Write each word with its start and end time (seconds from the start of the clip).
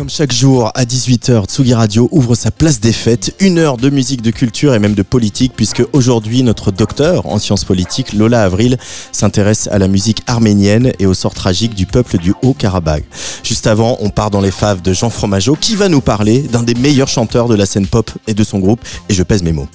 Comme 0.00 0.08
chaque 0.08 0.32
jour 0.32 0.70
à 0.74 0.84
18h, 0.86 1.44
Tsugi 1.44 1.74
Radio 1.74 2.08
ouvre 2.10 2.34
sa 2.34 2.50
place 2.50 2.80
des 2.80 2.90
fêtes, 2.90 3.34
une 3.38 3.58
heure 3.58 3.76
de 3.76 3.90
musique, 3.90 4.22
de 4.22 4.30
culture 4.30 4.72
et 4.72 4.78
même 4.78 4.94
de 4.94 5.02
politique, 5.02 5.52
puisque 5.54 5.82
aujourd'hui 5.92 6.42
notre 6.42 6.70
docteur 6.70 7.26
en 7.26 7.38
sciences 7.38 7.64
politiques, 7.64 8.14
Lola 8.14 8.42
Avril, 8.42 8.78
s'intéresse 9.12 9.68
à 9.70 9.78
la 9.78 9.88
musique 9.88 10.22
arménienne 10.26 10.92
et 11.00 11.04
au 11.04 11.12
sort 11.12 11.34
tragique 11.34 11.74
du 11.74 11.84
peuple 11.84 12.16
du 12.16 12.32
Haut-Karabakh. 12.40 13.04
Juste 13.42 13.66
avant, 13.66 13.98
on 14.00 14.08
part 14.08 14.30
dans 14.30 14.40
les 14.40 14.50
faves 14.50 14.80
de 14.80 14.94
Jean 14.94 15.10
Fromageau, 15.10 15.54
qui 15.54 15.76
va 15.76 15.90
nous 15.90 16.00
parler 16.00 16.38
d'un 16.40 16.62
des 16.62 16.74
meilleurs 16.74 17.08
chanteurs 17.08 17.48
de 17.48 17.54
la 17.54 17.66
scène 17.66 17.86
pop 17.86 18.10
et 18.26 18.32
de 18.32 18.42
son 18.42 18.58
groupe, 18.58 18.80
et 19.10 19.12
je 19.12 19.22
pèse 19.22 19.42
mes 19.42 19.52
mots. 19.52 19.68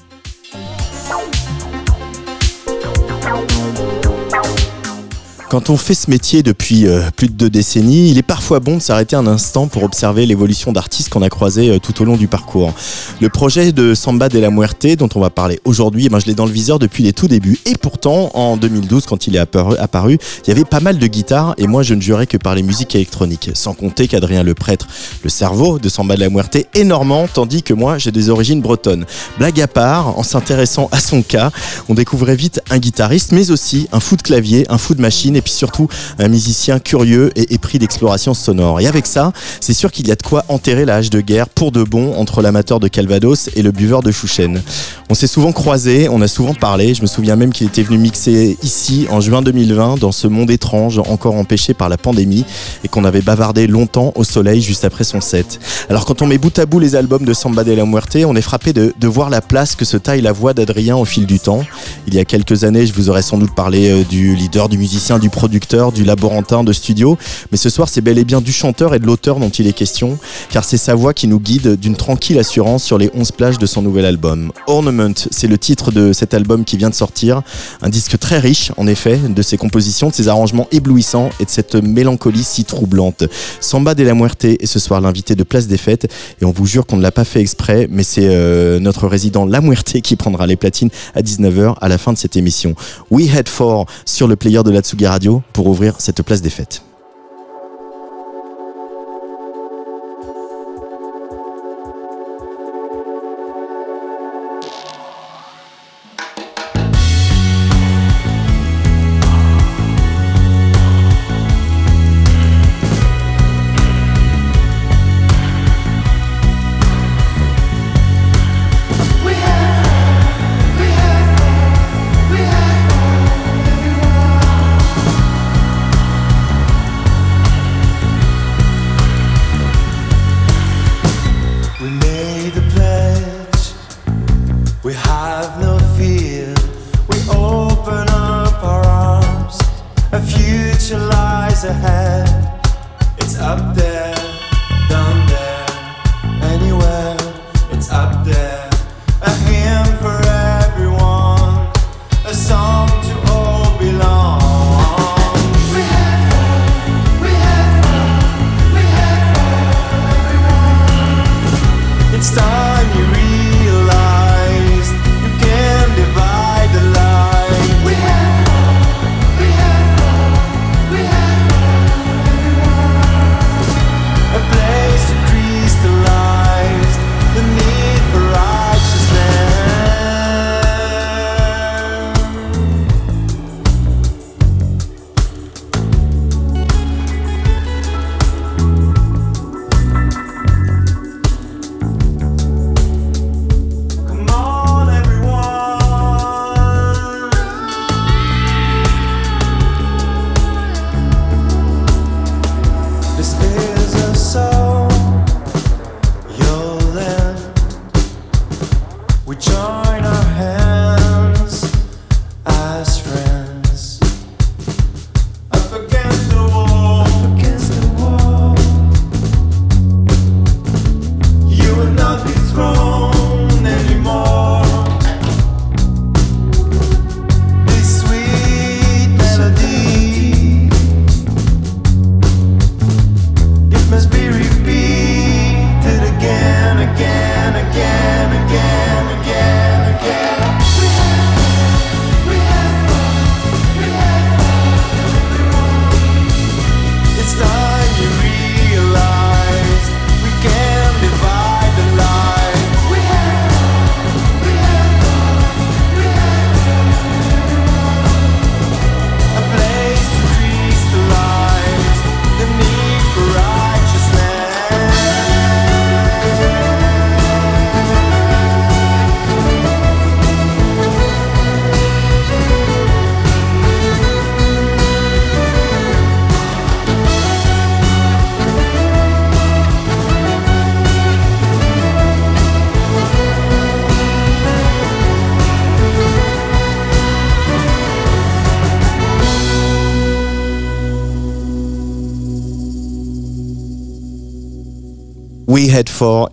Quand 5.48 5.70
on 5.70 5.78
fait 5.78 5.94
ce 5.94 6.10
métier 6.10 6.42
depuis 6.42 6.88
euh, 6.88 7.02
plus 7.16 7.28
de 7.28 7.34
deux 7.34 7.52
décennies, 7.52 8.10
il 8.10 8.18
est 8.18 8.24
parfois 8.24 8.60
bon 8.60 8.78
de 8.78 8.82
s'arrêter 8.82 9.16
un 9.16 9.28
instant 9.28 9.68
pour 9.68 9.84
observer 9.84 10.26
l'évolution 10.26 10.72
d'artistes 10.72 11.10
qu'on 11.10 11.22
a 11.22 11.30
croisés 11.30 11.70
euh, 11.70 11.78
tout 11.78 12.02
au 12.02 12.06
long 12.06 12.18
du 12.18 12.28
parcours. 12.28 12.74
Le 13.22 13.30
projet 13.30 13.72
de 13.72 13.94
Samba 13.94 14.28
de 14.28 14.40
la 14.40 14.50
Muerte, 14.50 14.88
dont 14.98 15.10
on 15.14 15.20
va 15.20 15.30
parler 15.30 15.60
aujourd'hui, 15.64 16.08
eh 16.08 16.10
ben, 16.10 16.18
je 16.18 16.26
l'ai 16.26 16.34
dans 16.34 16.48
le 16.48 16.52
viseur 16.52 16.80
depuis 16.80 17.04
les 17.04 17.14
tout 17.14 17.28
débuts. 17.28 17.60
Et 17.68 17.76
pourtant, 17.76 18.32
en 18.34 18.58
2012, 18.58 19.06
quand 19.06 19.28
il 19.28 19.36
est 19.36 19.40
apparu, 19.40 20.18
il 20.44 20.48
y 20.48 20.52
avait 20.52 20.66
pas 20.66 20.80
mal 20.80 20.98
de 20.98 21.08
guitares 21.08 21.54
et 21.60 21.68
moi 21.68 21.84
je 21.84 21.94
ne 21.94 22.02
jurais 22.02 22.26
que 22.26 22.38
par 22.38 22.56
les 22.56 22.64
musiques 22.64 22.96
électroniques. 22.96 23.52
Sans 23.54 23.76
compter 23.76 24.08
qu'Adrien 24.08 24.42
Le 24.42 24.56
Prêtre, 24.56 24.88
le 25.24 25.30
cerveau 25.30 25.78
de 25.78 25.90
Samba 25.90 26.16
de 26.16 26.22
la 26.22 26.30
Muerte, 26.30 26.56
est 26.56 26.84
normand, 26.84 27.28
tandis 27.32 27.62
que 27.62 27.76
moi 27.76 28.00
j'ai 28.00 28.12
des 28.12 28.30
origines 28.30 28.62
bretonnes. 28.62 29.06
Blague 29.38 29.62
à 29.62 29.68
part, 29.68 30.18
en 30.18 30.24
s'intéressant 30.24 30.90
à 30.92 31.00
son 31.00 31.22
cas, 31.22 31.52
on 31.88 31.94
découvrait 31.94 32.36
vite 32.36 32.62
un 32.72 32.80
guitariste, 32.80 33.32
mais 33.32 33.52
aussi 33.52 33.88
un 33.92 34.00
fou 34.00 34.16
de 34.16 34.24
clavier, 34.24 34.66
un 34.70 34.80
fou 34.80 34.96
de 34.96 35.02
machine 35.02 35.35
et 35.36 35.42
puis 35.42 35.54
surtout 35.54 35.88
un 36.20 36.28
musicien 36.28 36.80
curieux 36.80 37.32
et 37.36 37.54
épris 37.54 37.80
d'exploration 37.80 38.34
sonore. 38.34 38.80
Et 38.80 38.88
avec 38.88 39.06
ça, 39.06 39.32
c'est 39.60 39.74
sûr 39.74 39.92
qu'il 39.92 40.08
y 40.08 40.12
a 40.12 40.16
de 40.16 40.22
quoi 40.22 40.46
enterrer 40.48 40.86
la 40.86 40.96
hache 40.96 41.10
de 41.10 41.22
guerre 41.22 41.50
pour 41.50 41.72
de 41.72 41.84
bon 41.84 42.16
entre 42.16 42.42
l'amateur 42.42 42.80
de 42.80 42.88
Calvados 42.88 43.50
et 43.56 43.62
le 43.62 43.72
buveur 43.72 44.02
de 44.02 44.12
Chouchen. 44.12 44.62
On 45.10 45.14
s'est 45.14 45.28
souvent 45.28 45.52
croisés, 45.52 46.08
on 46.10 46.22
a 46.22 46.28
souvent 46.28 46.54
parlé, 46.54 46.94
je 46.94 47.02
me 47.02 47.08
souviens 47.08 47.36
même 47.36 47.52
qu'il 47.52 47.68
était 47.68 47.84
venu 47.84 47.98
mixer 47.98 48.58
ici 48.64 49.08
en 49.10 49.22
juin 49.22 49.42
2020 49.42 50.00
dans 50.00 50.12
ce 50.12 50.28
monde 50.28 50.50
étrange 50.52 51.00
encore 51.00 51.36
empêché 51.36 51.74
par 51.74 51.90
la 51.90 51.98
pandémie 51.98 52.46
et 52.84 52.88
qu'on 52.88 53.04
avait 53.04 53.22
bavardé 53.22 53.68
longtemps 53.68 54.14
au 54.16 54.24
soleil 54.24 54.62
juste 54.62 54.86
après 54.86 55.04
son 55.04 55.22
set. 55.22 55.60
Alors 55.90 56.06
quand 56.06 56.22
on 56.22 56.28
met 56.28 56.38
bout 56.38 56.58
à 56.60 56.66
bout 56.66 56.80
les 56.80 56.96
albums 56.96 57.26
de 57.26 57.34
Samba 57.34 57.64
de 57.64 57.72
la 57.72 57.86
Muerte, 57.86 58.18
on 58.26 58.36
est 58.36 58.42
frappé 58.42 58.74
de, 58.74 58.94
de 59.00 59.08
voir 59.08 59.30
la 59.30 59.42
place 59.42 59.76
que 59.76 59.86
se 59.86 59.98
taille 59.98 60.22
la 60.22 60.32
voix 60.32 60.54
d'Adrien 60.54 60.96
au 60.96 61.06
fil 61.06 61.26
du 61.26 61.40
temps. 61.40 61.64
Il 62.08 62.16
y 62.16 62.20
a 62.20 62.26
quelques 62.26 62.64
années, 62.64 62.86
je 62.86 62.94
vous 62.94 63.10
aurais 63.10 63.22
sans 63.22 63.38
doute 63.38 63.54
parlé 63.56 63.90
euh, 63.90 64.04
du 64.04 64.36
leader, 64.36 64.70
du 64.70 64.78
musicien, 64.78 65.20
du 65.20 65.25
producteur, 65.30 65.92
du 65.92 66.04
laborantin 66.04 66.64
de 66.64 66.74
studio, 66.74 67.18
mais 67.52 67.58
ce 67.58 67.70
soir 67.70 67.90
c'est 67.90 68.02
bel 68.02 68.18
et 68.18 68.24
bien 68.24 68.42
du 68.42 68.52
chanteur 68.52 68.94
et 68.94 69.00
de 69.00 69.06
l'auteur 69.06 69.40
dont 69.40 69.50
il 69.50 69.68
est 69.68 69.74
question, 69.74 70.18
car 70.50 70.64
c'est 70.64 70.78
sa 70.78 70.96
voix 70.96 71.14
qui 71.14 71.28
nous 71.28 71.40
guide 71.40 71.80
d'une 71.80 71.96
tranquille 71.96 72.40
assurance 72.40 72.84
sur 72.84 72.98
les 72.98 73.10
11 73.14 73.32
plages 73.32 73.60
de 73.60 73.66
son 73.66 73.82
nouvel 73.82 74.06
album. 74.06 74.52
Ornament, 74.68 75.14
c'est 75.32 75.48
le 75.48 75.58
titre 75.58 75.92
de 75.92 76.14
cet 76.14 76.34
album 76.34 76.66
qui 76.66 76.78
vient 76.78 76.90
de 76.90 76.96
sortir, 76.96 77.42
un 77.82 77.90
disque 77.90 78.18
très 78.20 78.40
riche 78.40 78.72
en 78.78 78.88
effet, 78.88 79.18
de 79.18 79.42
ses 79.42 79.58
compositions, 79.58 80.10
de 80.10 80.14
ses 80.14 80.28
arrangements 80.28 80.68
éblouissants 80.72 81.30
et 81.40 81.46
de 81.46 81.50
cette 81.50 81.76
mélancolie 81.76 82.44
si 82.44 82.66
troublante. 82.66 83.24
Samba 83.60 83.96
de 83.96 84.04
la 84.04 84.14
Muerte 84.14 84.46
est 84.46 84.66
ce 84.66 84.80
soir 84.80 85.02
l'invité 85.02 85.36
de 85.36 85.44
Place 85.44 85.68
des 85.68 85.78
Fêtes, 85.78 86.08
et 86.42 86.46
on 86.46 86.52
vous 86.52 86.66
jure 86.66 86.86
qu'on 86.86 86.98
ne 86.98 87.02
l'a 87.02 87.12
pas 87.12 87.26
fait 87.26 87.42
exprès, 87.42 87.88
mais 87.90 88.04
c'est 88.04 88.28
euh, 88.28 88.80
notre 88.80 89.08
résident 89.08 89.46
La 89.46 89.62
Muerte 89.62 90.02
qui 90.02 90.16
prendra 90.16 90.48
les 90.48 90.56
platines 90.56 90.90
à 91.14 91.22
19h 91.22 91.76
à 91.80 91.88
la 91.88 91.98
fin 91.98 92.14
de 92.14 92.18
cette 92.18 92.36
émission. 92.36 92.76
We 93.12 93.34
Head 93.34 93.50
For 93.50 93.86
sur 94.06 94.28
le 94.28 94.36
player 94.36 94.64
de 94.64 94.72
la 94.72 94.82
Tsugi 94.82 95.06
Pour 95.54 95.68
ouvrir 95.68 95.96
cette 96.00 96.22
place 96.22 96.42
des 96.42 96.50
fêtes. 96.50 96.82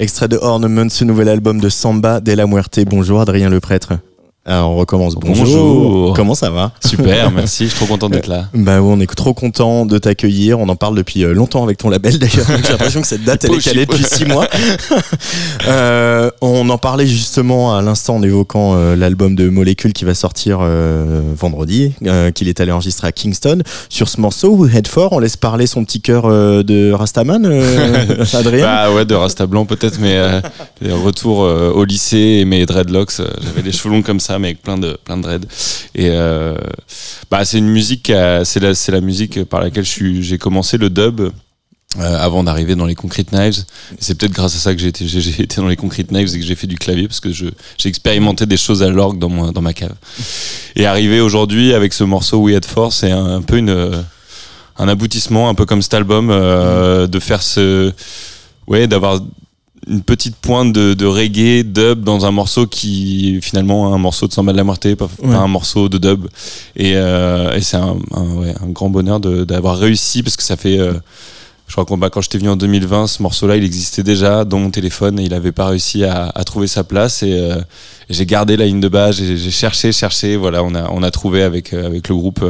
Extrait 0.03 0.27
de 0.27 0.37
Ornament, 0.37 0.91
ce 0.91 1.05
nouvel 1.05 1.29
album 1.29 1.61
de 1.61 1.69
Samba 1.69 2.21
de 2.21 2.33
la 2.33 2.47
Muerte. 2.47 2.81
Bonjour 2.87 3.21
Adrien 3.21 3.49
le 3.49 3.61
Bonjour. 4.97 5.21
Bonjour. 5.25 6.13
Comment 6.15 6.35
ça 6.35 6.51
va? 6.51 6.73
Super, 6.85 7.31
merci, 7.35 7.65
je 7.65 7.71
suis 7.71 7.79
trop 7.79 7.87
content 7.87 8.09
d'être 8.09 8.27
là. 8.27 8.49
Bah 8.55 8.81
oui, 8.81 8.93
on 8.95 9.01
est 9.01 9.13
trop 9.15 9.35
content 9.35 9.87
de 9.87 9.99
t'accueillir. 9.99 10.59
On 10.59 10.69
en 10.69 10.77
parle 10.77 10.97
depuis 10.97 11.25
euh, 11.25 11.33
longtemps 11.33 11.63
avec 11.65 11.79
ton 11.79 11.89
label 11.89 12.19
d'ailleurs. 12.19 12.47
J'ai 12.63 12.73
l'impression 12.73 13.01
que 13.01 13.07
cette 13.07 13.25
date 13.25 13.45
elle 13.45 13.55
est 13.55 13.65
calée 13.65 13.87
depuis 13.87 14.05
six 14.05 14.25
mois. 14.25 14.49
Euh, 15.69 16.31
on 16.41 16.69
en 16.71 16.79
parlait 16.79 17.07
justement 17.07 17.77
à 17.77 17.83
l'instant 17.83 18.17
en 18.17 18.23
évoquant 18.23 18.75
euh, 18.75 18.97
l'album 18.97 19.37
de 19.37 19.49
Molécule 19.49 19.93
qui 19.93 20.05
va 20.05 20.15
sortir 20.15 20.59
euh, 20.61 21.21
vendredi, 21.37 21.93
euh, 22.05 22.31
qu'il 22.31 22.49
est 22.49 22.61
allé 22.61 22.73
enregistrer 22.73 23.07
à 23.07 23.13
Kingston. 23.13 23.63
Sur 23.89 24.09
ce 24.09 24.21
morceau, 24.21 24.51
Who 24.57 24.69
Head 24.69 24.89
For, 24.89 25.13
on 25.13 25.19
laisse 25.19 25.37
parler 25.37 25.67
son 25.67 25.85
petit 25.85 26.01
cœur 26.01 26.25
euh, 26.27 26.63
de 26.63 26.93
Rastaman, 26.93 27.47
euh, 27.47 28.25
Adrien? 28.33 28.65
Bah 28.65 28.93
ouais, 28.93 29.05
de 29.05 29.15
Rasta 29.15 29.47
Blanc 29.47 29.67
peut-être, 29.67 29.99
mais 30.01 30.17
euh, 30.17 30.41
euh, 30.83 31.73
au 31.73 31.85
lycée 31.85 32.39
et 32.41 32.45
mes 32.45 32.67
dreadlocks, 32.67 33.21
euh, 33.21 33.29
j'avais 33.41 33.63
les 33.63 33.73
cheveux 33.73 33.95
longs 33.95 34.03
comme 34.03 34.21
ça, 34.21 34.39
mais 34.39 34.49
avec 34.49 34.63
plein 34.63 34.79
de, 34.79 34.82
plein 35.05 35.17
de 35.17 35.23
dreads. 35.23 35.47
Et 35.95 36.09
euh, 36.11 36.55
bah 37.31 37.45
c'est 37.45 37.59
une 37.59 37.69
musique, 37.69 38.11
a- 38.11 38.45
c'est 38.45 38.61
la, 38.61 38.73
la 38.89 39.01
musique 39.01 39.45
par 39.45 39.61
laquelle 39.61 39.85
j'ai 39.85 40.39
commencé 40.39 40.79
le 40.79 40.91
dub. 40.91 41.21
euh, 41.21 41.31
avant 41.99 42.43
d'arriver 42.43 42.75
dans 42.75 42.87
les 42.87 42.95
Concrete 42.95 43.33
Knives, 43.33 43.65
c'est 44.01 44.15
peut-être 44.17 44.33
grâce 44.33 44.55
à 44.57 44.59
ça 44.59 44.75
que 44.75 44.81
j'ai 44.81 44.89
été, 44.89 45.05
été 45.43 45.57
dans 45.61 45.69
les 45.69 45.77
Concrete 45.77 46.11
Knives 46.11 46.35
et 46.35 46.39
que 46.41 46.45
j'ai 46.47 46.55
fait 46.55 46.67
du 46.67 46.77
clavier 46.79 47.07
parce 47.07 47.21
que 47.21 47.31
j'ai 47.33 47.53
expérimenté 47.85 48.47
des 48.47 48.57
choses 48.57 48.83
à 48.83 48.89
l'orgue 48.89 49.19
dans, 49.19 49.53
dans 49.53 49.61
ma 49.61 49.75
cave. 49.75 49.93
Et 50.75 50.87
arriver 50.87 51.21
aujourd'hui 51.21 51.75
avec 51.75 51.93
ce 51.93 52.05
morceau 52.05 52.39
We 52.39 52.57
Had 52.57 52.65
For, 52.65 52.91
c'est 52.95 53.11
un, 53.11 53.43
peu 53.43 53.59
une, 53.59 53.69
euh, 53.69 54.01
un 54.79 54.89
aboutissement, 54.89 55.51
un 55.51 55.55
peu 55.55 55.67
comme 55.67 55.83
cet 55.83 55.93
album, 55.93 56.31
euh, 56.31 57.07
de 57.07 57.19
faire 57.21 57.43
ce, 57.43 57.93
ouais, 58.67 58.87
d'avoir 58.87 59.21
une 59.89 60.03
petite 60.03 60.37
pointe 60.37 60.73
de, 60.73 60.95
de 60.95 61.07
reggae 61.07 61.65
dub 61.65 62.05
dans 62.05 62.25
un 62.25 62.31
morceau 62.31 62.67
qui 62.67 63.41
finalement 63.43 63.93
un 63.95 63.99
morceau 63.99 64.29
de 64.29 64.33
Samba 64.33 64.53
de 64.53 64.57
la 64.57 64.65
Muerte, 64.65 64.95
pas, 64.95 65.09
pas 65.09 65.37
un 65.39 65.49
morceau 65.49 65.89
de 65.89 65.99
dub. 65.99 66.27
Et, 66.77 66.93
euh, 66.97 67.53
et 67.53 67.61
c'est 67.61 67.77
un, 67.77 67.97
un, 68.13 68.35
ouais, 68.35 68.55
un 68.63 68.69
grand 68.69 68.91
bonheur 68.91 69.19
d'avoir 69.21 69.79
réussi 69.79 70.23
parce 70.23 70.37
que 70.37 70.43
ça 70.43 70.57
fait. 70.57 70.79
euh, 70.79 70.95
je 71.67 71.73
crois 71.75 71.87
que 71.87 71.95
bah, 71.99 72.11
quand 72.11 72.21
j'étais 72.21 72.37
venu 72.37 72.51
en 72.51 72.57
2020, 72.57 73.07
ce 73.07 73.23
morceau-là, 73.23 73.57
il 73.57 73.65
existait 73.65 74.03
déjà 74.03 74.45
dans 74.45 74.59
mon 74.59 74.71
téléphone 74.71 75.19
et 75.19 75.23
il 75.25 75.31
n'avait 75.31 75.53
pas 75.53 75.69
réussi 75.69 76.05
à, 76.05 76.27
à 76.35 76.45
trouver 76.45 76.67
sa 76.67 76.85
place. 76.85 77.23
Et, 77.23 77.33
euh, 77.33 77.57
et 78.11 78.15
j'ai 78.15 78.27
gardé 78.27 78.59
la 78.59 78.67
ligne 78.67 78.81
de 78.81 78.89
base, 78.89 79.17
j'ai 79.17 79.51
cherché, 79.51 79.91
cherché. 79.91 80.37
Voilà, 80.37 80.63
on 80.65 80.75
a, 80.75 80.91
on 80.91 81.03
a 81.03 81.11
trouvé 81.11 81.43
avec, 81.43 81.73
avec 81.73 82.09
le 82.09 82.15
groupe. 82.15 82.45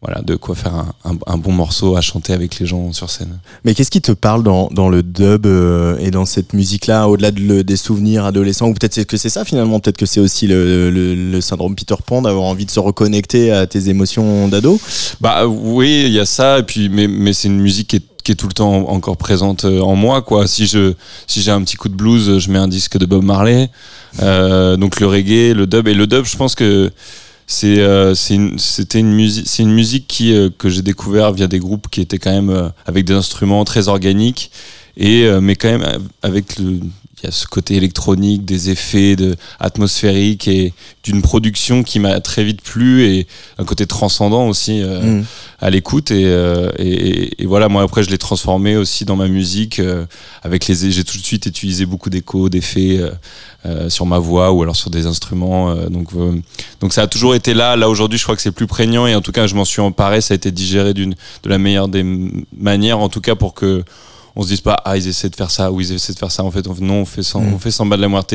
Voilà, 0.00 0.22
de 0.22 0.36
quoi 0.36 0.54
faire 0.54 0.74
un, 0.74 0.94
un, 1.04 1.16
un 1.26 1.36
bon 1.38 1.50
morceau 1.50 1.96
à 1.96 2.00
chanter 2.00 2.32
avec 2.32 2.60
les 2.60 2.66
gens 2.66 2.92
sur 2.92 3.10
scène. 3.10 3.40
Mais 3.64 3.74
qu'est-ce 3.74 3.90
qui 3.90 4.00
te 4.00 4.12
parle 4.12 4.44
dans, 4.44 4.68
dans 4.68 4.88
le 4.88 5.02
dub 5.02 5.44
euh, 5.46 5.96
et 5.98 6.12
dans 6.12 6.24
cette 6.24 6.52
musique-là, 6.52 7.08
au-delà 7.08 7.32
de 7.32 7.40
le- 7.40 7.64
des 7.64 7.76
souvenirs 7.76 8.24
adolescents 8.24 8.68
Ou 8.68 8.74
peut-être 8.74 8.94
c'est 8.94 9.04
que 9.04 9.16
c'est 9.16 9.28
ça 9.28 9.44
finalement, 9.44 9.80
peut-être 9.80 9.96
que 9.96 10.06
c'est 10.06 10.20
aussi 10.20 10.46
le, 10.46 10.90
le, 10.90 11.14
le 11.16 11.40
syndrome 11.40 11.74
Peter 11.74 11.96
Pan 12.06 12.22
d'avoir 12.22 12.44
envie 12.44 12.64
de 12.64 12.70
se 12.70 12.78
reconnecter 12.78 13.50
à 13.50 13.66
tes 13.66 13.88
émotions 13.88 14.46
d'ado? 14.46 14.80
Bah 15.20 15.46
oui, 15.48 16.04
il 16.06 16.12
y 16.12 16.20
a 16.20 16.26
ça, 16.26 16.60
et 16.60 16.62
puis 16.62 16.88
mais, 16.88 17.08
mais 17.08 17.32
c'est 17.32 17.48
une 17.48 17.58
musique 17.60 17.88
qui 17.88 17.96
est, 17.96 18.04
qui 18.22 18.30
est 18.32 18.36
tout 18.36 18.46
le 18.46 18.52
temps 18.54 18.88
encore 18.90 19.16
présente 19.16 19.64
euh, 19.64 19.80
en 19.80 19.96
moi, 19.96 20.22
quoi. 20.22 20.46
Si 20.46 20.66
je 20.68 20.92
si 21.26 21.42
j'ai 21.42 21.50
un 21.50 21.62
petit 21.62 21.76
coup 21.76 21.88
de 21.88 21.94
blues, 21.96 22.38
je 22.38 22.50
mets 22.52 22.58
un 22.58 22.68
disque 22.68 22.98
de 22.98 23.06
Bob 23.06 23.24
Marley. 23.24 23.68
Euh, 24.22 24.76
donc 24.76 25.00
le 25.00 25.08
reggae, 25.08 25.54
le 25.56 25.66
dub 25.66 25.88
et 25.88 25.94
le 25.94 26.06
dub, 26.06 26.24
je 26.24 26.36
pense 26.36 26.54
que 26.54 26.92
c'est 27.50 27.78
euh, 27.80 28.14
c'est 28.14 28.34
une- 28.34 28.58
musique 29.12 29.46
une 29.62 29.72
musique 29.72 30.06
qui 30.06 30.32
euh, 30.34 30.50
que 30.56 30.68
j'ai 30.68 30.82
découvert 30.82 31.32
via 31.32 31.48
des 31.48 31.58
groupes 31.58 31.88
qui 31.90 32.00
étaient 32.02 32.18
quand 32.18 32.30
même 32.30 32.50
euh, 32.50 32.68
avec 32.86 33.04
des 33.06 33.14
instruments 33.14 33.64
très 33.64 33.88
organiques 33.88 34.50
et 34.96 35.26
mais 35.40 35.56
quand 35.56 35.70
même 35.78 35.86
avec 36.22 36.58
le 36.58 36.80
il 37.22 37.26
y 37.26 37.28
a 37.28 37.32
ce 37.32 37.46
côté 37.46 37.74
électronique, 37.76 38.44
des 38.44 38.70
effets 38.70 39.16
de, 39.16 39.36
atmosphériques 39.58 40.48
et 40.48 40.72
d'une 41.02 41.22
production 41.22 41.82
qui 41.82 41.98
m'a 41.98 42.20
très 42.20 42.44
vite 42.44 42.62
plu 42.62 43.04
et 43.04 43.26
un 43.58 43.64
côté 43.64 43.86
transcendant 43.86 44.48
aussi 44.48 44.82
euh, 44.82 45.18
Mm. 45.18 45.24
à 45.60 45.70
l'écoute. 45.70 46.10
Et, 46.10 46.24
euh, 46.26 46.70
et, 46.78 47.46
voilà 47.46 47.68
moi 47.68 47.82
après 47.82 48.02
je 48.02 48.10
l'ai 48.10 48.18
transformé 48.18 48.76
aussi 48.76 49.04
dans 49.04 49.16
ma 49.16 49.28
musique 49.28 49.78
euh, 49.78 50.04
avec 50.42 50.66
les 50.66 50.90
j'ai 50.90 51.04
tout 51.04 51.16
de 51.18 51.22
suite 51.24 51.46
utilisé 51.46 51.86
beaucoup 51.86 52.10
d'échos 52.10 52.48
d'effets 52.48 52.98
euh, 52.98 53.10
euh, 53.66 53.88
sur 53.90 54.06
ma 54.06 54.18
voix 54.18 54.52
ou 54.52 54.62
alors 54.62 54.76
sur 54.76 54.90
des 54.90 55.06
instruments 55.06 55.70
euh, 55.70 55.88
donc 55.88 56.08
euh, 56.14 56.40
donc 56.80 56.92
ça 56.92 57.02
a 57.02 57.06
toujours 57.06 57.34
été 57.34 57.54
là. 57.54 57.76
Là 57.76 57.88
aujourd'hui 57.88 58.18
je 58.18 58.22
crois 58.24 58.36
que 58.36 58.42
c'est 58.42 58.52
plus 58.52 58.66
prégnant 58.66 59.06
et 59.06 59.14
en 59.14 59.20
tout 59.20 59.32
cas 59.32 59.46
je 59.46 59.54
m'en 59.54 59.64
suis 59.64 59.80
emparé. 59.80 60.20
Ça 60.20 60.34
a 60.34 60.36
été 60.36 60.50
digéré 60.50 60.94
d'une 60.94 61.14
de 61.42 61.48
la 61.48 61.58
meilleure 61.58 61.88
des 61.88 62.04
manières 62.56 63.00
en 63.00 63.08
tout 63.08 63.20
cas 63.20 63.34
pour 63.34 63.54
que 63.54 63.84
on 64.38 64.42
se 64.44 64.48
dise 64.48 64.60
pas 64.60 64.80
ah 64.84 64.96
ils 64.96 65.06
essaient 65.08 65.28
de 65.28 65.36
faire 65.36 65.50
ça 65.50 65.70
ou 65.72 65.80
ils 65.80 65.92
essaient 65.92 66.12
de 66.14 66.18
faire 66.18 66.30
ça 66.30 66.44
en 66.44 66.50
fait 66.50 66.66
on, 66.68 66.74
non 66.80 67.00
on 67.00 67.04
fait 67.04 67.22
sans, 67.24 67.40
Mm. 67.42 67.54
on 67.54 67.58
fait 67.58 67.70
sans 67.72 67.84
bas 67.86 67.96
de 67.96 68.02
la 68.02 68.08
Muerte 68.08 68.34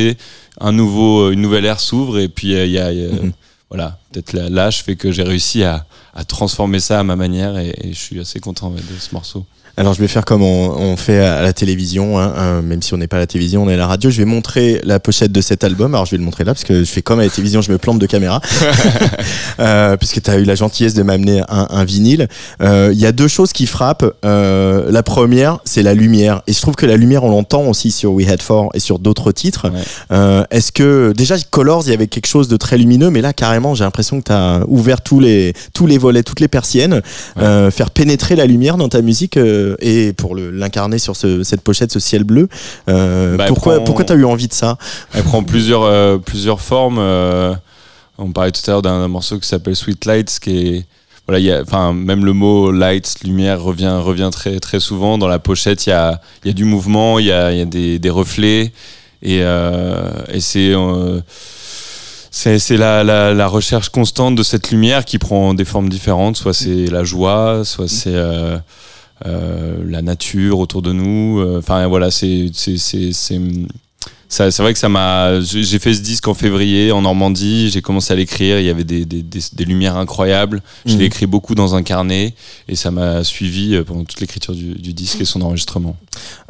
un 0.59 0.71
nouveau 0.73 1.31
une 1.31 1.41
nouvelle 1.41 1.65
ère 1.65 1.79
s'ouvre 1.79 2.19
et 2.19 2.27
puis 2.27 2.53
euh, 2.55 2.65
il 2.65 2.71
y 2.73 2.77
a, 2.79 2.91
il 2.91 2.99
y 2.99 3.05
a- 3.05 3.09
Mhm. 3.23 3.31
voilà 3.69 3.97
peut-être 4.11 4.33
la- 4.33 4.49
l'âge 4.49 4.83
fait 4.83 4.95
que 4.97 5.11
j'ai 5.11 5.23
réussi 5.23 5.63
à, 5.63 5.85
à 6.13 6.23
transformer 6.25 6.79
ça 6.79 6.99
à 6.99 7.03
ma 7.03 7.15
manière 7.15 7.57
et, 7.57 7.73
et 7.81 7.93
je 7.93 7.99
suis 7.99 8.19
assez 8.19 8.39
content 8.39 8.69
de 8.69 8.77
ce 8.99 9.13
morceau 9.13 9.45
Alors 9.75 9.95
je 9.95 9.99
vais 9.99 10.07
faire 10.07 10.23
comme 10.23 10.43
on, 10.43 10.69
on 10.77 10.95
fait 10.97 11.17
à 11.17 11.41
la 11.41 11.51
télévision, 11.51 12.19
hein, 12.19 12.31
hein, 12.37 12.61
même 12.61 12.83
si 12.83 12.93
on 12.93 12.97
n'est 12.97 13.07
pas 13.07 13.15
à 13.15 13.19
la 13.19 13.25
télévision, 13.27 13.63
on 13.63 13.69
est 13.69 13.73
à 13.73 13.77
la 13.77 13.87
radio. 13.87 14.11
Je 14.11 14.19
vais 14.19 14.25
montrer 14.25 14.79
la 14.83 14.99
pochette 14.99 15.31
de 15.31 15.41
cet 15.41 15.63
album. 15.63 15.95
Alors 15.95 16.05
je 16.05 16.11
vais 16.11 16.17
le 16.17 16.23
montrer 16.23 16.43
là 16.43 16.53
parce 16.53 16.63
que 16.63 16.83
je 16.83 16.89
fais 16.89 17.01
comme 17.01 17.19
à 17.19 17.23
la 17.23 17.29
télévision, 17.29 17.61
je 17.63 17.71
me 17.71 17.79
plante 17.79 17.97
de 17.97 18.05
caméra. 18.05 18.39
euh, 19.59 19.97
puisque 19.97 20.21
tu 20.21 20.29
as 20.29 20.37
eu 20.37 20.43
la 20.43 20.53
gentillesse 20.53 20.93
de 20.93 21.01
m'amener 21.01 21.41
un, 21.49 21.67
un 21.71 21.83
vinyle. 21.85 22.27
Euh, 22.61 22.91
Il 22.93 22.99
y 22.99 23.07
a 23.07 23.11
deux 23.11 23.27
choses 23.27 23.51
qui 23.51 23.65
frappent. 23.65 24.05
Euh, 24.23 24.91
la 24.91 25.01
première, 25.01 25.57
c'est 25.65 25.81
la 25.81 25.95
lumière. 25.95 26.43
Et 26.45 26.53
je 26.53 26.61
trouve 26.61 26.75
que 26.75 26.85
la 26.85 26.95
lumière, 26.95 27.23
on 27.23 27.31
l'entend 27.31 27.63
aussi 27.63 27.89
sur 27.89 28.13
We 28.13 28.29
Had 28.29 28.43
For 28.43 28.69
et 28.75 28.79
sur 28.79 28.99
d'autres 28.99 29.31
titres. 29.31 29.69
Ouais. 29.69 29.79
Euh, 30.11 30.43
Est-ce 30.51 30.71
que 30.71 31.13
déjà 31.17 31.35
Colors, 31.49 31.83
il 31.87 31.89
y 31.89 31.93
avait 31.93 32.07
quelque 32.07 32.27
chose 32.27 32.47
de 32.47 32.57
très 32.57 32.77
lumineux, 32.77 33.09
mais 33.09 33.21
là 33.21 33.33
carrément, 33.33 33.73
j'ai 33.73 33.83
l'impression 33.83 34.19
que 34.21 34.25
tu 34.25 34.31
as 34.31 34.61
ouvert 34.67 35.01
tous 35.01 35.19
les 35.19 35.53
tous 35.73 35.87
les 35.87 35.97
volets, 35.97 36.21
toutes 36.21 36.39
les 36.41 36.47
persiennes, 36.47 37.01
faire 37.37 37.89
pénétrer 37.91 38.35
la 38.35 38.45
lumière 38.45 38.77
dans 38.77 38.89
ta 38.89 39.01
musique 39.01 39.37
euh, 39.71 39.75
et 39.79 40.13
pour 40.13 40.35
l'incarner 40.35 40.99
sur 40.99 41.15
ce, 41.15 41.43
cette 41.43 41.61
pochette, 41.61 41.91
ce 41.91 41.99
ciel 41.99 42.23
bleu. 42.23 42.47
Euh, 42.89 43.35
Bah, 43.37 43.45
pourquoi 43.47 43.75
prend- 43.75 43.83
pourquoi 43.85 44.05
t'as 44.05 44.15
eu 44.15 44.25
envie 44.25 44.47
de 44.47 44.53
ça? 44.53 44.77
Elle 45.13 45.23
prend 45.23 45.43
plusieurs, 45.43 45.83
euh, 45.83 46.17
plusieurs 46.17 46.61
formes. 46.61 46.99
on 48.17 48.31
parlait 48.31 48.51
tout 48.51 48.61
à 48.67 48.71
l'heure 48.71 48.81
d'un 48.81 49.07
morceau 49.07 49.39
qui 49.39 49.47
s'appelle 49.47 49.75
Sweet 49.75 50.05
Lights, 50.05 50.39
qui 50.41 50.67
est. 50.67 50.85
Voilà, 51.25 51.39
il 51.39 51.45
y 51.45 51.51
a, 51.51 51.61
enfin, 51.61 51.93
même 51.93 52.25
le 52.25 52.33
mot 52.33 52.69
lights, 52.71 53.23
lumière, 53.23 53.61
revient, 53.61 53.97
revient 54.03 54.29
très, 54.31 54.59
très 54.59 54.81
souvent. 54.81 55.17
Dans 55.17 55.29
la 55.29 55.39
pochette, 55.39 55.85
il 55.85 55.89
y 55.91 55.93
a, 55.93 56.19
il 56.43 56.47
y 56.49 56.51
a 56.51 56.53
du 56.53 56.65
mouvement, 56.65 57.17
il 57.17 57.27
y 57.27 57.31
a, 57.31 57.51
il 57.53 57.57
y 57.59 57.61
a 57.61 57.65
des, 57.65 57.97
des 57.97 58.09
reflets. 58.09 58.73
Et, 59.21 59.37
et 59.39 60.39
c'est. 60.41 60.73
c'est 62.31 62.77
la, 62.77 63.03
la, 63.05 63.33
la 63.33 63.47
recherche 63.47 63.87
constante 63.89 64.35
de 64.35 64.43
cette 64.43 64.69
lumière 64.71 65.05
qui 65.05 65.17
prend 65.17 65.53
des 65.53 65.63
formes 65.65 65.87
différentes. 65.87 66.35
Soit 66.35 66.53
c'est 66.53 66.87
la 66.87 67.03
joie, 67.05 67.61
soit 67.63 67.87
c'est 67.87 68.15
euh, 68.15 68.57
la 69.23 70.01
nature 70.01 70.59
autour 70.59 70.81
de 70.81 70.91
nous. 70.91 71.39
Euh, 71.39 71.59
Enfin 71.59 71.87
voilà, 71.87 72.11
c'est 72.11 72.51
c'est 74.49 74.61
vrai 74.63 74.73
que 74.73 74.79
ça 74.79 74.89
m'a. 74.89 75.39
J'ai 75.41 75.79
fait 75.79 75.93
ce 75.93 76.01
disque 76.01 76.27
en 76.27 76.33
février 76.33 76.91
en 76.91 77.01
Normandie. 77.01 77.69
J'ai 77.69 77.81
commencé 77.81 78.11
à 78.13 78.15
l'écrire. 78.15 78.59
Il 78.59 78.65
y 78.65 78.69
avait 78.69 78.83
des, 78.83 79.05
des, 79.05 79.21
des, 79.21 79.39
des 79.53 79.65
lumières 79.65 79.97
incroyables. 79.97 80.61
Je 80.85 80.93
Mhm. 80.93 80.99
l'ai 80.99 81.05
écrit 81.05 81.25
beaucoup 81.27 81.55
dans 81.55 81.75
un 81.75 81.83
carnet 81.83 82.33
et 82.67 82.75
ça 82.75 82.89
m'a 82.91 83.23
suivi 83.23 83.75
euh, 83.75 83.83
pendant 83.83 84.03
toute 84.03 84.19
l'écriture 84.21 84.53
du, 84.55 84.73
du 84.73 84.93
disque 84.93 85.21
et 85.21 85.25
son 85.25 85.41
enregistrement. 85.41 85.95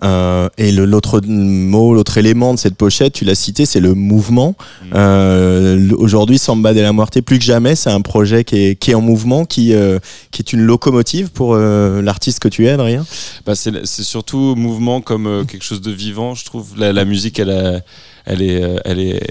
Euh, 0.04 0.50
et 0.58 0.72
l'autre 0.72 1.22
mot, 1.26 1.94
l'autre 1.94 2.18
élément 2.18 2.54
de 2.54 2.60
cette 2.60 2.76
pochette, 2.76 3.14
tu 3.14 3.26
l'as 3.26 3.36
cité, 3.36 3.66
c'est 3.66 3.80
le 3.80 3.94
mouvement. 3.94 4.56
Mm. 4.84 4.86
Euh, 4.96 5.90
Aujourd'hui, 5.98 6.38
Samba 6.38 6.74
de 6.74 6.80
la 6.82 6.94
Muerte, 6.94 7.20
plus 7.22 7.38
que 7.40 7.46
jamais, 7.46 7.76
c'est 7.76 7.90
un 7.90 8.02
projet 8.02 8.44
qui 8.44 8.56
est, 8.58 8.76
qui 8.76 8.92
est 8.92 8.96
en 8.96 9.02
mouvement, 9.02 9.46
qui, 9.46 9.74
euh, 9.74 10.00
qui 10.32 10.42
est 10.42 10.54
une 10.54 10.62
locomotive 10.62 11.30
pour 11.32 11.56
l'artiste 11.56 12.40
que 12.40 12.48
tu 12.48 12.66
es, 12.66 12.70
Adrien? 12.70 13.06
Bah, 13.46 13.54
c'est 13.56 13.86
surtout 14.04 14.56
mouvement 14.56 15.02
comme 15.02 15.28
euh, 15.28 15.44
quelque 15.44 15.64
chose 15.64 15.82
de 15.82 15.92
vivant. 15.92 16.34
Je 16.36 16.46
trouve 16.46 16.68
la, 16.78 16.94
la 16.94 17.06
musique, 17.06 17.40
elle 17.40 17.50
a, 17.52 17.73
elle 18.26 18.42
est, 18.42 18.64
euh, 18.64 18.78
elle 18.86 19.00
est, 19.00 19.22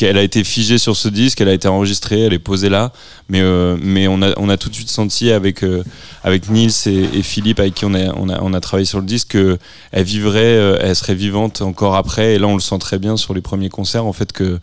elle 0.00 0.18
a 0.18 0.22
été 0.22 0.44
figée 0.44 0.78
sur 0.78 0.96
ce 0.96 1.08
disque, 1.08 1.40
elle 1.40 1.48
a 1.48 1.52
été 1.52 1.68
enregistrée, 1.68 2.22
elle 2.22 2.32
est 2.32 2.38
posée 2.38 2.68
là. 2.68 2.92
Mais, 3.28 3.40
euh, 3.40 3.76
mais 3.80 4.08
on 4.08 4.22
a, 4.22 4.32
on 4.38 4.48
a 4.48 4.56
tout 4.56 4.68
de 4.68 4.74
suite 4.74 4.90
senti 4.90 5.30
avec, 5.30 5.62
euh, 5.64 5.82
avec 6.22 6.48
Nils 6.50 6.72
et, 6.86 7.22
Philippe, 7.22 7.60
avec 7.60 7.74
qui 7.74 7.84
on 7.84 7.94
a, 7.94 8.12
on 8.16 8.28
a, 8.28 8.40
on 8.40 8.52
a 8.52 8.60
travaillé 8.60 8.86
sur 8.86 9.00
le 9.00 9.06
disque, 9.06 9.32
qu'elle 9.32 10.04
vivrait, 10.04 10.40
euh, 10.40 10.78
elle 10.80 10.94
serait 10.96 11.14
vivante 11.14 11.62
encore 11.62 11.96
après. 11.96 12.34
Et 12.34 12.38
là, 12.38 12.46
on 12.46 12.54
le 12.54 12.60
sent 12.60 12.78
très 12.78 12.98
bien 12.98 13.16
sur 13.16 13.34
les 13.34 13.40
premiers 13.40 13.70
concerts, 13.70 14.06
en 14.06 14.12
fait, 14.12 14.32
que 14.32 14.58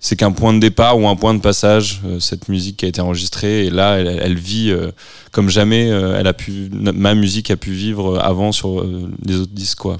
c'est 0.00 0.16
qu'un 0.16 0.32
point 0.32 0.54
de 0.54 0.58
départ 0.58 0.98
ou 0.98 1.06
un 1.06 1.14
point 1.14 1.34
de 1.34 1.40
passage, 1.40 2.00
euh, 2.06 2.18
cette 2.18 2.48
musique 2.48 2.78
qui 2.78 2.86
a 2.86 2.88
été 2.88 3.02
enregistrée. 3.02 3.66
Et 3.66 3.70
là, 3.70 3.98
elle, 3.98 4.38
vit 4.38 4.70
euh, 4.70 4.90
comme 5.30 5.50
jamais 5.50 5.90
euh, 5.90 6.18
elle 6.18 6.26
a 6.26 6.32
pu, 6.32 6.70
ma 6.72 7.14
musique 7.14 7.50
a 7.50 7.56
pu 7.56 7.72
vivre 7.72 8.18
avant 8.18 8.50
sur 8.50 8.80
euh, 8.80 9.10
les 9.24 9.36
autres 9.36 9.52
disques, 9.52 9.78
quoi. 9.78 9.98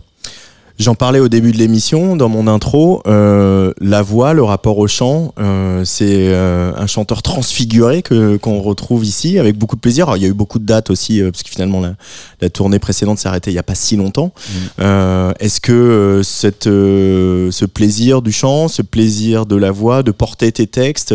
J'en 0.81 0.95
parlais 0.95 1.21
au 1.21 1.29
début 1.29 1.53
de 1.53 1.59
l'émission, 1.59 2.17
dans 2.17 2.31
mon 2.31 2.47
intro. 2.47 3.03
euh, 3.07 3.71
la 3.83 4.01
voix, 4.01 4.33
le 4.33 4.43
rapport 4.43 4.79
au 4.79 4.87
chant, 4.87 5.35
euh, 5.39 5.85
c'est 5.85 6.29
euh, 6.29 6.73
un 6.75 6.87
chanteur 6.87 7.21
transfiguré 7.21 8.01
que 8.01 8.39
qu'on 8.39 8.63
retrouve 8.63 9.05
ici 9.05 9.39
avec 9.39 9.59
beaucoup 9.59 9.77
de 9.77 9.83
plaisir. 9.83 10.05
Alors, 10.07 10.17
il 10.17 10.23
y 10.23 10.25
a 10.25 10.31
eu 10.31 10.33
beaucoup 10.33 10.59
de 10.59 10.65
dates 10.65 10.89
aussi, 10.89 11.21
parce 11.21 11.43
que 11.43 11.51
finalement 11.51 11.83
la, 11.83 11.93
la 12.41 12.49
tournée 12.49 12.79
précédente 12.79 13.19
s'est 13.19 13.29
arrêtée 13.29 13.51
il 13.51 13.55
y 13.55 13.59
a 13.59 13.63
pas 13.63 13.75
si 13.75 13.97
longtemps. 13.97 14.33
Euh, 14.81 15.35
Est-ce 15.39 15.61
que 15.61 16.23
cette, 16.25 16.65
ce 16.65 17.65
plaisir 17.67 18.23
du 18.23 18.33
chant, 18.33 18.69
ce 18.69 18.81
plaisir 18.81 19.45
de 19.45 19.57
la 19.57 19.73
voix, 19.73 20.03
de 20.03 20.13
porter 20.13 20.51
tes 20.51 20.67
textes, 20.67 21.15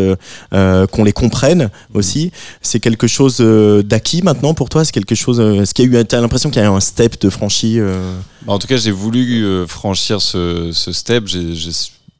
qu'on 0.51 1.03
les 1.03 1.13
comprenne 1.13 1.71
aussi, 1.95 2.31
c'est 2.61 2.79
quelque 2.79 3.07
chose 3.07 3.39
d'acquis 3.83 4.21
maintenant 4.21 4.53
pour 4.53 4.69
toi? 4.69 4.85
C'est 4.85 4.91
quelque 4.91 5.15
chose. 5.15 5.39
Est-ce 5.39 5.73
qu'il 5.73 5.91
y 5.91 5.97
a 5.97 6.01
eu, 6.01 6.05
t'as 6.05 6.21
l'impression 6.21 6.51
qu'il 6.51 6.61
y 6.61 6.65
a 6.65 6.67
eu 6.69 6.71
un 6.71 6.79
step 6.79 7.19
de 7.19 7.31
franchi 7.31 7.79
Bah, 8.45 8.53
En 8.53 8.59
tout 8.59 8.67
cas, 8.67 8.77
j'ai 8.77 8.91
voulu 8.91 9.54
franchir 9.67 10.21
ce, 10.21 10.71
ce 10.73 10.91
step. 10.91 11.29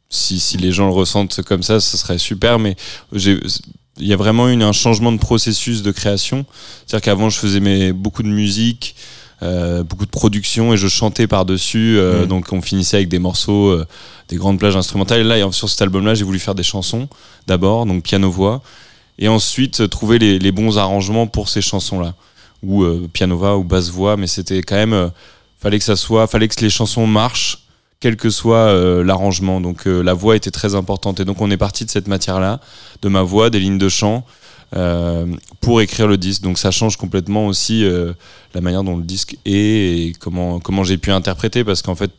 Si, 0.10 0.39
si 0.39 0.58
les 0.58 0.72
gens 0.72 0.88
le 0.88 0.94
ressentent 0.94 1.42
comme 1.42 1.63
ça, 1.63 1.80
ce 1.80 1.98
serait 1.98 2.18
super. 2.20 2.60
Mais 2.60 2.75
il 3.12 4.08
y 4.08 4.13
a 4.13 4.15
vraiment 4.15 4.48
eu 4.48 4.62
un 4.62 4.72
changement 4.72 5.12
de 5.12 5.18
processus 5.18 5.82
de 5.82 5.92
création. 5.92 6.46
C'est-à-dire 6.86 7.04
qu'avant, 7.06 7.30
je 7.30 7.38
faisais 7.39 7.60
mes, 7.60 7.92
beaucoup 7.92 8.24
de 8.24 8.30
musique, 8.30 8.96
euh, 9.44 9.84
beaucoup 9.84 10.06
de 10.06 10.12
production 10.12 10.74
et 10.74 10.77
je 10.77 10.88
chantais 10.88 11.27
par-dessus. 11.27 11.98
euh, 11.98 12.22
Mhm. 12.22 12.27
Donc, 12.27 12.54
on 12.54 12.62
finissait 12.62 12.98
avec 12.98 13.10
des 13.10 13.20
morceaux, 13.20 13.70
euh, 13.70 13.86
des 14.30 14.38
grandes 14.38 14.60
plages 14.60 14.77
instrumentales. 14.77 15.22
Et 15.22 15.24
là, 15.24 15.51
sur 15.51 15.70
cet 15.70 15.82
album-là, 15.82 16.13
j'ai 16.13 16.24
voulu 16.24 16.39
faire 16.39 16.56
des 16.56 16.63
chansons 16.63 17.10
d'abord, 17.48 17.86
donc 17.86 18.04
piano-voix, 18.04 18.62
et 19.20 19.27
ensuite 19.27 19.89
trouver 19.89 20.20
les, 20.20 20.39
les 20.39 20.51
bons 20.51 20.77
arrangements 20.77 21.27
pour 21.27 21.50
ces 21.50 21.62
chansons-là, 21.62 22.13
ou 22.63 22.86
piano-voix 23.12 23.58
ou 23.58 23.63
basse-voix. 23.63 24.15
Mais 24.18 24.27
c'était 24.27 24.62
quand 24.62 24.75
même, 24.75 25.12
fallait 25.60 25.80
que 25.80 25.86
ça 25.86 25.96
soit, 25.96 26.28
fallait 26.28 26.48
que 26.48 26.60
les 26.62 26.70
chansons 26.70 27.08
marchent 27.08 27.66
quel 28.00 28.18
que 28.18 28.30
soit 28.30 28.68
euh, 28.68 29.04
l'arrangement. 29.04 29.62
Donc 29.62 29.88
euh, 29.88 30.02
la 30.02 30.14
voix 30.14 30.36
était 30.36 30.52
très 30.52 30.76
importante. 30.76 31.20
Et 31.20 31.26
donc 31.26 31.42
on 31.42 31.50
est 31.50 31.58
parti 31.58 31.86
de 31.86 31.90
cette 31.90 32.08
matière-là, 32.08 32.60
de 33.02 33.10
ma 33.10 33.24
voix, 33.24 33.50
des 33.50 33.60
lignes 33.60 33.78
de 33.78 33.90
chant, 33.90 34.26
euh, 34.76 35.26
pour 35.62 35.82
écrire 35.82 36.08
le 36.08 36.18
disque. 36.18 36.42
Donc 36.42 36.58
ça 36.58 36.72
change 36.72 36.98
complètement 36.98 37.48
aussi 37.48 37.84
la 38.54 38.62
manière 38.62 38.84
dont 38.84 38.98
le 38.98 39.04
disque 39.04 39.38
est 39.46 39.52
et 39.52 40.14
comment, 40.20 40.60
comment 40.60 40.84
j'ai 40.84 40.98
pu 40.98 41.12
interpréter, 41.12 41.64
parce 41.64 41.82
qu'en 41.82 41.96
fait, 41.96 42.12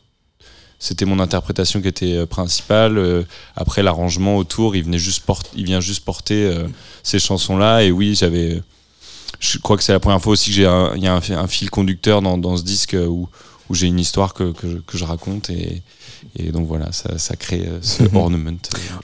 c'était 0.78 1.06
mon 1.06 1.20
interprétation 1.20 1.80
qui 1.80 1.88
était 1.88 2.26
principale. 2.26 3.24
Après 3.54 3.82
l'arrangement 3.82 4.36
autour, 4.36 4.76
il 4.76 4.82
venait 4.82 4.98
juste 4.98 5.24
il 5.54 5.64
vient 5.64 5.80
juste 5.80 6.04
porter 6.04 6.52
ces 7.02 7.18
chansons-là. 7.18 7.84
Et 7.84 7.90
oui, 7.90 8.14
j'avais, 8.14 8.60
je 9.40 9.58
crois 9.58 9.76
que 9.76 9.82
c'est 9.82 9.92
la 9.92 10.00
première 10.00 10.20
fois 10.20 10.32
aussi 10.32 10.50
que 10.50 10.56
j'ai 10.56 10.66
un, 10.66 10.94
y 10.96 11.06
a 11.06 11.14
un, 11.14 11.20
un 11.30 11.46
fil 11.46 11.70
conducteur 11.70 12.22
dans, 12.22 12.38
dans 12.38 12.56
ce 12.56 12.62
disque 12.62 12.94
euh, 12.94 13.06
où 13.06 13.28
où 13.68 13.74
j'ai 13.74 13.86
une 13.88 13.98
histoire 13.98 14.34
que, 14.34 14.52
que, 14.52 14.70
je, 14.70 14.76
que 14.76 14.96
je 14.96 15.04
raconte 15.04 15.50
et, 15.50 15.82
et 16.38 16.52
donc 16.52 16.66
voilà 16.68 16.92
ça, 16.92 17.18
ça 17.18 17.36
crée 17.36 17.64
euh, 17.66 17.78
ce 17.82 18.04
ornament 18.14 18.58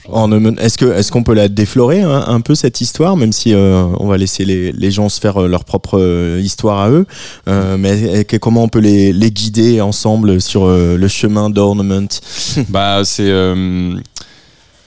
Ornament. 0.07 0.55
Est-ce 0.57 0.77
que 0.77 0.85
est-ce 0.85 1.11
qu'on 1.11 1.23
peut 1.23 1.33
la 1.33 1.47
déflorer 1.47 2.01
hein, 2.01 2.23
un 2.27 2.41
peu 2.41 2.55
cette 2.55 2.79
histoire, 2.81 3.17
même 3.17 3.33
si 3.33 3.53
euh, 3.53 3.85
on 3.99 4.07
va 4.07 4.17
laisser 4.17 4.45
les, 4.45 4.71
les 4.71 4.91
gens 4.91 5.09
se 5.09 5.19
faire 5.19 5.41
leur 5.41 5.65
propre 5.65 6.39
histoire 6.41 6.79
à 6.79 6.89
eux, 6.89 7.05
euh, 7.47 7.77
mais 7.77 8.25
comment 8.39 8.63
on 8.63 8.69
peut 8.69 8.79
les, 8.79 9.11
les 9.13 9.31
guider 9.31 9.81
ensemble 9.81 10.39
sur 10.41 10.65
euh, 10.65 10.97
le 10.97 11.07
chemin 11.07 11.49
d'Ornament? 11.49 12.07
Bah 12.69 13.01
c'est 13.03 13.31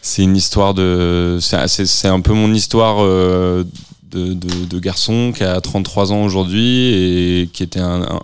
c'est 0.00 0.22
une 0.22 0.36
histoire 0.36 0.72
de 0.72 1.38
c'est 1.40 2.08
un 2.08 2.20
peu 2.20 2.32
mon 2.32 2.52
histoire 2.54 3.04
de, 4.10 4.78
garçon 4.78 5.32
qui 5.34 5.42
a 5.42 5.60
33 5.60 6.12
ans 6.12 6.22
aujourd'hui 6.24 6.92
et 6.92 7.48
qui 7.52 7.62
était 7.62 7.80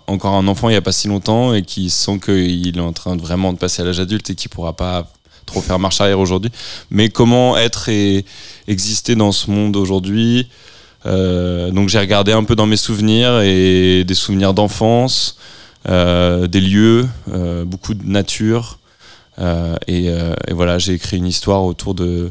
encore 0.06 0.34
un 0.34 0.46
enfant 0.46 0.68
il 0.68 0.74
y 0.74 0.76
a 0.76 0.82
pas 0.82 0.92
si 0.92 1.08
longtemps 1.08 1.54
et 1.54 1.62
qui 1.62 1.90
sent 1.90 2.20
qu'il 2.24 2.76
est 2.76 2.80
en 2.80 2.92
train 2.92 3.16
de 3.16 3.22
vraiment 3.22 3.52
de 3.52 3.58
passer 3.58 3.82
à 3.82 3.84
l'âge 3.84 4.00
adulte 4.00 4.30
et 4.30 4.34
qui 4.34 4.48
pourra 4.48 4.74
pas 4.74 5.10
trop 5.46 5.60
faire 5.60 5.78
marche 5.78 6.00
arrière 6.00 6.20
aujourd'hui. 6.20 6.52
Mais 6.90 7.08
comment 7.08 7.56
être 7.56 7.88
et 7.88 8.24
exister 8.68 9.16
dans 9.16 9.32
ce 9.32 9.50
monde 9.50 9.76
aujourd'hui 9.76 10.48
Euh, 11.06 11.70
donc 11.70 11.88
j'ai 11.88 11.98
regardé 11.98 12.32
un 12.32 12.44
peu 12.44 12.54
dans 12.54 12.66
mes 12.66 12.76
souvenirs 12.76 13.40
et 13.40 14.04
des 14.04 14.14
souvenirs 14.14 14.54
d'enfance 14.54 15.36
euh, 15.88 16.46
des 16.46 16.60
lieux 16.60 17.08
euh, 17.32 17.64
beaucoup 17.64 17.94
de 17.94 18.06
nature 18.06 18.78
et, 19.88 20.10
voilà, 20.50 20.78
j'ai 20.78 20.92
écrit 20.92 21.16
une 21.16 21.26
histoire 21.26 21.64
autour 21.64 21.94
de 21.94 22.30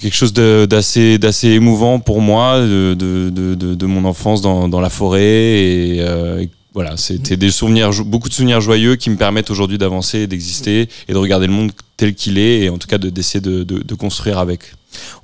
quelque 0.00 0.14
chose 0.14 0.32
d'assez 0.32 1.18
d'assez 1.18 1.48
émouvant 1.48 1.98
pour 1.98 2.20
moi, 2.20 2.60
de, 2.60 3.86
mon 3.86 4.04
enfance 4.04 4.40
dans, 4.42 4.80
la 4.80 4.90
forêt. 4.90 5.22
Et, 5.22 5.96
euh, 6.00 6.40
et 6.40 6.50
voilà, 6.74 6.96
c'était 6.96 7.36
des 7.36 7.50
souvenirs, 7.50 7.90
beaucoup 8.04 8.28
de 8.28 8.34
souvenirs 8.34 8.60
joyeux 8.60 8.96
qui 8.96 9.08
me 9.08 9.16
permettent 9.16 9.50
aujourd'hui 9.50 9.78
d'avancer, 9.78 10.26
d'exister 10.26 10.88
et 11.08 11.12
de 11.12 11.16
regarder 11.18 11.46
le 11.46 11.52
monde 11.52 11.72
tel 11.96 12.14
qu'il 12.14 12.38
est 12.38 12.60
et 12.64 12.68
en 12.68 12.76
tout 12.76 12.86
cas 12.88 12.98
de- 12.98 13.08
d'essayer 13.08 13.40
de, 13.40 13.62
de, 13.64 13.78
de 13.82 13.94
construire 13.94 14.38
avec. 14.38 14.60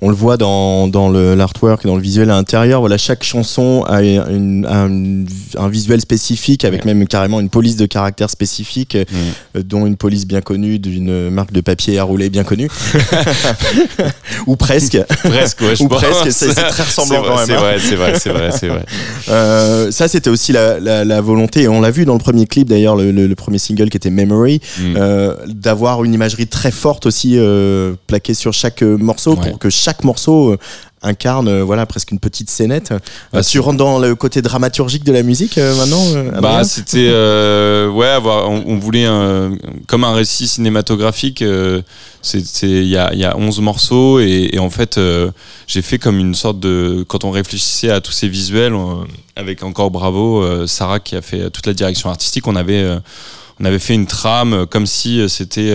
On 0.01 0.09
le 0.09 0.15
voit 0.15 0.37
dans, 0.37 0.87
dans 0.87 1.09
le- 1.09 1.35
l'artwork 1.35 1.85
et 1.85 1.87
dans 1.87 1.95
le 1.95 2.01
visuel 2.01 2.29
à 2.29 2.33
l'intérieur. 2.33 2.79
Voilà, 2.81 2.97
chaque 2.97 3.23
chanson 3.23 3.83
a, 3.87 4.01
une- 4.01 4.65
a 4.65 4.85
une- 4.85 5.25
un 5.57 5.67
visuel 5.69 6.01
spécifique, 6.01 6.65
avec 6.65 6.85
même 6.85 7.07
carrément 7.07 7.39
une 7.39 7.49
police 7.49 7.75
de 7.77 7.85
caractère 7.85 8.29
spécifique, 8.29 8.95
euh, 8.95 9.03
dont 9.63 9.85
une 9.85 9.95
police 9.97 10.25
bien 10.27 10.41
connue 10.41 10.79
d'une 10.79 11.29
marque 11.29 11.51
de 11.51 11.61
papier 11.61 11.99
à 11.99 12.03
rouler 12.03 12.29
bien 12.29 12.43
connue, 12.43 12.69
ou 14.47 14.55
presque. 14.55 14.97
Presque, 15.23 15.61
ouais, 15.61 15.75
je 15.75 15.83
Ou 15.83 15.87
pense. 15.87 16.01
presque, 16.01 16.31
c'est- 16.31 16.53
très 16.53 16.83
ressemblant 16.83 17.21
C'est 17.23 17.27
quand 17.27 17.35
vrai, 17.35 17.37
même, 17.37 17.45
C'est 17.45 17.53
hein. 17.53 17.57
vrai, 17.59 17.79
c'est 17.79 17.95
vrai, 17.95 18.19
c'est 18.19 18.29
vrai, 18.29 18.51
c'est 18.51 18.67
vrai. 18.67 18.85
Euh, 19.29 19.91
ça, 19.91 20.07
c'était 20.07 20.29
aussi 20.29 20.51
la, 20.51 20.79
la, 20.79 21.05
la 21.05 21.21
volonté, 21.21 21.63
et 21.63 21.67
on 21.67 21.81
l'a 21.81 21.91
vu 21.91 22.05
dans 22.05 22.13
le 22.13 22.19
premier 22.19 22.45
clip 22.45 22.67
d'ailleurs, 22.69 22.95
le, 22.95 23.11
le- 23.11 23.27
le 23.27 23.35
premier 23.35 23.57
single 23.57 23.89
qui 23.89 23.97
était 23.97 24.09
Memory, 24.09 24.61
Mm. 24.79 24.95
euh, 24.97 25.35
d'avoir 25.47 26.03
une 26.03 26.13
imagerie 26.13 26.47
très 26.47 26.71
forte 26.71 27.05
aussi 27.05 27.33
euh, 27.37 27.93
plaquée 28.07 28.33
sur 28.33 28.53
chaque 28.53 28.81
euh, 28.83 28.97
morceau 28.97 29.35
Ouais. 29.35 29.49
pour 29.49 29.59
que 29.63 29.69
chaque 29.69 30.03
morceau 30.03 30.51
euh, 30.53 30.57
incarne 31.05 31.47
euh, 31.49 31.63
voilà 31.63 31.85
presque 31.85 32.11
une 32.11 32.19
petite 32.19 32.49
scénette. 32.49 32.91
Euh, 32.91 32.99
Bah, 33.33 33.43
tu 33.43 33.59
rentres 33.59 33.77
dans 33.77 33.99
le 33.99 34.15
côté 34.15 34.41
dramaturgique 34.41 35.03
de 35.03 35.11
la 35.11 35.23
musique 35.23 35.57
euh, 35.57 35.75
maintenant 35.75 36.03
euh, 36.15 36.31
Bah, 36.41 36.63
c'était 36.63 37.07
euh, 37.09 37.89
ouais, 37.89 38.07
avoir, 38.07 38.49
on, 38.49 38.63
on 38.67 38.77
voulait 38.77 39.05
un, 39.05 39.51
comme 39.87 40.03
un 40.03 40.13
récit 40.13 40.47
cinématographique. 40.47 41.43
c'est 42.21 42.41
il 42.63 42.87
y 42.87 42.97
a 42.97 43.11
il 43.13 43.19
y 43.19 43.25
a 43.25 43.35
11 43.37 43.59
morceaux 43.61 44.19
et, 44.19 44.49
et 44.53 44.59
en 44.59 44.69
fait 44.69 44.99
j'ai 45.67 45.81
fait 45.81 45.97
comme 45.99 46.19
une 46.19 46.35
sorte 46.35 46.59
de 46.59 47.03
quand 47.07 47.23
on 47.25 47.31
réfléchissait 47.31 47.89
à 47.89 47.99
tous 48.01 48.11
ces 48.13 48.27
visuels 48.29 48.73
on- 48.73 49.05
avec 49.35 49.63
encore 49.63 49.91
bravo 49.91 50.67
Sarah 50.67 50.99
qui 50.99 51.15
a 51.15 51.21
fait 51.21 51.49
toute 51.49 51.65
la 51.67 51.73
direction 51.73 52.09
artistique. 52.09 52.47
On 52.47 52.55
avait 52.55 52.85
on 53.59 53.65
avait 53.65 53.79
fait 53.79 53.93
une 53.93 54.07
trame 54.07 54.65
comme 54.69 54.85
si 54.85 55.27
c'était 55.29 55.73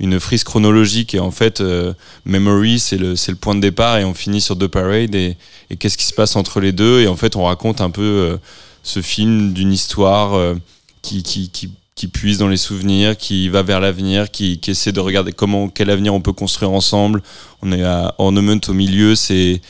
une 0.00 0.20
frise 0.20 0.44
chronologique 0.44 1.14
et 1.14 1.20
en 1.20 1.30
fait 1.30 1.60
euh, 1.60 1.92
Memory 2.24 2.78
c'est 2.78 2.96
le 2.96 3.16
c'est 3.16 3.32
le 3.32 3.36
point 3.36 3.54
de 3.54 3.60
départ 3.60 3.98
et 3.98 4.04
on 4.04 4.14
finit 4.14 4.40
sur 4.40 4.56
The 4.56 4.66
Parade 4.68 5.14
et, 5.14 5.36
et 5.70 5.76
qu'est-ce 5.76 5.98
qui 5.98 6.04
se 6.04 6.14
passe 6.14 6.36
entre 6.36 6.60
les 6.60 6.72
deux 6.72 7.00
et 7.00 7.08
en 7.08 7.16
fait 7.16 7.36
on 7.36 7.44
raconte 7.44 7.80
un 7.80 7.90
peu 7.90 8.02
euh, 8.02 8.36
ce 8.82 9.02
film 9.02 9.52
d'une 9.52 9.72
histoire 9.72 10.34
euh, 10.34 10.54
qui, 11.02 11.22
qui, 11.22 11.50
qui, 11.50 11.72
qui 11.94 12.08
puise 12.08 12.38
dans 12.38 12.48
les 12.48 12.56
souvenirs, 12.56 13.16
qui 13.16 13.48
va 13.48 13.62
vers 13.62 13.80
l'avenir, 13.80 14.30
qui, 14.30 14.58
qui 14.58 14.70
essaie 14.70 14.92
de 14.92 15.00
regarder 15.00 15.32
comment 15.32 15.68
quel 15.68 15.90
avenir 15.90 16.14
on 16.14 16.20
peut 16.20 16.32
construire 16.32 16.70
ensemble. 16.70 17.22
On 17.60 17.72
est 17.72 17.82
à 17.82 18.14
Ornament 18.18 18.60
au 18.68 18.72
milieu, 18.72 19.14
c'est 19.14 19.60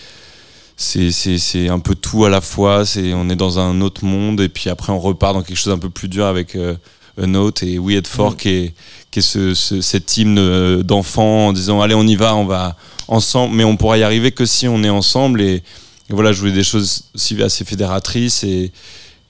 c'est 0.77 1.11
c'est 1.11 1.39
c'est 1.39 1.69
un 1.69 1.81
peu 1.81 1.95
tout 1.95 2.25
à 2.25 2.29
la 2.29 2.41
fois. 2.41 2.85
C'est 2.85 3.15
on 3.15 3.29
est 3.31 3.37
dans 3.37 3.59
un 3.59 3.81
autre 3.81 4.05
monde 4.05 4.41
et 4.41 4.49
puis 4.49 4.69
après 4.69 4.93
on 4.93 5.01
repart 5.01 5.35
dans 5.35 5.43
quelque 5.43 5.57
chose 5.57 5.73
un 5.73 5.79
peu 5.79 5.91
plus 5.91 6.09
dur 6.09 6.27
avec 6.27 6.55
A 6.55 7.27
Note 7.27 7.63
et 7.63 7.79
We 7.79 7.99
At 7.99 8.35
qui 8.37 8.49
est 8.49 8.75
qui 9.11 9.21
est 9.21 9.23
ce, 9.23 9.55
ce- 9.55 9.81
cet 9.81 10.17
hymne 10.17 10.39
euh, 10.39 10.83
d'enfant 10.83 11.49
en 11.49 11.53
disant 11.53 11.81
allez 11.81 11.95
on 11.95 12.07
y 12.07 12.17
va, 12.17 12.35
on 12.37 12.45
va 12.45 12.77
ensemble, 13.09 13.55
mais 13.55 13.65
on 13.65 13.77
pourra 13.77 13.97
y 13.99 14.03
arriver 14.03 14.33
que 14.33 14.45
si 14.47 14.69
on 14.69 14.83
est 14.85 14.91
ensemble 14.91 15.41
et, 15.41 15.55
et 15.57 15.63
voilà, 16.11 16.33
je 16.33 16.41
voulais 16.41 16.53
des 16.53 16.65
choses 16.65 17.05
aussi 17.15 17.41
assez 17.43 17.65
fédératrices 17.65 18.45
et 18.45 18.73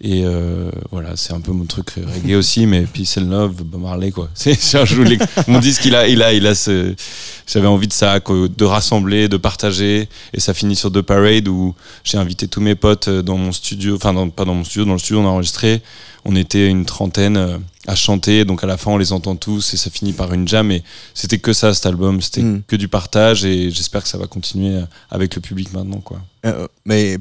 et 0.00 0.22
euh, 0.24 0.70
voilà, 0.92 1.16
c'est 1.16 1.32
un 1.32 1.40
peu 1.40 1.50
mon 1.50 1.64
truc 1.64 1.90
reggae 1.96 2.36
aussi, 2.38 2.66
mais 2.66 2.82
Peace 2.82 3.18
and 3.18 3.22
Love, 3.30 3.64
Bob 3.64 3.80
Marley 3.82 4.12
quoi. 4.12 4.28
C'est 4.34 4.56
mon 5.48 5.58
disque 5.58 5.84
il 5.86 5.94
a 5.96 6.06
il 6.06 6.22
a 6.22 6.32
il 6.32 6.46
a 6.46 6.54
ce 6.54 6.94
j'avais 7.48 7.66
envie 7.66 7.88
de 7.88 7.92
ça, 7.92 8.20
quoi, 8.20 8.46
de 8.46 8.64
rassembler, 8.64 9.26
de 9.28 9.36
partager, 9.36 10.08
et 10.32 10.38
ça 10.38 10.54
finit 10.54 10.76
sur 10.76 10.92
The 10.92 11.00
Parade 11.00 11.48
où 11.48 11.74
j'ai 12.04 12.16
invité 12.16 12.46
tous 12.46 12.60
mes 12.60 12.76
potes 12.76 13.08
euh, 13.08 13.22
dans 13.22 13.36
mon 13.38 13.50
studio, 13.50 13.96
enfin 13.96 14.12
dans- 14.12 14.28
pas 14.30 14.44
dans 14.44 14.54
mon 14.54 14.62
studio, 14.62 14.84
dans 14.84 14.92
le 14.92 14.98
studio 15.00 15.18
on 15.20 15.26
a 15.26 15.30
enregistré. 15.30 15.82
On 16.24 16.36
était 16.36 16.68
une 16.68 16.84
trentaine 16.84 17.36
à 17.88 17.94
chanter, 17.96 18.44
donc 18.44 18.62
à 18.62 18.66
la 18.66 18.76
fin 18.76 18.90
on 18.92 18.98
les 18.98 19.12
entend 19.12 19.34
tous 19.34 19.74
et 19.74 19.76
ça 19.76 19.90
finit 19.90 20.12
par 20.12 20.32
une 20.32 20.46
jam. 20.46 20.70
Et 20.70 20.84
c'était 21.14 21.38
que 21.38 21.52
ça 21.52 21.74
cet 21.74 21.86
album, 21.86 22.20
c'était 22.22 22.42
Mm. 22.42 22.62
que 22.68 22.76
du 22.76 22.86
partage 22.88 23.44
et 23.44 23.70
j'espère 23.70 24.02
que 24.02 24.08
ça 24.08 24.18
va 24.18 24.26
continuer 24.26 24.78
avec 25.10 25.34
le 25.34 25.40
public 25.40 25.72
maintenant 25.72 26.00
quoi. 26.00 26.20
Euh, 26.46 26.68
mais 26.84 27.18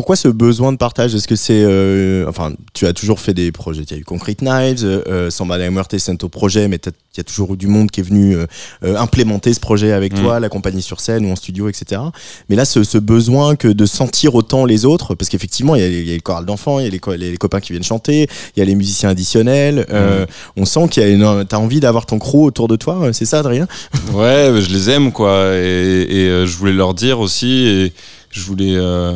pourquoi 0.00 0.16
ce 0.16 0.28
besoin 0.28 0.72
de 0.72 0.78
partage? 0.78 1.14
Est-ce 1.14 1.28
que 1.28 1.36
c'est, 1.36 1.62
euh, 1.62 2.24
enfin, 2.26 2.52
tu 2.72 2.86
as 2.86 2.94
toujours 2.94 3.20
fait 3.20 3.34
des 3.34 3.52
projets. 3.52 3.82
Il 3.82 3.90
y 3.90 3.94
a 3.96 3.98
eu 3.98 4.04
Concrete 4.04 4.40
Knives, 4.40 4.82
euh, 4.82 5.28
Samba 5.28 5.58
de 5.58 5.62
la 5.64 5.70
Muerte, 5.70 5.94
c'est 5.98 6.10
un 6.10 6.16
projet, 6.16 6.68
mais 6.68 6.76
il 6.86 7.18
y 7.18 7.20
a 7.20 7.24
toujours 7.24 7.52
eu 7.52 7.58
du 7.58 7.66
monde 7.66 7.90
qui 7.90 8.00
est 8.00 8.02
venu 8.02 8.34
euh, 8.34 8.46
euh, 8.82 8.96
implémenter 8.96 9.52
ce 9.52 9.60
projet 9.60 9.92
avec 9.92 10.14
Mm. 10.14 10.22
toi, 10.22 10.40
l'accompagner 10.40 10.80
sur 10.80 11.00
scène 11.00 11.26
ou 11.26 11.30
en 11.30 11.36
studio, 11.36 11.68
etc. 11.68 12.00
Mais 12.48 12.56
là, 12.56 12.64
ce, 12.64 12.82
ce 12.82 12.96
besoin 12.96 13.56
que 13.56 13.68
de 13.68 13.84
sentir 13.84 14.34
autant 14.36 14.64
les 14.64 14.86
autres, 14.86 15.14
parce 15.14 15.28
qu'effectivement, 15.28 15.76
il 15.76 15.82
y 15.82 15.84
a 15.84 15.88
les, 15.88 16.00
il 16.00 16.06
y 16.08 16.10
a 16.12 16.14
les 16.14 16.20
chorales 16.20 16.46
d'enfants, 16.46 16.78
il 16.78 16.84
y 16.84 16.88
a 16.88 16.90
les, 16.90 16.98
co- 16.98 17.12
les, 17.14 17.30
les 17.30 17.36
copains 17.36 17.60
qui 17.60 17.72
viennent 17.72 17.82
chanter, 17.84 18.26
il 18.56 18.60
y 18.60 18.62
a 18.62 18.64
les 18.64 18.74
musiciens 18.74 19.10
additionnels. 19.10 19.84
euh, 19.90 20.24
On 20.56 20.64
sent 20.64 20.88
qu'il 20.90 21.02
y 21.02 21.06
a 21.06 21.10
une, 21.10 21.44
t'as 21.44 21.58
envie 21.58 21.80
d'avoir 21.80 22.06
ton 22.06 22.18
crew 22.18 22.36
autour 22.46 22.68
de 22.68 22.76
toi, 22.76 22.98
euh, 23.02 23.12
c'est 23.12 23.26
ça, 23.26 23.40
Adrien? 23.40 23.68
Ouais, 24.14 24.50
je 24.62 24.72
les 24.72 24.88
aime 24.88 25.12
quoi, 25.12 25.50
et, 25.56 26.06
et, 26.08 26.28
euh, 26.30 26.46
je 26.46 26.56
voulais 26.56 26.72
leur 26.72 26.94
dire 26.94 27.20
aussi, 27.20 27.66
et 27.66 27.92
je 28.30 28.40
voulais, 28.42 28.76
euh, 28.76 29.12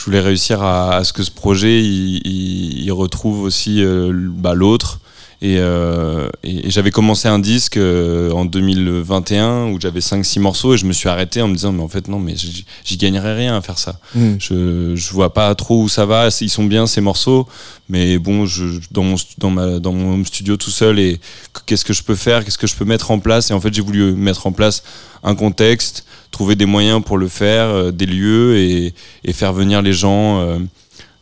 je 0.00 0.06
voulais 0.06 0.20
réussir 0.20 0.62
à, 0.62 1.04
ce 1.04 1.12
que 1.12 1.22
ce 1.22 1.30
projet 1.30 1.82
il, 1.82 2.22
il- 2.26 2.84
il 2.84 2.90
retrouve 2.92 3.42
aussi 3.42 3.84
euh, 3.84 4.10
bah, 4.14 4.54
l'autre. 4.54 4.98
Et, 5.42 5.56
euh, 5.58 6.28
et- 6.42 6.66
et 6.66 6.70
j'avais 6.70 6.90
commencé 6.90 7.26
un 7.26 7.38
disque 7.38 7.78
euh, 7.78 8.30
en 8.32 8.44
2021 8.44 9.68
où 9.70 9.80
j'avais 9.80 10.00
5-6 10.00 10.38
morceaux 10.38 10.74
et 10.74 10.76
je 10.76 10.84
me 10.84 10.92
suis 10.92 11.08
arrêté 11.08 11.40
en 11.40 11.48
me 11.48 11.54
disant 11.54 11.72
mais 11.72 11.82
en 11.82 11.88
fait 11.88 12.08
non 12.08 12.18
mais 12.18 12.34
j'y 12.36 12.96
gagnerais 12.98 13.34
rien 13.34 13.56
à 13.56 13.60
faire 13.62 13.78
ça. 13.78 13.98
Je, 14.38 14.94
je 14.94 15.12
vois 15.12 15.32
pas 15.32 15.54
trop 15.54 15.82
où 15.82 15.88
ça 15.88 16.04
va. 16.06 16.28
Ils 16.40 16.50
sont 16.50 16.64
bien 16.64 16.86
ces 16.86 17.00
morceaux, 17.00 17.48
mais 17.88 18.18
bon, 18.18 18.44
je, 18.46 18.64
dans 18.90 19.02
mon 19.02 19.16
dans 19.38 19.50
ma 19.50 19.78
dans 19.78 19.92
mon 19.92 20.14
home 20.14 20.26
studio 20.26 20.56
tout 20.56 20.70
seul 20.70 20.98
et 20.98 21.20
qu'est-ce 21.66 21.84
que 21.84 21.92
je 21.94 22.02
peux 22.02 22.14
faire, 22.16 22.44
qu'est-ce 22.44 22.58
que 22.58 22.66
je 22.66 22.74
peux 22.74 22.84
mettre 22.84 23.10
en 23.10 23.18
place? 23.18 23.50
Et 23.50 23.54
en 23.54 23.60
fait, 23.60 23.72
j'ai 23.72 23.82
voulu 23.82 24.12
mettre 24.12 24.46
en 24.46 24.52
place 24.52 24.82
un 25.22 25.34
contexte, 25.34 26.04
trouver 26.30 26.54
des 26.54 26.66
moyens 26.66 27.02
pour 27.04 27.18
le 27.18 27.28
faire, 27.28 27.66
euh, 27.68 27.90
des 27.90 28.06
lieux 28.06 28.58
et, 28.58 28.94
et 29.24 29.32
faire 29.32 29.52
venir 29.52 29.80
les 29.82 29.92
gens. 29.92 30.40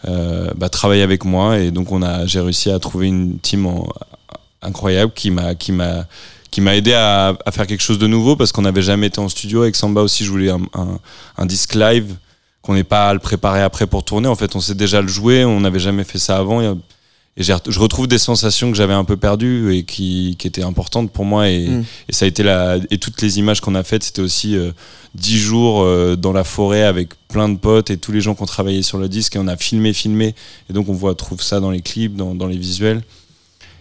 Euh, 0.06 0.50
bah, 0.56 0.68
travailler 0.68 1.02
avec 1.02 1.24
moi 1.24 1.58
et 1.58 1.70
donc 1.70 1.90
on 1.90 2.02
a 2.02 2.24
j'ai 2.26 2.40
réussi 2.40 2.70
à 2.70 2.78
trouver 2.78 3.08
une 3.08 3.38
team 3.40 3.66
en- 3.66 3.88
incroyable 4.62 5.12
qui 5.12 5.30
m'a 5.30 5.54
qui 5.54 5.72
m'a 5.72 6.04
qui 6.50 6.60
m'a 6.60 6.76
aidé 6.76 6.94
à, 6.94 7.36
à 7.44 7.50
faire 7.52 7.66
quelque 7.66 7.82
chose 7.82 7.98
de 7.98 8.06
nouveau 8.06 8.36
parce 8.36 8.52
qu'on 8.52 8.62
n'avait 8.62 8.82
jamais 8.82 9.08
été 9.08 9.18
en 9.20 9.28
studio 9.28 9.62
avec 9.62 9.76
Samba 9.76 10.00
aussi. 10.00 10.24
Je 10.24 10.30
voulais 10.30 10.50
un, 10.50 10.60
un, 10.74 10.98
un 11.36 11.46
disque 11.46 11.74
live 11.74 12.14
qu'on 12.62 12.74
n'ait 12.74 12.84
pas 12.84 13.08
à 13.10 13.12
le 13.12 13.18
préparer 13.18 13.62
après 13.62 13.86
pour 13.86 14.02
tourner. 14.04 14.28
En 14.28 14.34
fait 14.34 14.56
on 14.56 14.60
sait 14.60 14.74
déjà 14.74 15.00
le 15.02 15.08
jouer 15.08 15.44
on 15.44 15.60
n'avait 15.60 15.78
jamais 15.78 16.04
fait 16.04 16.18
ça 16.18 16.38
avant 16.38 16.60
et, 17.38 17.42
je 17.44 17.78
retrouve 17.78 18.08
des 18.08 18.18
sensations 18.18 18.70
que 18.70 18.76
j'avais 18.76 18.94
un 18.94 19.04
peu 19.04 19.16
perdues 19.16 19.74
et 19.74 19.84
qui, 19.84 20.34
qui 20.38 20.46
étaient 20.48 20.62
importantes 20.62 21.10
pour 21.12 21.24
moi. 21.24 21.48
Et, 21.48 21.68
Mm. 21.68 21.84
et 22.08 22.12
ça 22.12 22.24
a 22.24 22.28
été 22.28 22.42
la 22.42 22.78
et 22.90 22.98
toutes 22.98 23.20
les 23.22 23.38
images 23.38 23.60
qu'on 23.60 23.74
a 23.74 23.82
faites 23.82 24.02
c'était 24.02 24.22
aussi 24.22 24.56
euh, 24.56 24.72
dix 25.14 25.38
jours 25.38 25.82
euh, 25.82 26.16
dans 26.16 26.32
la 26.32 26.44
forêt 26.44 26.82
avec 26.82 27.10
plein 27.28 27.48
de 27.48 27.56
potes 27.56 27.90
et 27.90 27.96
tous 27.96 28.12
les 28.12 28.20
gens 28.20 28.34
qui 28.34 28.42
ont 28.42 28.46
travaillé 28.46 28.82
sur 28.82 28.98
le 28.98 29.08
disque 29.08 29.36
et 29.36 29.38
on 29.38 29.48
a 29.48 29.56
filmé 29.56 29.92
filmé. 29.92 30.34
Et 30.68 30.72
donc 30.72 30.88
on 30.88 30.94
voit 30.94 31.14
trouve 31.14 31.42
ça 31.42 31.60
dans 31.60 31.70
les 31.70 31.80
clips 31.80 32.16
dans, 32.16 32.34
dans 32.34 32.46
les 32.46 32.58
visuels 32.58 33.02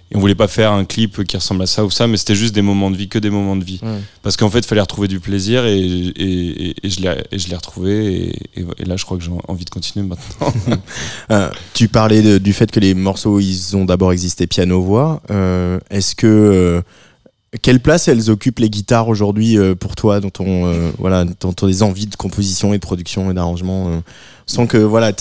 et 0.09 0.15
on 0.15 0.19
voulait 0.21 0.35
pas 0.35 0.47
faire 0.47 0.71
un 0.71 0.85
clip 0.85 1.23
qui 1.25 1.35
ressemble 1.35 1.61
à 1.63 1.65
ça 1.65 1.83
ou 1.83 1.91
ça 1.91 2.07
mais 2.07 2.15
c'était 2.17 2.35
juste 2.35 2.55
des 2.55 2.61
moments 2.61 2.89
de 2.91 2.95
vie 2.97 3.09
que 3.09 3.19
des 3.19 3.29
moments 3.29 3.55
de 3.57 3.63
vie 3.65 3.79
Ouais. 3.83 3.99
parce 4.23 4.37
qu'en 4.37 4.49
fait 4.49 4.59
il 4.59 4.65
fallait 4.65 4.81
retrouver 4.81 5.07
du 5.09 5.19
plaisir 5.19 5.65
et, 5.65 5.77
et, 5.79 6.69
et, 6.69 6.75
et 6.83 6.89
je 6.89 7.01
l'ai 7.01 7.13
et 7.31 7.37
je 7.39 7.49
l'ai 7.49 7.55
retrouvé 7.55 8.05
et, 8.55 8.61
et, 8.61 8.65
et 8.79 8.85
là 8.85 8.95
je 8.95 9.03
crois 9.05 9.17
que 9.17 9.23
j'ai 9.23 9.31
envie 9.47 9.65
de 9.65 9.69
continuer 9.69 10.05
maintenant 10.07 10.53
Euh, 11.31 11.49
tu 11.73 11.87
parlais 11.89 12.21
de- 12.21 12.37
du 12.37 12.53
fait 12.53 12.71
que 12.71 12.79
les 12.79 12.93
morceaux, 12.93 13.39
ils 13.41 13.75
ont 13.75 13.83
d'abord 13.83 14.13
existé 14.13 14.47
piano-voix. 14.47 15.21
Euh, 15.29 15.79
Est-ce 15.89 16.15
que 16.15 16.25
euh, 16.27 16.81
quelle 17.61 17.79
place 17.81 18.07
elles 18.07 18.29
occupent 18.29 18.59
les 18.59 18.69
guitares 18.69 19.07
aujourd'hui 19.09 19.57
euh, 19.57 19.75
pour 19.75 19.95
toi 19.95 20.19
dans 20.21 20.29
ton 20.29 20.67
euh, 20.67 20.91
voilà 20.99 21.25
dans 21.39 21.51
tes 21.53 21.81
envies 21.81 22.05
de 22.07 22.15
composition 22.15 22.73
et 22.73 22.77
de 22.77 22.81
production 22.81 23.29
et 23.29 23.33
d'arrangement 23.33 23.89
euh, 23.89 23.99
Sans 24.45 24.67
que 24.67 24.77
voilà 24.77 25.11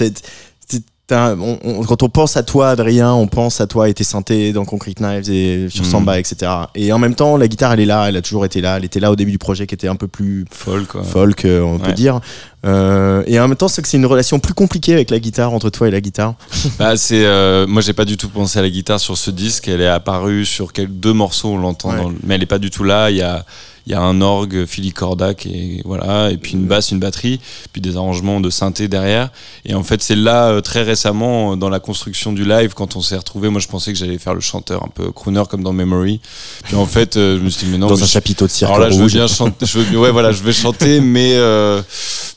on- 1.12 1.58
on- 1.62 1.82
quand 1.84 2.02
on 2.02 2.08
pense 2.08 2.36
à 2.36 2.42
toi 2.42 2.70
Adrien, 2.70 3.12
on 3.12 3.26
pense 3.28 3.60
à 3.60 3.66
toi 3.66 3.88
et 3.88 3.94
tes 3.94 4.02
synthés 4.04 4.52
dans 4.52 4.64
Concrete 4.64 4.98
Knives 5.00 5.30
et 5.30 5.68
sur 5.68 5.84
Mhm. 5.84 5.90
Samba 5.90 6.18
etc. 6.18 6.50
Et 6.74 6.92
en 6.92 6.98
même 6.98 7.14
temps 7.14 7.36
la 7.36 7.46
guitare 7.48 7.72
elle 7.74 7.80
est 7.80 7.86
là, 7.86 8.08
elle 8.08 8.16
a 8.16 8.22
toujours 8.22 8.44
été 8.44 8.60
là, 8.60 8.76
elle 8.78 8.84
était 8.84 8.98
là 9.00 9.10
au 9.12 9.16
début 9.16 9.30
du 9.30 9.38
projet 9.38 9.66
qui 9.66 9.74
était 9.74 9.88
un 9.88 9.96
peu 9.96 10.08
plus 10.08 10.44
quoi 10.88 11.04
folk 11.04 11.44
euh, 11.44 11.60
on 11.62 11.78
peut 11.78 11.92
dire. 11.92 12.20
Euh, 12.66 13.22
et 13.26 13.38
en 13.38 13.48
même 13.48 13.56
temps 13.56 13.68
c'est 13.68 13.80
que 13.80 13.88
c'est 13.88 13.96
une 13.96 14.06
relation 14.06 14.38
plus 14.40 14.54
compliquée 14.54 14.92
avec 14.92 15.10
la 15.10 15.18
guitare 15.20 15.52
entre 15.52 15.70
toi 15.70 15.88
et 15.88 15.90
la 15.90 16.00
guitare. 16.00 16.34
Bah, 16.78 16.96
c'est 16.96 17.24
euh, 17.24 17.66
moi 17.66 17.80
j'ai 17.80 17.92
pas 17.92 18.04
du 18.04 18.16
tout 18.16 18.28
pensé 18.28 18.58
à 18.58 18.62
la 18.62 18.70
guitare 18.70 19.00
sur 19.00 19.16
ce 19.16 19.30
disque. 19.30 19.68
Elle 19.68 19.80
est 19.80 19.86
apparue 19.86 20.44
sur 20.44 20.72
quelques 20.72 20.90
deux 20.90 21.12
morceaux, 21.12 21.50
on 21.50 21.58
l'entend, 21.58 21.90
Ouais. 21.90 22.12
mais 22.24 22.34
elle 22.34 22.42
est 22.42 22.46
pas 22.46 22.58
du 22.58 22.70
tout 22.70 22.84
là. 22.84 23.10
Il 23.10 23.16
y 23.16 23.22
a 23.22 23.44
il 23.88 23.92
y 23.92 23.94
a 23.94 24.00
un 24.02 24.20
orgue 24.20 24.66
Philly 24.66 24.90
Cordac 24.92 25.46
et 25.46 25.80
voilà 25.84 26.32
et 26.32 26.38
puis 26.38 26.54
une 26.54 26.64
basse, 26.66 26.90
une 26.90 26.98
batterie, 26.98 27.38
puis 27.72 27.80
des 27.80 27.96
arrangements 27.96 28.40
de 28.40 28.50
synthé 28.50 28.88
derrière. 28.88 29.30
Et 29.64 29.76
en 29.76 29.84
fait 29.84 30.02
c'est 30.02 30.16
là 30.16 30.48
euh, 30.48 30.60
très 30.60 30.82
récemment 30.82 31.52
euh, 31.52 31.56
dans 31.56 31.68
la 31.68 31.78
construction 31.78 32.32
du 32.32 32.44
live 32.44 32.74
quand 32.74 32.96
on 32.96 33.00
s'est 33.00 33.16
retrouvé. 33.16 33.48
Moi 33.48 33.60
je 33.60 33.68
pensais 33.68 33.92
que 33.92 33.98
j'allais 33.98 34.18
faire 34.18 34.34
le 34.34 34.40
chanteur 34.40 34.82
un 34.82 34.88
peu 34.92 35.12
crooner 35.12 35.44
comme 35.48 35.62
dans 35.62 35.72
Memory. 35.72 36.20
Puis 36.64 36.74
en 36.74 36.86
fait 36.86 37.14
je 37.14 37.38
me 37.38 37.48
suis 37.48 37.66
dit 37.66 37.70
mais 37.72 37.78
non 37.78 37.86
dans 37.86 37.94
mais 37.94 38.02
un 38.02 38.06
je- 38.06 38.10
chapiteau 38.10 38.46
de 38.46 38.50
cirque 38.50 38.70
alors 38.72 38.80
là, 38.80 38.90
je 38.90 38.98
veux 39.00 39.06
bien 39.06 39.28
chanter. 39.28 39.64
Je 39.64 39.78
veux, 39.78 39.98
ouais, 40.00 40.10
voilà, 40.10 40.32
je 40.32 40.42
vais 40.42 40.52
chanter, 40.52 41.00
mais 41.00 41.34
euh, 41.36 41.80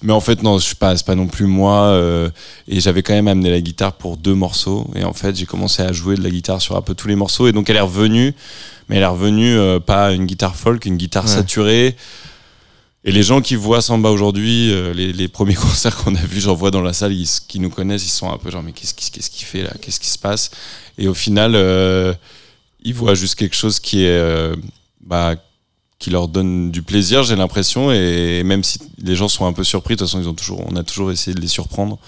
mais 0.03 0.13
en 0.13 0.18
fait 0.19 0.41
non, 0.43 0.57
je 0.59 0.63
suis 0.65 0.75
pas, 0.75 0.95
c'est 0.97 1.05
pas 1.05 1.15
non 1.15 1.27
plus 1.27 1.45
moi. 1.45 1.83
euh, 1.87 2.29
et 2.67 2.79
j'avais 2.79 3.03
quand 3.03 3.13
même 3.13 3.27
amené 3.27 3.49
la 3.49 3.61
guitare 3.61 3.93
pour 3.93 4.17
deux 4.17 4.33
morceaux. 4.35 4.89
Et 4.95 5.03
en 5.03 5.13
fait, 5.13 5.35
j'ai 5.35 5.45
commencé 5.45 5.81
à 5.81 5.91
jouer 5.91 6.15
de 6.15 6.23
la 6.23 6.29
guitare 6.29 6.61
sur 6.61 6.75
un 6.75 6.81
peu 6.81 6.95
tous 6.95 7.07
les 7.07 7.15
morceaux. 7.15 7.47
Et 7.47 7.51
donc 7.51 7.69
elle 7.69 7.75
est 7.77 7.81
revenue, 7.81 8.33
mais 8.87 8.97
elle 8.97 9.03
est 9.03 9.07
revenue 9.07 9.55
euh, 9.57 9.79
pas 9.79 10.11
une 10.13 10.25
guitare 10.25 10.55
folk, 10.55 10.85
une 10.85 10.97
guitare 10.97 11.25
Ouais. 11.25 11.29
saturée. 11.31 11.95
Et 13.05 13.11
les 13.13 13.23
gens 13.23 13.39
qui 13.41 13.55
voient 13.55 13.81
Samba 13.81 14.09
aujourd'hui, 14.09 14.71
euh, 14.73 14.93
les, 14.93 15.13
les 15.13 15.27
premiers 15.29 15.55
concerts 15.65 15.95
qu'on 15.97 16.15
a 16.15 16.21
vus, 16.21 16.41
j'en 16.41 16.53
vois 16.55 16.69
dans 16.71 16.81
la 16.81 16.93
salle, 16.93 17.13
ils, 17.13 17.27
qui 17.47 17.59
nous 17.59 17.69
connaissent, 17.69 18.05
ils 18.05 18.09
sont 18.09 18.29
un 18.31 18.37
peu 18.37 18.51
genre 18.51 18.61
mais 18.63 18.73
qu'est-ce 18.73 18.93
qu'il 18.93 19.45
fait 19.45 19.63
là, 19.63 19.71
qu'est-ce 19.81 19.99
qui 20.01 20.09
se 20.09 20.17
passe 20.17 20.51
Et 20.97 21.07
au 21.07 21.13
final, 21.13 21.55
ils 22.83 22.93
voient 22.93 23.15
juste 23.15 23.35
quelque 23.35 23.55
chose 23.55 23.79
qui 23.79 24.03
est 24.03 24.51
bah, 25.01 25.35
qui 25.99 26.09
leur 26.09 26.29
donne 26.29 26.71
du 26.71 26.81
plaisir, 26.81 27.23
j'ai 27.23 27.35
l'impression, 27.35 27.91
et 27.91 28.41
même 28.43 28.63
si 28.63 28.79
les 28.97 29.15
gens 29.15 29.27
sont 29.27 29.45
un 29.45 29.53
peu 29.53 29.65
surpris, 29.65 29.95
de 29.95 29.99
toute 29.99 30.07
façon, 30.07 30.21
ils 30.21 30.29
ont 30.29 30.33
toujours, 30.33 30.65
on 30.71 30.75
a 30.77 30.83
toujours 30.83 31.11
essayé 31.11 31.35
de 31.35 31.41
les 31.41 31.47
surprendre. 31.47 31.99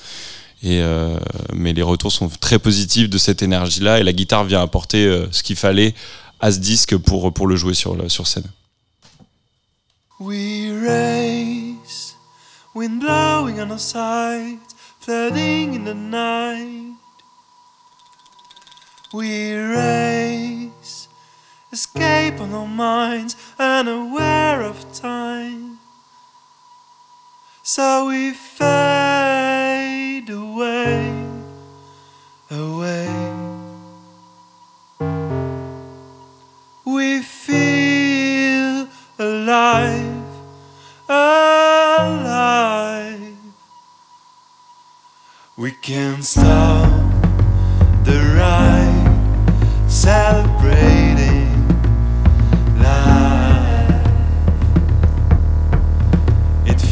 Et 0.63 0.80
euh, 0.82 1.17
mais 1.54 1.73
les 1.73 1.82
retours 1.82 2.12
sont 2.12 2.30
très 2.30 2.60
positifs 2.60 3.10
de 3.10 3.17
cette 3.17 3.41
énergie-là, 3.41 3.99
et 3.99 4.04
la 4.04 4.13
guitare 4.13 4.45
vient 4.45 4.62
apporter 4.62 5.06
euh, 5.06 5.27
ce 5.32 5.43
qu'il 5.43 5.56
fallait 5.56 5.93
à 6.39 6.51
ce 6.51 6.60
disque 6.60 6.97
pour, 6.97 7.34
pour 7.34 7.47
le 7.47 7.56
jouer 7.56 7.73
sur, 7.73 7.97
sur 8.10 8.27
scène. 8.27 8.45
We 10.19 10.71
race, 10.71 12.15
wind 12.75 12.99
blowing 12.99 13.60
on 13.60 13.71
our 13.71 13.80
sides, 13.80 14.60
flooding 14.99 15.75
in 15.75 15.84
the 15.84 15.95
night. 15.95 16.93
We 19.13 19.56
race, 19.75 21.01
escape 21.71 22.39
on 22.41 22.53
our 22.53 22.67
minds, 22.67 23.36
unaware 23.57 24.62
of 24.62 24.91
time. 24.93 25.79
So 27.63 28.07
we 28.07 28.31
fade 28.34 30.29
away, 30.29 31.25
away. 32.49 33.07
We 36.84 37.21
feel 37.21 38.88
alive, 39.17 40.25
alive. 41.07 42.41
We 45.55 45.71
can't 45.71 46.25
stop 46.25 46.89
the 48.03 48.19
ride, 48.36 49.07
celebrating 49.88 51.01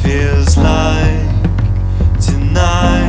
feels 0.09 0.57
like 0.57 1.21
tonight 2.19 3.08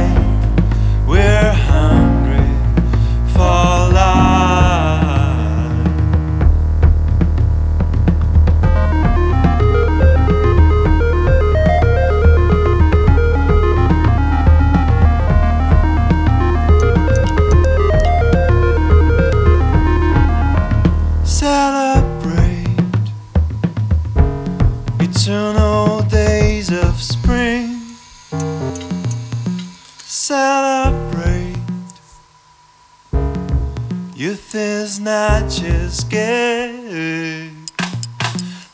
not 35.01 35.49
just 35.49 36.11
good. 36.11 37.51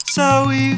So 0.04 0.46
we 0.48 0.74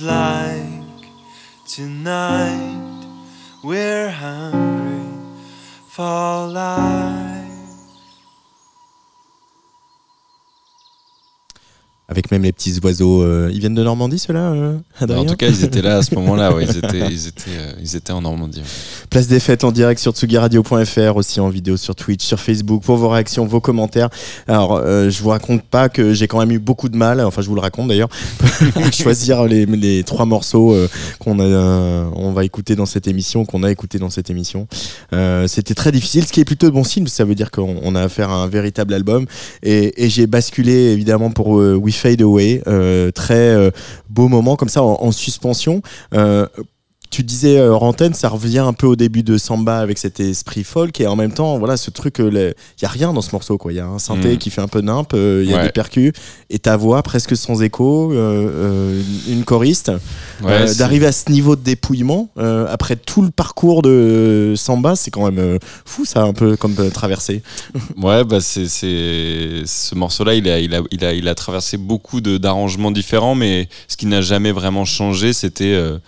like 0.00 1.08
tonight 1.66 2.15
Avec 12.16 12.30
même 12.30 12.44
les 12.44 12.52
petits 12.52 12.80
oiseaux. 12.82 13.22
euh, 13.22 13.50
ils 13.52 13.60
viennent 13.60 13.74
de 13.74 13.82
Normandie, 13.82 14.18
ceux-là 14.18 14.50
euh, 14.52 14.78
En 15.02 15.26
tout 15.26 15.36
cas, 15.36 15.48
ils 15.48 15.64
étaient 15.64 15.82
là 15.82 15.98
à 15.98 16.02
ce 16.02 16.14
moment-là. 16.14 16.54
ouais, 16.54 16.64
ils, 16.64 16.78
étaient, 16.78 17.06
ils, 17.10 17.26
étaient, 17.26 17.50
euh, 17.50 17.72
ils 17.78 17.94
étaient 17.94 18.12
en 18.12 18.22
Normandie. 18.22 18.60
ouais. 18.60 18.64
Place 19.10 19.26
des 19.26 19.38
fêtes 19.38 19.64
en 19.64 19.70
direct 19.70 20.00
sur 20.00 20.12
tsugiradio.fr, 20.12 21.14
aussi 21.16 21.40
en 21.40 21.50
vidéo 21.50 21.76
sur 21.76 21.94
Twitch, 21.94 22.24
sur 22.24 22.40
Facebook, 22.40 22.82
pour 22.84 22.96
vos 22.96 23.10
réactions, 23.10 23.44
vos 23.44 23.60
commentaires. 23.60 24.08
Alors, 24.48 24.80
je 24.82 25.22
vous 25.22 25.28
raconte 25.28 25.62
pas 25.62 25.90
que 25.90 26.14
j'ai 26.14 26.26
quand 26.26 26.38
même 26.38 26.52
eu 26.52 26.58
beaucoup 26.58 26.88
de 26.88 26.96
mal, 26.96 27.20
enfin 27.20 27.42
je 27.42 27.48
vous 27.48 27.54
le 27.54 27.60
raconte 27.60 27.88
d'ailleurs, 27.88 28.08
choisir 28.92 29.44
les, 29.44 29.66
les 29.66 30.02
trois 30.02 30.24
morceaux 30.24 30.74
qu'on 31.18 31.38
a, 31.38 31.44
on 32.16 32.32
va 32.32 32.44
écouter 32.44 32.76
dans 32.76 32.86
cette 32.86 33.06
émission, 33.08 33.44
qu'on 33.44 33.62
a 33.62 33.70
écouté 33.70 33.98
dans 33.98 34.10
cette 34.10 34.30
émission. 34.30 34.66
C'était 35.46 35.74
très 35.74 35.92
difficile, 35.92 36.26
ce 36.26 36.32
qui 36.32 36.40
est 36.40 36.44
plutôt 36.46 36.70
bon 36.70 36.82
signe, 36.82 37.06
ça 37.08 37.24
veut 37.24 37.34
dire 37.34 37.50
qu'on 37.50 37.76
on 37.82 37.94
a 37.94 38.02
affaire 38.02 38.30
à 38.30 38.36
un 38.36 38.48
véritable 38.48 38.94
album. 38.94 39.26
Et, 39.62 40.04
et 40.04 40.08
j'ai 40.08 40.26
basculé 40.26 40.72
évidemment 40.72 41.30
pour 41.30 41.48
We 41.48 41.94
Fade 42.06 42.22
euh, 42.22 43.10
très 43.10 43.34
euh, 43.34 43.70
beau 44.08 44.28
moment 44.28 44.54
comme 44.54 44.68
ça 44.68 44.82
en, 44.82 44.98
en 45.00 45.10
suspension. 45.10 45.82
Euh, 47.06 47.08
tu 47.10 47.22
disais 47.22 47.58
euh, 47.58 47.70
hors 47.72 47.82
antenne, 47.82 48.14
ça 48.14 48.28
revient 48.28 48.58
un 48.58 48.72
peu 48.72 48.86
au 48.86 48.96
début 48.96 49.22
de 49.22 49.38
Samba 49.38 49.78
avec 49.78 49.96
cet 49.98 50.20
esprit 50.20 50.64
folk 50.64 51.00
et 51.00 51.06
en 51.06 51.16
même 51.16 51.32
temps, 51.32 51.58
voilà, 51.58 51.76
ce 51.76 51.90
truc, 51.90 52.16
il 52.18 52.54
y 52.82 52.84
a 52.84 52.88
rien 52.88 53.12
dans 53.12 53.22
ce 53.22 53.32
morceau, 53.32 53.56
quoi. 53.58 53.72
Il 53.72 53.76
y 53.76 53.80
a 53.80 53.86
un 53.86 53.98
synthé 53.98 54.34
Mm. 54.34 54.38
qui 54.38 54.50
fait 54.50 54.60
un 54.60 54.68
peu 54.68 54.80
nimp, 54.80 55.12
euh, 55.14 55.42
il 55.44 55.50
y 55.50 55.54
a 55.54 55.58
Ouais. 55.58 55.62
des 55.64 55.72
percus 55.72 56.12
et 56.50 56.58
ta 56.58 56.76
voix 56.76 57.02
presque 57.02 57.36
sans 57.36 57.62
écho, 57.62 58.12
euh, 58.12 58.16
euh, 58.16 59.02
une 59.28 59.44
choriste. 59.44 59.90
Ouais, 60.42 60.52
Euh, 60.68 60.74
D'arriver 60.74 61.06
à 61.06 61.12
ce 61.12 61.30
niveau 61.30 61.56
de 61.56 61.62
dépouillement 61.62 62.28
euh, 62.38 62.66
après 62.68 62.96
tout 62.96 63.22
le 63.22 63.30
parcours 63.30 63.82
de 63.82 64.54
Samba, 64.56 64.96
c'est 64.96 65.10
quand 65.10 65.24
même 65.24 65.38
euh, 65.38 65.58
fou, 65.84 66.04
ça, 66.04 66.22
un 66.22 66.32
peu 66.32 66.56
comme 66.56 66.74
euh, 66.78 66.90
traversée. 66.90 67.42
Ouais, 68.02 68.24
bah 68.24 68.40
c'est, 68.40 68.66
ce 68.68 69.94
morceau-là, 69.94 70.34
il 70.34 70.48
a, 70.48 70.58
il 70.60 70.74
a, 70.74 70.80
il 70.90 71.04
a, 71.04 71.12
il 71.12 71.28
a 71.28 71.34
traversé 71.34 71.76
beaucoup 71.76 72.20
d'arrangements 72.20 72.90
différents, 72.90 73.34
mais 73.34 73.68
ce 73.88 73.96
qui 73.96 74.06
n'a 74.06 74.20
jamais 74.20 74.52
vraiment 74.52 74.84
changé, 74.84 75.32
c'était 75.32 75.72
euh, 75.74 75.98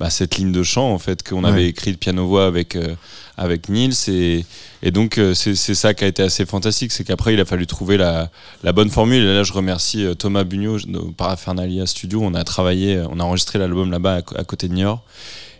bah, 0.00 0.10
cette 0.10 0.36
ligne 0.36 0.52
de 0.52 0.62
chant 0.62 0.90
en 0.92 0.98
fait 0.98 1.26
qu'on 1.28 1.44
Ouais. 1.44 1.50
avait 1.50 1.66
écrit 1.68 1.92
de 1.92 1.96
piano-voix 1.96 2.46
avec 2.46 2.76
euh, 2.76 2.94
avec 3.36 3.68
Nils 3.68 3.94
et, 4.08 4.44
et 4.82 4.90
donc 4.90 5.18
euh, 5.18 5.32
c'est, 5.34 5.54
ça 5.56 5.94
qui 5.94 6.02
a 6.04 6.06
été 6.08 6.22
assez 6.24 6.44
fantastique, 6.44 6.90
c'est 6.92 7.04
qu'après 7.04 7.34
il 7.34 7.40
a 7.40 7.44
fallu 7.44 7.66
trouver 7.66 7.96
la, 7.96 8.30
la 8.64 8.72
bonne 8.72 8.90
formule. 8.90 9.22
Et 9.22 9.34
là, 9.34 9.44
je 9.44 9.52
remercie 9.52 10.04
euh, 10.04 10.14
Thomas 10.14 10.42
Bugnot 10.44 10.78
au 10.94 11.12
Parafernalia 11.12 11.86
Studio. 11.86 12.20
On 12.22 12.34
a 12.34 12.42
travaillé, 12.44 12.96
euh, 12.96 13.06
on 13.10 13.20
a 13.20 13.22
enregistré 13.22 13.58
l'album 13.60 13.90
là-bas 13.92 14.22
à, 14.36 14.44
côté 14.44 14.66
de 14.68 14.74
Niort. 14.74 15.02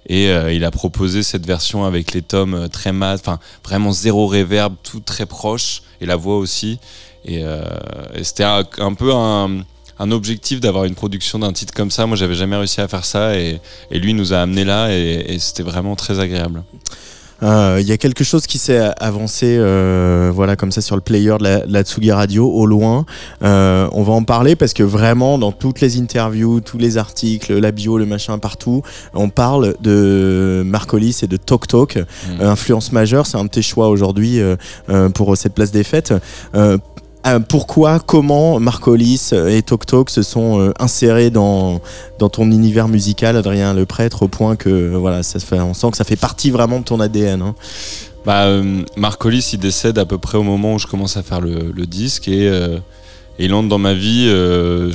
Et 0.09 0.29
euh, 0.31 0.53
il 0.53 0.65
a 0.65 0.71
proposé 0.71 1.23
cette 1.23 1.47
version 1.47 1.85
avec 1.85 2.13
les 2.15 2.23
tomes 2.23 2.55
euh, 2.55 2.69
très 2.69 2.93
mat, 2.93 3.15
enfin 3.21 3.39
vraiment 3.65 3.93
zéro 3.93 4.27
reverb, 4.27 4.75
tout 4.83 5.01
très 5.01 5.27
proche, 5.27 5.83
et 6.01 6.07
la 6.07 6.17
voix 6.17 6.39
aussi. 6.39 6.79
Et, 7.25 7.41
euh, 7.45 7.63
et 8.15 8.25
c'était 8.25 8.45
un, 8.45 8.65
un 8.79 8.95
peu 8.95 9.13
un, 9.15 9.61
un 9.99 10.11
objectif 10.11 10.61
d'avoir 10.61 10.85
une 10.85 10.95
production 10.95 11.39
d'un 11.39 11.53
titre 11.53 11.75
comme 11.75 11.91
ça. 11.91 12.07
Moi, 12.07 12.17
j'avais 12.17 12.35
jamais 12.35 12.57
réussi 12.57 12.81
à 12.81 12.89
faire 12.89 13.05
ça, 13.05 13.37
et, 13.37 13.61
et 13.91 13.99
lui 13.99 14.15
nous 14.15 14.33
a 14.33 14.39
amené 14.39 14.65
là, 14.65 14.91
et, 14.91 15.35
et 15.35 15.39
c'était 15.39 15.63
vraiment 15.63 15.97
très 15.97 16.21
agréable. 16.21 16.63
Euh, 17.45 17.79
Il 17.81 17.87
y 17.87 17.93
a 17.93 17.97
quelque 17.99 18.25
chose 18.25 18.49
qui 18.49 18.59
s'est 18.59 18.91
avancé, 18.99 19.47
euh, 19.59 20.33
voilà, 20.35 20.57
comme 20.57 20.73
ça 20.73 20.81
sur 20.81 20.97
le 20.97 21.01
player 21.03 21.37
de 21.39 21.45
la, 21.45 21.67
de 21.67 21.73
la 21.73 21.85
Tsugi 21.85 22.11
Radio, 22.11 22.51
au 22.51 22.67
loin. 22.67 23.07
Euh, 23.45 23.89
on 23.93 24.03
va 24.03 24.13
en 24.13 24.25
parler 24.25 24.57
parce 24.57 24.73
que 24.73 24.83
vraiment, 24.83 25.39
dans 25.39 25.53
toutes 25.53 25.81
les 25.81 26.01
interviews, 26.01 26.61
tous 26.61 26.79
les 26.79 26.97
articles, 26.97 27.57
la 27.57 27.71
bio, 27.71 27.97
le 27.97 28.07
machin, 28.07 28.39
partout, 28.39 28.83
on 29.15 29.29
parle 29.29 29.77
de 29.81 30.65
Marcolis 30.67 31.21
et 31.23 31.29
de 31.29 31.37
Tok 31.37 31.69
Tok, 31.69 31.99
Mm. 31.99 32.43
influence 32.43 32.91
majeure. 32.91 33.25
C'est 33.27 33.37
un 33.39 33.45
de 33.45 33.51
tes 33.51 33.63
choix 33.63 33.89
aujourd'hui 33.89 34.41
pour 35.15 35.37
cette 35.37 35.55
place 35.55 35.71
des 35.71 35.85
fêtes. 35.85 36.13
Euh, 37.29 37.37
euh, 37.37 37.41
pourquoi, 37.41 38.01
comment 38.01 38.61
Marcolis 38.61 39.31
et 39.33 39.63
Tok 39.63 39.87
Tok 39.87 40.11
se 40.11 40.23
sont 40.23 40.61
euh, 40.61 40.73
insérés 40.79 41.31
dans, 41.31 41.81
ton 42.19 42.51
univers 42.51 42.89
musical, 42.89 43.37
Adrien 43.37 43.75
Le 43.75 43.87
Prêtre, 43.87 44.23
au 44.23 44.29
point 44.29 44.57
que 44.57 44.69
euh, 44.69 44.97
voilà, 44.99 45.23
ça 45.23 45.39
fait, 45.39 45.61
on 45.61 45.75
sent 45.75 45.91
que 45.91 45.97
ça 45.97 46.05
fait 46.05 46.17
partie 46.17 46.51
vraiment 46.51 46.81
de 46.81 46.85
ton 46.85 47.01
ADN. 47.01 47.43
hein. 47.43 47.55
Bah, 48.25 48.45
euh, 48.45 48.83
Marc 48.97 49.25
Hollis, 49.25 49.51
il 49.53 49.59
décède 49.59 49.99
à 49.99 50.05
peu 50.05 50.19
près 50.19 50.39
au 50.39 50.43
moment 50.43 50.75
où 50.75 50.79
je 50.79 50.87
commence 50.87 51.17
à 51.17 51.23
faire 51.23 51.41
le, 51.41 51.87
disque 51.87 52.29
et, 52.29 52.49
euh, 52.49 52.79
il 53.39 53.55
entre 53.55 53.69
dans 53.69 53.79
ma 53.79 53.95
vie 53.95 54.27
euh, 54.29 54.93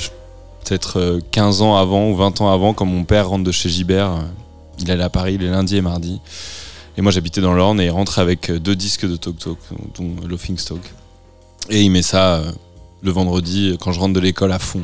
peut-être 0.64 1.00
euh, 1.00 1.20
15 1.30 1.62
ans 1.62 1.76
avant 1.76 2.10
ou 2.10 2.16
20 2.16 2.40
ans 2.42 2.52
avant 2.52 2.74
quand 2.74 2.84
mon 2.84 3.04
père 3.04 3.28
rentre 3.28 3.44
de 3.44 3.52
chez 3.52 3.68
Gibert. 3.68 4.12
Euh, 4.12 4.20
Il 4.80 4.90
allait 4.90 5.02
à 5.02 5.10
Paris 5.10 5.38
les 5.38 5.48
lundis 5.48 5.76
et 5.76 5.80
mardis. 5.80 6.20
Et 6.96 7.02
moi 7.02 7.10
j'habitais 7.10 7.40
dans 7.40 7.54
l'Orne 7.54 7.80
et 7.80 7.86
il 7.86 7.90
rentre 7.90 8.18
avec 8.18 8.50
euh, 8.50 8.60
deux 8.60 8.76
disques 8.76 9.08
de 9.08 9.16
Tok 9.16 9.38
Tok, 9.38 9.58
dont 9.96 10.14
Laughing 10.28 10.58
Stock. 10.58 10.80
Et 11.70 11.82
il 11.82 11.90
met 11.90 12.02
ça 12.02 12.34
euh, 12.34 12.52
le 13.02 13.10
vendredi 13.10 13.76
quand 13.80 13.92
je 13.92 14.00
rentre 14.00 14.14
de 14.14 14.20
l'école 14.20 14.52
à 14.52 14.58
fond. 14.58 14.82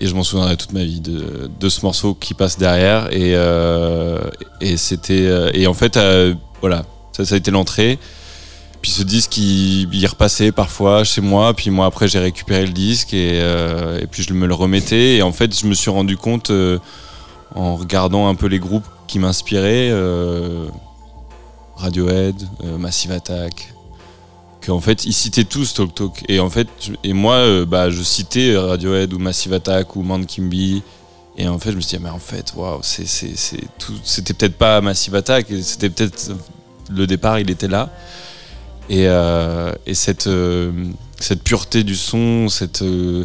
Et 0.00 0.06
je 0.06 0.14
m'en 0.14 0.22
souviendrai 0.22 0.56
toute 0.56 0.72
ma 0.72 0.82
vie 0.84 1.00
de, 1.00 1.68
ce 1.68 1.82
morceau 1.82 2.14
qui 2.14 2.32
passe 2.32 2.58
derrière. 2.58 3.12
Et, 3.12 3.34
euh, 3.34 4.18
c'était. 4.76 5.26
euh, 5.26 5.50
Et 5.52 5.66
en 5.66 5.74
fait, 5.74 5.98
voilà, 6.60 6.84
ça, 7.12 7.34
a 7.34 7.36
été 7.36 7.50
l'entrée. 7.50 7.98
Puis 8.80 8.92
ce 8.92 9.02
disque, 9.02 9.36
il, 9.36 10.06
repassait 10.06 10.52
parfois 10.52 11.04
chez 11.04 11.20
moi. 11.20 11.52
Puis 11.52 11.68
moi, 11.68 11.84
après, 11.84 12.08
j'ai 12.08 12.18
récupéré 12.18 12.64
le 12.64 12.72
disque 12.72 13.12
et, 13.12 13.42
puis 14.10 14.22
je 14.22 14.32
me 14.32 14.46
le 14.46 14.54
remettais. 14.54 15.16
Et 15.16 15.22
en 15.22 15.32
fait, 15.32 15.58
je 15.58 15.66
me 15.66 15.74
suis 15.74 15.90
rendu 15.90 16.16
compte 16.16 16.50
en 17.54 17.76
regardant 17.76 18.26
un 18.28 18.34
peu 18.34 18.46
les 18.46 18.58
groupes 18.58 18.86
qui 19.06 19.18
m'inspiraient 19.18 19.92
Radiohead, 21.76 22.36
Massive 22.78 23.12
Attack. 23.12 23.74
Qu'en 24.70 24.78
fait, 24.78 25.04
ils 25.04 25.12
citaient 25.12 25.42
tous 25.42 25.74
Talk 25.74 25.92
Talk. 25.96 26.22
Et 26.28 26.38
en 26.38 26.48
fait, 26.48 26.68
et 27.02 27.12
moi, 27.12 27.34
euh, 27.34 27.66
bah, 27.66 27.90
je 27.90 28.04
citais 28.04 28.56
Radiohead 28.56 29.12
ou 29.12 29.18
Massive 29.18 29.52
Attack 29.52 29.96
ou 29.96 30.02
Man 30.04 30.24
Kimby. 30.24 30.84
Et 31.36 31.48
en 31.48 31.58
fait, 31.58 31.72
je 31.72 31.76
me 31.76 31.80
suis 31.80 31.96
dit, 31.96 32.02
mais 32.04 32.08
en 32.08 32.20
fait, 32.20 32.52
waouh. 32.54 32.78
C'était 32.84 34.32
peut-être 34.32 34.56
pas 34.56 34.80
Massive 34.80 35.16
Attack, 35.16 35.48
c'était 35.60 35.90
peut-être 35.90 36.30
le 36.88 37.08
départ, 37.08 37.40
il 37.40 37.50
était 37.50 37.66
là. 37.66 37.90
Et, 38.88 39.08
euh, 39.08 39.72
et 39.86 39.94
cette, 39.94 40.28
euh, 40.28 40.70
pureté 41.42 41.82
du 41.82 41.96
son, 41.96 42.48
cette, 42.48 42.82
euh, 42.82 43.24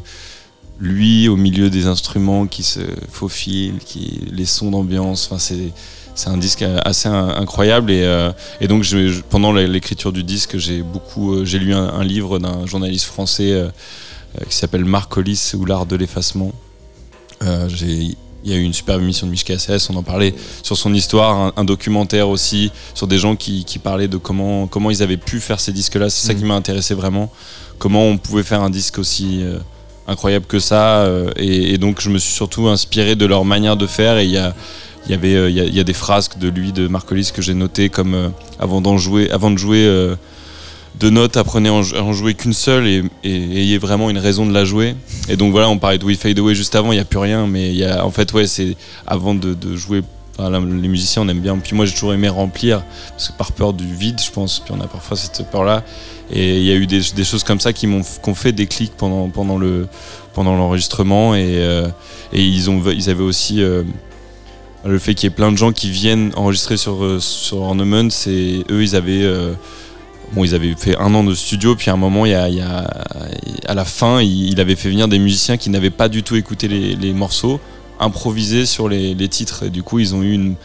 lui 0.80 1.28
au 1.28 1.36
milieu 1.36 1.70
des 1.70 1.86
instruments 1.86 2.48
qui 2.48 2.64
se 2.64 2.80
faufilent, 3.12 3.78
qui, 3.86 4.20
les 4.32 4.46
sons 4.46 4.72
d'ambiance, 4.72 5.28
enfin, 5.30 5.38
c'est, 5.38 5.74
c'est 6.16 6.30
un 6.30 6.38
disque 6.38 6.64
assez 6.86 7.08
in- 7.10 7.30
incroyable. 7.36 7.92
Et, 7.92 8.04
euh, 8.04 8.32
et 8.62 8.68
donc, 8.68 8.84
je- 8.84 9.22
pendant 9.30 9.52
l'écriture 9.52 10.12
du 10.12 10.24
disque, 10.24 10.58
j'ai 10.58 10.82
beaucoup, 10.82 11.34
euh, 11.36 11.46
j'ai 11.46 11.60
lu 11.60 11.74
un, 11.74 11.84
un 11.90 12.04
livre 12.04 12.40
d'un 12.40 12.66
journaliste 12.66 13.06
français 13.06 13.52
euh, 13.52 13.68
qui 14.50 14.56
s'appelle 14.56 14.86
Marc 14.86 15.16
Hollis 15.18 15.52
ou 15.56 15.66
l'art 15.66 15.86
de 15.86 15.96
l'effacement. 15.96 16.52
Euh, 17.44 17.68
j'ai- 17.70 18.18
il 18.48 18.52
y 18.52 18.54
a 18.54 18.58
eu 18.58 18.64
une 18.64 18.74
super 18.74 19.00
émission 19.00 19.26
de 19.26 19.32
Mich 19.32 19.44
KSS, 19.44 19.90
on 19.90 19.96
en 19.96 20.04
parlait 20.04 20.36
sur 20.62 20.78
son 20.78 20.94
histoire, 20.94 21.36
un, 21.36 21.54
un 21.58 21.64
documentaire 21.64 22.30
aussi 22.30 22.72
sur 22.94 23.08
des 23.08 23.18
gens 23.18 23.36
qui, 23.36 23.66
qui 23.66 23.80
parlaient 23.80 24.08
de 24.08 24.18
comment, 24.18 24.68
comment 24.68 24.92
ils 24.92 25.02
avaient 25.02 25.18
pu 25.18 25.40
faire 25.40 25.60
ces 25.60 25.72
disques-là. 25.72 26.10
C'est 26.12 26.28
ça 26.28 26.34
Mhm. 26.34 26.40
qui 26.40 26.46
m'a 26.46 26.54
intéressé 26.54 26.94
vraiment. 26.94 27.32
Comment 27.80 28.04
on 28.06 28.18
pouvait 28.20 28.44
faire 28.44 28.62
un 28.62 28.70
disque 28.70 29.00
aussi 29.00 29.42
euh, 29.44 29.58
incroyable 30.08 30.46
que 30.46 30.60
ça. 30.60 31.00
euh, 31.02 31.32
et, 31.38 31.74
et 31.74 31.78
donc 31.80 32.00
je 32.02 32.10
me 32.12 32.20
suis 32.20 32.32
surtout 32.34 32.68
inspiré 32.68 33.16
de 33.16 33.26
leur 33.26 33.46
manière 33.46 33.78
de 33.78 33.88
faire. 33.88 34.20
Et 34.20 34.26
il 34.26 34.32
y 34.32 34.38
a, 34.38 34.54
il 35.08 35.12
y 35.12 35.16
avait, 35.16 35.36
euh, 35.36 35.50
il 35.50 35.76
y, 35.76 35.80
a, 35.80 35.84
des 35.84 35.94
frasques 35.94 36.38
de 36.38 36.50
lui, 36.50 36.72
de 36.72 36.88
Marcolis 36.88 37.32
que 37.34 37.42
j'ai 37.42 37.54
notées 37.54 37.90
comme 37.90 38.16
euh, 38.16 38.30
avant, 38.60 38.82
d'en 38.82 38.98
jouer, 38.98 39.30
avant 39.30 39.52
de 39.52 39.58
jouer 39.58 39.86
euh, 39.86 40.16
deux 41.00 41.12
notes, 41.12 41.38
apprenez 41.38 41.70
à 41.70 41.74
en, 41.74 42.14
jouer 42.14 42.34
qu'une 42.34 42.54
seule 42.54 42.88
et, 42.88 43.04
ayez 43.24 43.78
vraiment 43.78 44.10
une 44.10 44.18
raison 44.18 44.48
de 44.48 44.54
la 44.54 44.66
jouer. 44.66 44.96
Et 45.30 45.38
donc 45.38 45.52
voilà, 45.52 45.70
on 45.70 45.78
parlait 45.78 46.00
de 46.00 46.06
We 46.06 46.18
Fade 46.18 46.40
Away 46.40 46.56
juste 46.56 46.76
avant, 46.76 46.92
il 46.92 46.96
n'y 46.96 47.02
a 47.02 47.06
plus 47.06 47.20
rien, 47.20 47.46
mais 47.46 47.70
il 47.70 47.76
y 47.76 47.86
a, 47.86 48.04
en 48.04 48.12
fait, 48.12 48.34
ouais, 48.34 48.48
c'est 48.48 48.76
avant 49.06 49.36
de, 49.36 49.56
jouer. 49.76 50.02
les 50.40 50.88
musiciens, 50.88 51.22
on 51.22 51.28
aime 51.28 51.40
bien. 51.40 51.56
Puis 51.58 51.76
moi, 51.76 51.86
j'ai 51.86 51.94
toujours 51.94 52.14
aimé 52.14 52.28
remplir, 52.28 52.84
parce 53.12 53.30
que 53.30 53.38
par 53.38 53.52
peur 53.52 53.74
du 53.74 53.94
vide, 53.94 54.20
je 54.20 54.32
pense. 54.32 54.60
Puis 54.60 54.74
on 54.76 54.82
a 54.82 54.88
parfois 54.88 55.18
cette 55.18 55.46
peur-là. 55.52 55.84
Et 56.32 56.58
il 56.58 56.64
y 56.64 56.72
a 56.72 56.76
eu 56.76 56.88
des, 56.88 57.02
choses 57.24 57.44
comme 57.44 57.60
ça 57.60 57.74
qui 57.74 57.86
m'ont 57.86 58.04
fait 58.04 58.52
des 58.52 58.66
clics 58.66 58.94
pendant, 58.98 59.30
pendant 59.30 59.60
le 59.60 59.88
pendant 60.34 60.56
l'enregistrement. 60.56 61.36
Et, 61.36 61.62
ils, 62.34 62.70
ont, 62.70 62.82
ils 62.90 63.10
avaient 63.12 63.24
aussi 63.24 63.62
le 64.86 65.00
fait 65.00 65.16
qu'il 65.16 65.28
y 65.30 65.32
ait 65.32 65.36
plein 65.36 65.52
de 65.52 65.58
gens 65.58 65.72
qui 65.72 65.90
viennent 65.90 66.32
enregistrer 66.36 66.78
sur, 66.78 67.04
euh, 67.04 67.20
sur 67.20 67.58
Ornament. 67.62 68.10
C'est 68.10 68.64
eux, 68.70 68.84
ils 68.84 68.96
avaient. 68.96 69.24
euh, 69.24 69.54
Bon, 70.34 70.44
ils 70.44 70.56
avaient 70.56 70.74
fait 70.76 70.98
un 70.98 71.14
an 71.14 71.24
de 71.24 71.36
studio, 71.36 71.76
puis 71.76 71.92
à 71.92 71.94
un 71.94 71.98
moment, 71.98 72.26
il 72.26 72.32
y 72.32 72.36
a, 72.36 72.50
il 72.50 72.56
y 72.56 72.62
a- 72.62 72.92
à 73.68 73.74
la 73.76 73.86
fin, 73.86 74.22
il, 74.22 74.50
il 74.52 74.60
avait 74.60 74.76
fait 74.76 74.90
venir 74.90 75.08
des 75.08 75.20
musiciens 75.20 75.56
qui 75.56 75.70
n'avaient 75.70 75.92
pas 75.92 76.10
du 76.10 76.24
tout 76.24 76.36
écouté 76.36 76.68
les, 76.68 76.96
les 76.96 77.14
morceaux, 77.14 77.60
improviser 78.00 78.66
sur 78.66 78.90
les, 78.90 79.14
les 79.14 79.28
titres. 79.30 79.64
Et 79.64 79.70
du 79.70 79.84
coup, 79.84 80.00
ils 80.00 80.16
ont 80.16 80.24
eu 80.24 80.34
une. 80.34 80.56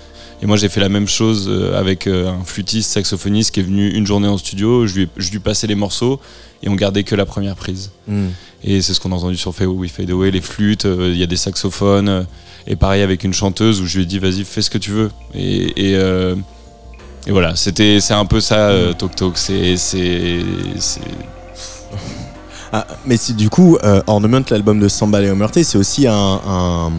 Et 0.42 0.46
moi, 0.46 0.56
j'ai 0.56 0.70
fait 0.70 0.80
la 0.80 0.88
même 0.88 1.06
chose 1.06 1.46
euh, 1.48 1.78
avec 1.78 2.06
un 2.06 2.42
flûtiste, 2.42 2.90
saxophoniste 2.92 3.52
qui 3.52 3.60
est 3.60 3.64
venu 3.64 3.90
une 3.90 4.06
journée 4.06 4.28
en 4.28 4.38
studio. 4.38 4.86
Je 4.86 4.94
lui, 4.94 5.02
ai- 5.04 5.08
je 5.18 5.30
lui 5.30 5.40
passais 5.40 5.66
les 5.66 5.74
morceaux 5.74 6.18
et 6.62 6.68
on 6.70 6.74
gardait 6.74 7.04
que 7.04 7.14
la 7.14 7.26
première 7.26 7.54
prise. 7.54 7.90
Mm. 8.08 8.28
Et 8.64 8.80
c'est 8.80 8.94
ce 8.94 8.98
qu'on 9.00 9.12
a 9.12 9.14
entendu 9.16 9.36
sur 9.36 9.54
Fade 9.54 9.68
Away, 10.10 10.30
les 10.30 10.40
flûtes, 10.40 10.86
euh, 10.86 11.10
il 11.12 11.18
y 11.18 11.22
a 11.22 11.26
des 11.26 11.36
saxophones. 11.36 12.08
euh, 12.08 12.22
et 12.70 12.76
pareil 12.76 13.02
avec 13.02 13.24
une 13.24 13.34
chanteuse 13.34 13.80
où 13.82 13.86
je 13.86 13.96
lui 13.96 14.04
ai 14.04 14.06
dit 14.06 14.18
vas-y 14.18 14.44
fais 14.44 14.62
ce 14.62 14.70
que 14.70 14.78
tu 14.78 14.90
veux. 14.92 15.10
Et, 15.34 15.90
et, 15.90 15.96
euh, 15.96 16.34
et 17.26 17.32
voilà, 17.32 17.54
c'était 17.56 18.00
c'est 18.00 18.14
un 18.14 18.24
peu 18.24 18.40
ça 18.40 18.68
euh, 18.70 18.92
Talk 18.94 19.14
Talk. 19.16 19.36
C'est 19.36 19.76
c'est 19.76 20.40
c'est- 20.78 21.00
Ah, 22.72 22.86
mais 23.04 23.16
c'est 23.16 23.34
du 23.34 23.50
coup, 23.50 23.76
euh, 23.82 24.00
Ornament, 24.06 24.42
l'album 24.50 24.78
de 24.78 24.86
Samba 24.88 25.20
et 25.22 25.30
Omerté, 25.30 25.64
c'est 25.64 25.76
aussi 25.76 26.06
un, 26.06 26.14
un- 26.14 26.92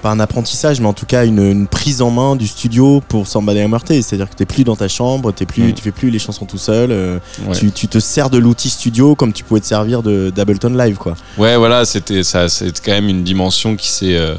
pas 0.00 0.10
un 0.10 0.20
apprentissage, 0.20 0.80
mais 0.80 0.86
en 0.86 0.94
tout 0.94 1.04
cas 1.04 1.26
une, 1.26 1.38
une 1.38 1.66
prise 1.66 2.00
en 2.00 2.10
main 2.10 2.34
du 2.34 2.46
studio 2.46 3.02
pour 3.06 3.26
Samba 3.26 3.52
et 3.54 3.62
Omerté. 3.62 4.00
C'est-à-dire 4.00 4.30
que 4.30 4.34
t'es 4.34 4.46
plus 4.46 4.64
dans 4.64 4.74
ta 4.76 4.88
chambre, 4.88 5.32
t'es 5.32 5.44
plus, 5.44 5.64
Mm. 5.64 5.72
tu 5.74 5.82
fais 5.82 5.90
plus 5.92 6.08
les 6.10 6.18
chansons 6.18 6.46
tout 6.46 6.56
seul. 6.56 6.90
euh, 6.92 7.18
ouais. 7.46 7.54
tu, 7.54 7.70
tu 7.72 7.88
te 7.88 7.98
sers 7.98 8.30
de 8.30 8.38
l'outil 8.38 8.70
studio 8.70 9.14
comme 9.14 9.34
tu 9.34 9.44
pouvais 9.44 9.60
te 9.60 9.66
servir 9.66 10.02
de 10.02 10.30
d'Ableton 10.34 10.70
Live, 10.74 10.96
quoi. 10.96 11.14
Ouais, 11.36 11.56
voilà, 11.58 11.84
c'était 11.84 12.22
ça, 12.22 12.48
c'est 12.48 12.72
quand 12.82 12.92
même 12.92 13.08
une 13.10 13.22
dimension 13.22 13.76
qui 13.76 13.88
s'est, 13.90 14.16
euh, 14.16 14.34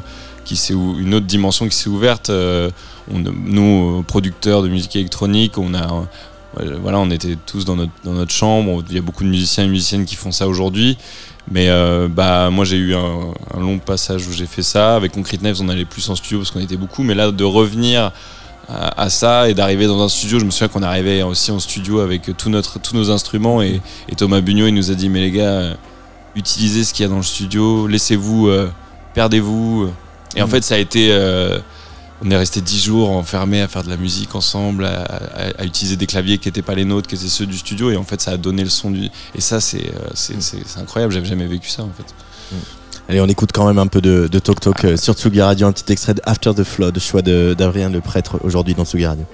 qui 0.47 0.73
une 0.73 1.13
autre 1.13 1.25
dimension 1.25 1.67
qui 1.67 1.75
s'est 1.75 1.89
ouverte. 1.89 2.29
euh, 2.29 2.69
nous, 3.11 4.03
producteurs 4.07 4.63
de 4.63 4.69
musique 4.69 4.95
électronique, 4.95 5.57
on 5.57 5.73
a, 5.73 6.07
euh, 6.59 6.77
voilà, 6.81 6.99
on 6.99 7.11
était 7.11 7.37
tous 7.45 7.65
dans 7.65 7.75
notre, 7.75 7.91
dans 8.03 8.13
notre 8.13 8.31
chambre. 8.31 8.83
Il 8.89 8.95
y 8.95 8.97
a 8.97 9.01
beaucoup 9.01 9.23
de 9.23 9.29
musiciens 9.29 9.65
et 9.65 9.67
musiciennes 9.67 10.05
qui 10.05 10.15
font 10.15 10.31
ça 10.31 10.47
aujourd'hui. 10.47 10.97
Mais 11.49 11.69
euh, 11.69 12.09
bah 12.09 12.49
moi 12.49 12.65
j'ai 12.65 12.75
eu 12.75 12.93
un, 12.93 13.33
long 13.57 13.79
passage 13.79 14.27
où 14.27 14.31
j'ai 14.31 14.45
fait 14.45 14.63
ça. 14.63 14.95
Avec 14.95 15.13
Concrete 15.13 15.41
Knives, 15.41 15.61
on 15.61 15.69
allait 15.69 15.85
plus 15.85 16.09
en 16.09 16.15
studio 16.15 16.39
parce 16.39 16.51
qu'on 16.51 16.59
était 16.59 16.77
beaucoup. 16.77 17.03
Mais 17.03 17.15
là, 17.15 17.31
de 17.31 17.43
revenir 17.43 18.11
à, 18.69 19.09
ça 19.09 19.49
et 19.49 19.53
d'arriver 19.53 19.85
dans 19.87 20.01
un 20.01 20.09
studio, 20.09 20.39
je 20.39 20.45
me 20.45 20.51
souviens 20.51 20.67
qu'on 20.67 20.83
arrivait 20.83 21.23
aussi 21.23 21.51
en 21.51 21.59
studio 21.59 22.01
avec 22.01 22.35
tout 22.37 22.49
notre, 22.49 22.79
tous 22.79 22.95
nos 22.95 23.11
instruments 23.11 23.61
et, 23.61 23.79
Thomas 24.17 24.41
Bugnot 24.41 24.67
il 24.67 24.73
nous 24.73 24.91
a 24.91 24.93
dit 24.93 25.07
mais 25.07 25.21
les 25.21 25.31
gars 25.31 25.77
utilisez 26.35 26.83
ce 26.83 26.93
qu'il 26.93 27.03
y 27.03 27.05
a 27.05 27.09
dans 27.09 27.15
le 27.15 27.23
studio, 27.23 27.87
laissez-vous, 27.87 28.49
perdez-vous. 29.13 29.89
Et 30.37 30.41
en 30.41 30.47
Mm. 30.47 30.49
fait, 30.49 30.63
ça 30.63 30.75
a 30.75 30.77
été. 30.77 31.09
euh, 31.11 31.59
on 32.23 32.31
est 32.31 32.35
resté 32.37 32.61
dix 32.61 32.81
jours 32.83 33.11
enfermés 33.11 33.61
à 33.61 33.67
faire 33.67 33.83
de 33.83 33.89
la 33.89 33.97
musique 33.97 34.33
ensemble, 34.33 34.85
à, 34.85 35.01
à- 35.03 35.61
à 35.61 35.65
utiliser 35.65 35.95
des 35.97 36.07
claviers 36.07 36.37
qui 36.39 36.47
n'étaient 36.47 36.63
pas 36.63 36.73
les 36.73 36.85
nôtres, 36.85 37.07
qui 37.07 37.13
étaient 37.15 37.27
ceux 37.27 37.45
du 37.45 37.57
studio. 37.57 37.91
Et 37.91 37.97
en 37.97 38.03
fait, 38.03 38.19
ça 38.21 38.31
a 38.31 38.37
donné 38.37 38.63
le 38.63 38.69
son 38.69 38.89
du. 38.89 39.09
Et 39.35 39.41
ça, 39.41 39.59
c'est 39.59 39.85
euh, 39.93 40.09
c'est 40.15 40.77
incroyable. 40.79 41.13
J'avais 41.13 41.27
jamais 41.27 41.45
vécu 41.47 41.69
ça 41.69 41.83
en 41.83 41.91
fait. 41.95 42.13
Allez, 43.09 43.21
on 43.21 43.27
écoute 43.27 43.51
quand 43.53 43.65
même 43.67 43.77
un 43.77 43.87
peu 43.87 44.01
de, 44.01 44.27
de 44.29 44.39
Talk 44.39 44.59
Talk 44.59 44.83
euh, 44.83 44.97
sur 44.97 45.13
Tsugi 45.13 45.41
Radio, 45.41 45.67
un 45.67 45.71
petit 45.71 45.91
extrait 45.93 46.13
de 46.15 46.21
After 46.25 46.53
the 46.55 46.63
Flood, 46.63 46.97
choix 46.99 47.21
d'Adrien 47.21 47.89
le 47.89 48.01
prêtre 48.01 48.39
aujourd'hui 48.43 48.73
dans 48.73 48.83
Tsugi 48.83 49.05
Radio. 49.05 49.25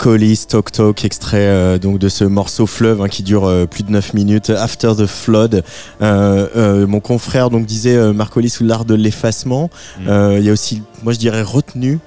Marco 0.00 0.14
Hollis, 0.14 0.46
Talk 0.48 0.72
Talk, 0.72 1.04
extrait 1.04 1.46
euh, 1.46 1.76
donc 1.76 1.98
de 1.98 2.08
ce 2.08 2.24
morceau 2.24 2.66
fleuve 2.66 3.02
hein, 3.02 3.08
qui 3.08 3.22
dure 3.22 3.44
euh, 3.44 3.66
plus 3.66 3.82
de 3.82 3.90
9 3.90 4.14
minutes, 4.14 4.48
After 4.48 4.94
the 4.96 5.04
Flood. 5.04 5.62
Euh, 6.00 6.86
mon 6.86 7.00
confrère 7.00 7.50
donc 7.50 7.66
disait 7.66 8.10
Marco 8.14 8.40
Hollis 8.40 8.48
sous 8.48 8.64
l'art 8.64 8.86
de 8.86 8.94
l'effacement. 8.94 9.68
Mm. 9.98 10.36
Il 10.38 10.42
y 10.42 10.48
a 10.48 10.52
aussi, 10.52 10.80
moi 11.02 11.12
je 11.12 11.18
dirais 11.18 11.42
retenu. 11.42 11.98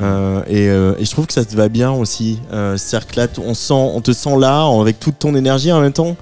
Euh, 0.00 0.42
et, 0.48 0.68
euh, 0.68 0.94
et 0.98 1.04
je 1.04 1.10
trouve 1.12 1.26
que 1.26 1.32
ça 1.32 1.44
te 1.44 1.54
va 1.54 1.68
bien 1.68 1.92
aussi. 1.92 2.40
Euh, 2.52 2.76
t- 2.76 3.28
on, 3.38 3.54
sent, 3.54 3.72
on 3.72 4.00
te 4.00 4.12
sent 4.12 4.36
là 4.38 4.66
avec 4.80 4.98
toute 4.98 5.20
ton 5.20 5.36
énergie 5.36 5.70
en 5.70 5.80
même 5.80 5.92
temps. 5.92 6.16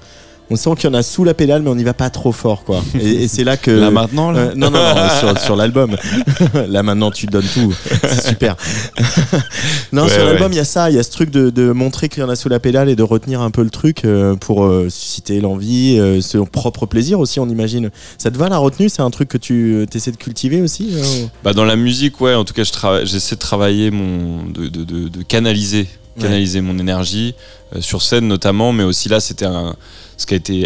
On 0.51 0.55
sent 0.55 0.69
qu'il 0.77 0.89
y 0.89 0.93
en 0.93 0.93
a 0.93 1.01
sous 1.01 1.23
la 1.23 1.33
pédale, 1.33 1.63
mais 1.63 1.69
on 1.69 1.75
n'y 1.75 1.83
va 1.83 1.93
pas 1.95 2.09
trop 2.09 2.31
fort, 2.31 2.63
quoi. 2.63 2.83
Et, 2.99 3.23
et 3.23 3.27
c'est 3.27 3.43
là 3.43 3.57
que. 3.57 3.71
Là 3.71 3.89
maintenant, 3.89 4.31
là. 4.31 4.39
Euh, 4.39 4.53
non, 4.55 4.69
non, 4.69 4.79
non, 4.79 5.09
sur, 5.19 5.39
sur 5.39 5.55
l'album. 5.55 5.95
Là 6.67 6.83
maintenant, 6.83 7.09
tu 7.11 7.25
donnes 7.25 7.47
tout. 7.53 7.73
C'est 8.03 8.27
super. 8.29 8.55
non, 9.91 10.03
Ouais, 10.03 10.09
sur 10.09 10.23
l'album, 10.23 10.51
il 10.51 10.57
y 10.57 10.59
a 10.59 10.65
ça. 10.65 10.89
Il 10.89 10.95
y 10.95 10.99
a 10.99 11.03
ce 11.03 11.11
truc 11.11 11.31
de, 11.31 11.49
de 11.49 11.71
montrer 11.71 12.09
qu'il 12.09 12.21
y 12.21 12.23
en 12.23 12.29
a 12.29 12.35
sous 12.35 12.49
la 12.49 12.59
pédale 12.59 12.89
et 12.89 12.95
de 12.95 13.03
retenir 13.03 13.41
un 13.41 13.49
peu 13.51 13.63
le 13.63 13.69
truc 13.69 14.05
euh, 14.05 14.35
pour 14.35 14.65
euh, 14.65 14.87
susciter 14.89 15.41
l'envie, 15.41 15.99
son 16.21 16.45
propre 16.45 16.85
plaisir 16.85 17.19
aussi, 17.19 17.39
on 17.39 17.49
imagine. 17.49 17.89
Ça 18.17 18.29
te 18.29 18.37
va 18.37 18.49
la 18.49 18.57
retenue? 18.57 18.89
C'est 18.89 19.01
un 19.01 19.09
truc 19.09 19.29
que 19.29 19.37
tu 19.37 19.85
essaies 19.93 20.11
de 20.11 20.17
cultiver 20.17 20.61
aussi 20.61 20.93
Bah 21.43 21.53
dans 21.53 21.65
la 21.65 21.75
musique, 21.75 22.21
ouais. 22.21 22.35
En 22.35 22.45
tout 22.45 22.53
cas, 22.53 22.63
je 22.63 23.05
j'essaie 23.05 23.35
de 23.35 23.39
travailler 23.39 23.91
mon, 23.91 24.45
de, 24.45 24.67
de, 24.67 24.83
de, 24.83 25.07
de 25.07 25.23
canaliser, 26.19 26.61
mon 26.61 26.77
énergie 26.79 27.35
euh, 27.75 27.81
sur 27.81 28.01
scène 28.01 28.27
notamment, 28.27 28.71
mais 28.71 28.83
aussi 28.83 29.09
là, 29.09 29.19
c'était 29.19 29.45
un. 29.45 29.75
Ce 30.17 30.25
qui 30.25 30.33
a 30.33 30.37
été 30.37 30.65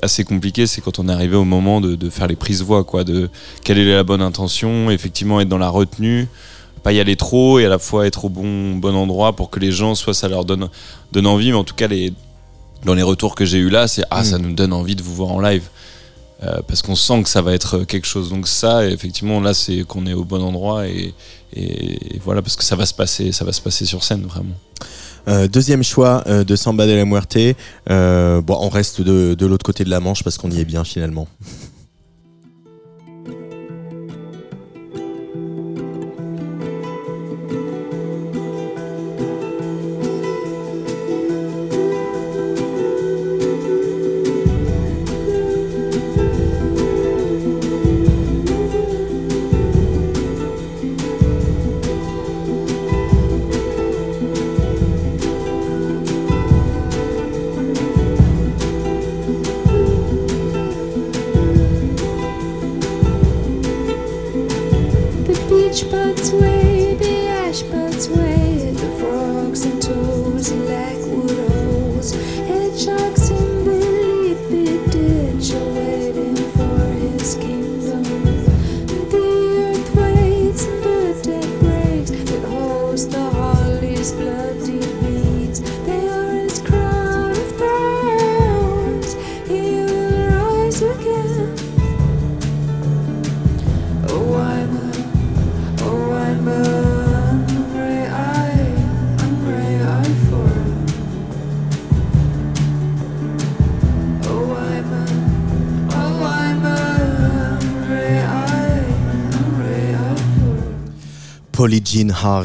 assez 0.00 0.22
compliqué, 0.22 0.68
c'est 0.68 0.80
quand 0.80 1.00
on 1.00 1.08
est 1.08 1.12
arrivé 1.12 1.34
au 1.34 1.44
moment 1.44 1.80
de, 1.80 1.96
de 1.96 2.08
faire 2.08 2.28
les 2.28 2.36
prises 2.36 2.62
voix, 2.62 2.84
quoi. 2.84 3.02
De 3.02 3.28
quelle 3.64 3.78
est 3.78 3.92
la 3.92 4.04
bonne 4.04 4.22
intention, 4.22 4.90
effectivement 4.92 5.40
être 5.40 5.48
dans 5.48 5.58
la 5.58 5.68
retenue, 5.68 6.28
pas 6.84 6.92
y 6.92 7.00
aller 7.00 7.16
trop 7.16 7.58
et 7.58 7.66
à 7.66 7.68
la 7.68 7.80
fois 7.80 8.06
être 8.06 8.26
au 8.26 8.28
bon 8.28 8.76
bon 8.76 8.94
endroit 8.94 9.34
pour 9.34 9.50
que 9.50 9.58
les 9.58 9.72
gens, 9.72 9.96
soit 9.96 10.14
ça 10.14 10.28
leur 10.28 10.44
donne 10.44 10.68
donne 11.10 11.26
envie, 11.26 11.50
mais 11.50 11.58
en 11.58 11.64
tout 11.64 11.74
cas 11.74 11.88
les 11.88 12.12
dans 12.84 12.94
les 12.94 13.02
retours 13.02 13.34
que 13.34 13.44
j'ai 13.44 13.58
eu 13.58 13.70
là, 13.70 13.88
c'est 13.88 14.04
ah 14.10 14.22
Mm. 14.22 14.24
ça 14.24 14.38
nous 14.38 14.52
donne 14.52 14.72
envie 14.72 14.94
de 14.94 15.02
vous 15.02 15.14
voir 15.14 15.32
en 15.32 15.40
live. 15.40 15.64
Euh, 16.42 16.60
parce 16.68 16.82
qu'on 16.82 16.94
sent 16.94 17.22
que 17.22 17.28
ça 17.30 17.40
va 17.40 17.54
être 17.54 17.84
quelque 17.84 18.06
chose. 18.06 18.28
Donc 18.28 18.46
ça, 18.46 18.86
effectivement, 18.86 19.40
là, 19.40 19.54
c'est 19.54 19.84
qu'on 19.84 20.06
est 20.06 20.12
au 20.12 20.24
bon 20.24 20.42
endroit 20.42 20.86
et, 20.86 21.14
voilà, 22.22 22.42
parce 22.42 22.56
que 22.56 22.64
ça 22.64 22.76
va 22.76 22.84
se 22.84 22.92
passer, 22.92 23.32
ça 23.32 23.44
va 23.44 23.52
se 23.52 23.60
passer 23.62 23.86
sur 23.86 24.04
scène 24.04 24.22
vraiment. 24.26 24.54
Euh, 25.28 25.48
deuxième 25.48 25.82
choix 25.82 26.22
euh, 26.26 26.44
de 26.44 26.54
Samba 26.54 26.86
de 26.86 26.92
la 26.92 27.04
Muerte. 27.06 27.38
On 27.88 28.68
reste 28.68 29.00
de 29.00 29.46
l'autre 29.46 29.64
côté 29.64 29.84
de 29.84 29.90
la 29.90 30.00
Manche 30.00 30.22
parce 30.22 30.36
qu'on 30.36 30.50
y 30.50 30.60
est 30.60 30.64
bien 30.64 30.84
finalement. 30.84 31.26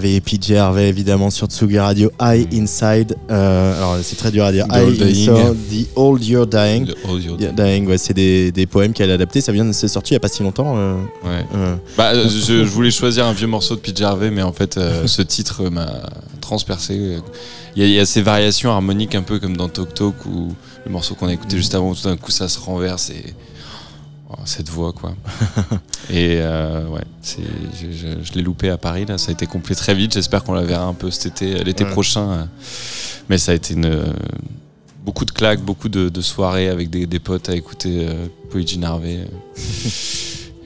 Jean 0.02 0.08
Harvey, 0.08 0.20
PJ 0.22 0.52
Harvey 0.54 0.90
évidemment 0.90 1.30
sur 1.30 1.48
Tsugi 1.48 1.78
Radio, 1.80 2.12
I 2.20 2.48
Inside. 2.54 3.16
euh, 3.30 3.78
alors 3.78 3.98
c'est 4.04 4.16
très 4.16 4.32
dur 4.32 4.44
à 4.46 4.52
dire. 4.52 4.68
The 4.68 4.74
Old 4.78 4.96
I 4.96 4.98
Dying. 5.14 5.30
Inside, 5.30 5.58
The 5.70 5.88
Old 5.96 6.24
You're 6.26 6.48
Dying. 6.48 7.88
Ouais, 7.88 7.98
c'est 7.98 8.14
des, 8.14 8.52
des 8.52 8.66
poèmes 8.66 8.94
qu'elle 8.94 9.12
a 9.12 9.16
adaptés. 9.16 9.42
Ça 9.42 9.52
vient 9.52 9.66
de 9.66 9.72
sorti 9.72 10.12
il 10.12 10.16
y 10.16 10.18
a 10.18 10.20
pas 10.20 10.28
si 10.28 10.42
longtemps. 10.44 10.74
euh, 10.78 10.96
Ouais. 11.24 11.46
euh. 11.56 11.76
Bah, 11.98 12.14
je, 12.16 12.30
je 12.40 12.64
voulais 12.64 12.92
choisir 12.92 13.26
un 13.26 13.34
vieux 13.34 13.48
morceau 13.48 13.76
de 13.76 13.82
PJ 13.82 14.02
Harvey, 14.02 14.32
mais 14.32 14.42
en 14.42 14.54
fait, 14.54 14.80
ce 15.06 15.22
titre 15.22 15.70
m'a 15.70 15.88
transpercé. 16.40 17.18
Il 17.76 17.82
y, 17.82 17.86
a, 17.86 17.88
il 17.88 17.94
y 17.94 18.00
a 18.00 18.06
ces 18.06 18.22
variations 18.22 18.72
harmoniques 18.72 19.16
un 19.16 19.22
peu 19.22 19.40
comme 19.40 19.56
dans 19.56 19.70
Talk 19.70 19.94
Talk 19.94 20.26
ou 20.26 20.54
le 20.86 20.92
morceau 20.92 21.16
qu'on 21.16 21.28
a 21.28 21.34
écouté 21.34 21.56
juste 21.58 21.74
avant, 21.76 21.92
où 21.92 21.96
tout 21.96 22.04
d'un 22.04 22.18
coup 22.18 22.32
ça 22.32 22.50
se 22.50 22.60
renverse 22.60 23.12
et 23.12 23.34
oh, 24.30 24.36
cette 24.46 24.68
voix 24.70 24.92
quoi. 24.92 25.14
et 26.12 26.38
euh, 26.42 26.88
ouais, 26.90 27.02
c'est, 27.22 27.40
je, 27.80 27.92
je- 27.92 28.24
je 28.24 28.34
l'ai 28.34 28.42
loupé 28.42 28.70
à 28.70 28.78
Paris 28.78 29.06
là, 29.06 29.18
ça 29.18 29.30
a 29.30 29.32
été 29.34 29.46
complet 29.48 29.76
très 29.76 29.96
vite. 29.96 30.14
J'espère 30.14 30.44
qu'on 30.44 30.54
la 30.54 30.64
verra 30.64 30.86
un 30.86 30.94
peu 30.94 31.10
cet 31.12 31.28
été, 31.42 31.64
l'été 31.64 31.84
Ouais. 31.86 31.92
prochain. 31.92 32.30
euh. 32.32 32.44
Mais 33.30 33.38
ça 33.38 33.54
a 33.54 33.56
été 33.56 33.74
une, 33.74 33.86
euh, 33.86 34.04
beaucoup 35.06 35.26
de 35.26 35.32
claques, 35.32 35.62
beaucoup 35.62 35.90
de, 35.90 36.10
de 36.10 36.22
soirées 36.22 36.68
avec 36.70 36.90
des, 36.90 37.06
des 37.08 37.20
potes 37.20 37.50
à 37.50 37.56
écouter 37.56 38.08
euh, 38.08 38.28
Polly 38.52 38.68
Jean 38.68 38.84
Harvey. 38.84 39.20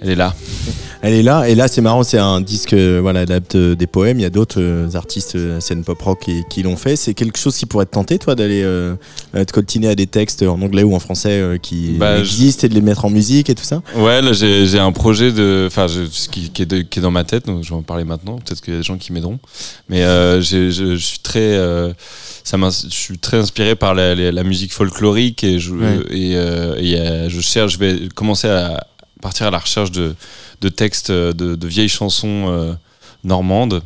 Elle 0.06 0.12
est 0.12 0.16
là. 0.16 0.36
Elle 1.02 1.14
est 1.14 1.24
là, 1.24 1.48
et 1.50 1.54
là 1.56 1.68
c'est 1.68 1.82
marrant, 1.82 2.04
c'est 2.04 2.18
un 2.18 2.42
disque 2.42 2.74
euh, 2.74 3.00
voilà, 3.02 3.22
adapte 3.22 3.56
euh, 3.56 3.76
des 3.76 3.86
poèmes. 3.86 4.18
Il 4.20 4.24
y 4.24 4.26
a 4.26 4.30
d'autres 4.32 4.60
euh, 4.62 4.88
artistes 4.96 5.36
euh, 5.36 5.60
scène 5.60 5.84
pop 5.84 6.02
rock 6.02 6.20
qui, 6.22 6.44
qui 6.50 6.64
l'ont 6.64 6.78
fait. 6.78 6.96
C'est 6.96 7.14
quelque 7.14 7.38
chose 7.38 7.56
qui 7.58 7.66
pourrait 7.68 7.86
te 7.86 7.92
tenter, 7.92 8.18
toi, 8.18 8.34
d'aller 8.34 8.62
te 8.62 9.52
coltiner 9.52 9.88
à 9.90 9.96
des 9.96 10.08
textes 10.08 10.42
en 10.44 10.62
anglais 10.62 10.84
ou 10.84 10.96
en 10.96 11.00
français 11.00 11.60
qui 11.62 11.96
Bah, 12.00 12.18
je- 12.18 12.22
existent 12.22 12.66
et 12.66 12.70
de 12.70 12.76
les 12.76 12.82
mettre 12.82 13.06
en 13.06 13.10
musique 13.10 13.50
et 13.50 13.56
tout 13.56 13.64
ça? 13.64 13.82
Ouais, 13.96 14.22
là 14.22 14.34
j'ai 14.34 14.66
j'ai 14.66 14.80
un 14.80 14.92
projet 14.92 15.32
de, 15.32 15.66
enfin, 15.68 15.86
qui, 16.32 16.50
qui 16.50 16.62
est 16.62 16.66
de- 16.66 16.82
qui 16.82 17.00
est 17.00 17.02
dans 17.02 17.12
ma 17.12 17.24
tête, 17.24 17.46
donc 17.48 17.64
je 17.64 17.70
vais 17.70 17.76
en 17.76 17.84
parler 17.84 18.04
maintenant. 18.04 18.38
Peut-être 18.38 18.62
qu'il 18.62 18.74
y 18.74 18.78
a 18.78 18.80
des 18.80 18.86
gens 18.86 18.98
qui 18.98 19.12
m'aideront, 19.12 19.40
mais 19.90 20.02
je, 20.02 20.70
je 20.72 20.96
suis 20.96 21.20
très, 21.20 21.58
ça 22.44 22.58
je 22.58 22.90
suis 22.90 23.18
très 23.20 23.38
inspiré 23.38 23.76
par 23.76 23.94
la, 23.96 24.16
la- 24.16 24.32
la 24.32 24.44
musique 24.44 24.74
folklorique 24.74 25.44
et 25.44 25.60
je 25.60 25.74
Ouais. 25.74 26.00
et, 26.10 26.32
et, 26.94 27.30
je 27.30 27.42
cherche, 27.42 27.74
je 27.74 27.80
vais 27.80 28.00
commencer 28.16 28.48
à 28.48 28.88
partir 29.26 29.48
à 29.48 29.52
la 29.52 29.60
recherche 29.60 29.92
de, 29.92 30.16
de 30.62 30.70
textes 30.70 31.12
de, 31.12 31.56
de 31.56 31.68
vieilles 31.68 31.90
chansons 31.90 32.46
euh, 32.48 32.74
normandes. 33.24 33.82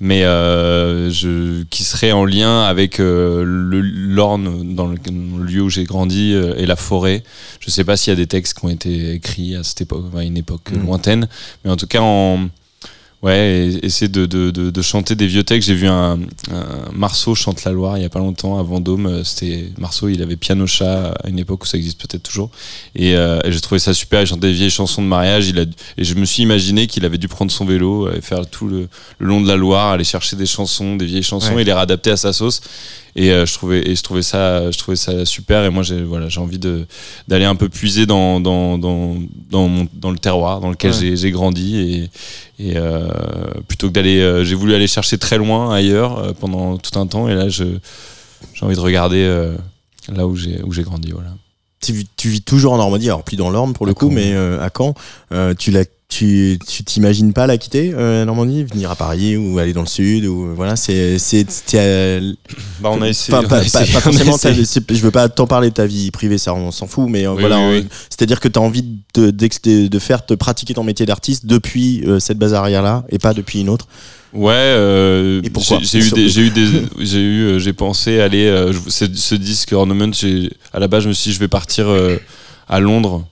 Mais 0.00 0.24
euh, 0.24 1.08
je, 1.10 1.62
qui 1.70 1.84
seraient 1.84 2.12
en 2.12 2.24
lien 2.24 2.64
avec 2.64 3.00
euh, 3.00 3.44
l'Orne 3.46 4.74
dans 4.74 4.88
le, 4.88 4.98
dans 4.98 5.38
le 5.38 5.44
lieu 5.44 5.62
où 5.62 5.70
j'ai 5.70 5.84
grandi 5.84 6.34
euh, 6.34 6.54
et 6.58 6.66
la 6.66 6.76
forêt. 6.76 7.22
Je 7.60 7.70
sais 7.70 7.84
pas 7.84 7.96
s'il 7.96 8.10
y 8.10 8.12
a 8.12 8.16
des 8.16 8.26
textes 8.26 8.58
qui 8.58 8.64
ont 8.66 8.70
été 8.70 9.12
écrits 9.14 9.54
à 9.54 9.62
cette 9.62 9.80
époque, 9.80 10.04
à 10.16 10.22
une 10.22 10.36
époque 10.36 10.72
Mm. 10.72 10.86
lointaine, 10.86 11.28
mais 11.64 11.70
en 11.70 11.76
tout 11.76 11.86
cas, 11.86 12.02
en, 12.02 12.48
ouais, 13.24 13.68
et- 13.68 13.86
essayer 13.86 14.08
de, 14.08 14.26
de, 14.26 14.50
de, 14.50 14.70
de 14.70 14.82
chanter 14.82 15.14
des 15.16 15.26
vieux 15.26 15.42
textes. 15.42 15.68
J'ai 15.68 15.74
vu 15.74 15.88
un, 15.88 16.18
un 16.52 16.66
Marceau 16.92 17.34
chante 17.34 17.64
la 17.64 17.72
Loire 17.72 17.98
il 17.98 18.02
y 18.02 18.06
a 18.06 18.08
pas 18.08 18.18
longtemps 18.20 18.58
à 18.58 18.62
Vendôme. 18.62 19.06
euh, 19.06 19.24
C'était 19.24 19.70
Marceau, 19.78 20.08
il 20.08 20.22
avait 20.22 20.36
piano 20.36 20.66
chat 20.66 21.12
à 21.24 21.28
une 21.28 21.38
époque 21.38 21.64
où 21.64 21.66
ça 21.66 21.76
existe 21.76 22.00
peut-être 22.00 22.22
toujours. 22.22 22.50
Et, 22.94 23.16
euh, 23.16 23.40
et 23.44 23.50
j'ai 23.52 23.60
trouvé 23.60 23.78
ça 23.78 23.92
super. 23.94 24.20
Il 24.22 24.26
chantait 24.26 24.48
des 24.48 24.52
vieilles 24.52 24.70
chansons 24.70 25.02
de 25.02 25.08
mariage. 25.08 25.48
Il 25.48 25.58
a, 25.58 25.62
et 25.96 26.04
je 26.04 26.14
me 26.14 26.24
suis 26.24 26.42
imaginé 26.42 26.86
qu'il 26.86 27.04
avait 27.04 27.18
dû 27.18 27.28
prendre 27.28 27.50
son 27.50 27.64
vélo 27.64 28.10
et 28.12 28.20
faire 28.20 28.46
tout 28.46 28.68
le, 28.68 28.88
le 29.18 29.26
long 29.26 29.40
de 29.40 29.48
la 29.48 29.56
Loire, 29.56 29.92
aller 29.92 30.04
chercher 30.04 30.36
des 30.36 30.46
chansons, 30.46 30.96
des 30.96 31.06
vieilles 31.06 31.22
chansons 31.22 31.54
Ouais. 31.54 31.62
et 31.62 31.64
les 31.64 31.72
réadapter 31.72 32.10
à 32.10 32.16
sa 32.16 32.32
sauce. 32.32 32.60
Et 33.16 33.30
euh, 33.30 33.46
je 33.46 33.54
trouvais 33.54 33.88
et 33.88 33.94
je 33.94 34.02
trouvais 34.02 34.22
ça 34.22 34.70
je 34.72 34.78
trouvais 34.78 34.96
ça 34.96 35.24
super 35.24 35.64
et 35.64 35.70
moi 35.70 35.84
j'ai 35.84 36.02
voilà 36.02 36.28
j'ai 36.28 36.40
envie 36.40 36.58
de 36.58 36.84
d'aller 37.28 37.44
un 37.44 37.54
peu 37.54 37.68
puiser 37.68 38.06
dans 38.06 38.40
dans 38.40 38.76
dans 38.76 39.14
dans, 39.50 39.68
mon- 39.68 39.86
dans 39.94 40.10
le 40.10 40.18
terroir 40.18 40.60
dans 40.60 40.70
lequel 40.70 40.92
Ouais. 40.92 41.14
j'ai 41.16 41.30
grandi 41.30 42.10
et 42.58 42.64
et 42.70 42.76
euh, 42.76 43.06
plutôt 43.68 43.86
que 43.88 43.92
d'aller 43.92 44.18
euh, 44.20 44.42
j'ai 44.44 44.56
voulu 44.56 44.74
aller 44.74 44.88
chercher 44.88 45.16
très 45.18 45.38
loin 45.38 45.72
ailleurs 45.72 46.34
pendant 46.40 46.76
tout 46.76 46.98
un 46.98 47.06
temps 47.06 47.28
et 47.28 47.34
là 47.34 47.48
je 47.48 47.64
j'ai 48.52 48.64
envie 48.66 48.74
de 48.74 48.80
regarder 48.80 49.24
là 50.12 50.26
où 50.26 50.34
j'ai 50.34 50.60
où 50.64 50.72
j'ai 50.72 50.82
grandi 50.82 51.12
voilà 51.12 51.30
tu, 51.80 51.92
vis- 51.92 52.08
tu 52.16 52.28
vis 52.30 52.40
toujours 52.40 52.72
en 52.72 52.78
Normandie, 52.78 53.08
alors 53.08 53.22
plus 53.24 53.36
dans 53.36 53.50
l'Orne 53.50 53.74
pour 53.74 53.84
le 53.84 53.92
À 53.92 53.94
coup, 53.94 54.06
Caen. 54.08 54.14
mais 54.14 54.32
euh, 54.32 54.58
à 54.58 54.70
Caen. 54.74 54.94
Euh, 55.32 55.52
tu 55.52 55.70
l'as 55.70 55.84
tu 56.08 56.58
tu 56.68 56.84
t'imagines 56.84 57.32
pas 57.32 57.46
la 57.46 57.56
quitter 57.58 57.92
euh, 57.94 58.20
la 58.20 58.24
Normandie 58.26 58.62
venir 58.62 58.90
à 58.90 58.94
Paris 58.94 59.36
ou 59.36 59.58
aller 59.58 59.72
dans 59.72 59.80
le 59.80 59.86
sud 59.88 60.26
ou 60.26 60.54
voilà 60.54 60.76
c'est 60.76 61.18
c'est 61.18 61.50
c'est, 61.50 61.78
euh, 61.80 62.32
bah 62.80 62.90
on 62.92 63.00
a 63.02 63.08
essayé, 63.08 63.36
on 63.36 63.40
pas, 63.40 63.46
a 63.46 63.48
pas- 63.60 63.64
essayé, 63.64 63.86
pas 63.86 63.98
on 64.04 64.08
a 64.10 64.12
forcément 64.12 64.36
essayé. 64.36 64.64
c'est- 64.64 64.94
je 64.94 65.00
veux 65.02 65.10
pas 65.10 65.28
t'en 65.28 65.46
parler 65.46 65.70
de 65.70 65.74
ta 65.74 65.86
vie 65.86 66.10
privée 66.10 66.38
ça 66.38 66.54
on 66.54 66.70
s'en 66.70 66.86
fout 66.86 67.08
mais 67.08 67.26
euh, 67.26 67.32
Oui, 67.32 67.40
voilà 67.40 67.56
oui, 67.58 67.64
euh, 67.64 67.80
oui. 67.80 67.86
c'est-à-dire 68.10 68.38
que 68.38 68.48
tu 68.48 68.58
as 68.58 68.62
envie 68.62 68.84
de, 69.14 69.30
de, 69.30 69.86
de 69.88 69.98
faire 69.98 70.24
te 70.24 70.34
pratiquer 70.34 70.74
ton 70.74 70.84
métier 70.84 71.06
d'artiste 71.06 71.46
depuis 71.46 72.04
cette 72.20 72.38
base 72.38 72.54
arrière 72.54 72.82
là 72.82 73.04
et 73.08 73.18
pas 73.18 73.32
depuis 73.34 73.60
une 73.60 73.68
autre 73.70 73.86
Ouais, 74.34 74.50
euh, 74.52 75.40
Et 75.44 75.50
pourquoi 75.50 75.78
j'ai 75.80 75.98
eu 76.00 76.10
des, 76.10 76.28
j'ai 76.28 76.40
eu 76.42 76.50
des, 76.50 76.66
j'ai 76.98 77.22
eu, 77.22 77.60
j'ai 77.60 77.72
pensé 77.72 78.18
aller, 78.20 78.46
euh, 78.46 78.72
je- 78.72 78.90
ce, 78.90 79.04
ce 79.14 79.34
disque 79.36 79.72
Ornament, 79.72 80.10
à 80.72 80.80
la 80.80 80.88
base 80.88 81.04
je 81.04 81.08
me 81.08 81.12
suis 81.12 81.30
dit 81.30 81.34
je 81.36 81.38
vais 81.40 81.46
partir 81.46 81.86
euh, 81.88 82.16
à 82.68 82.80
Londres 82.80 83.24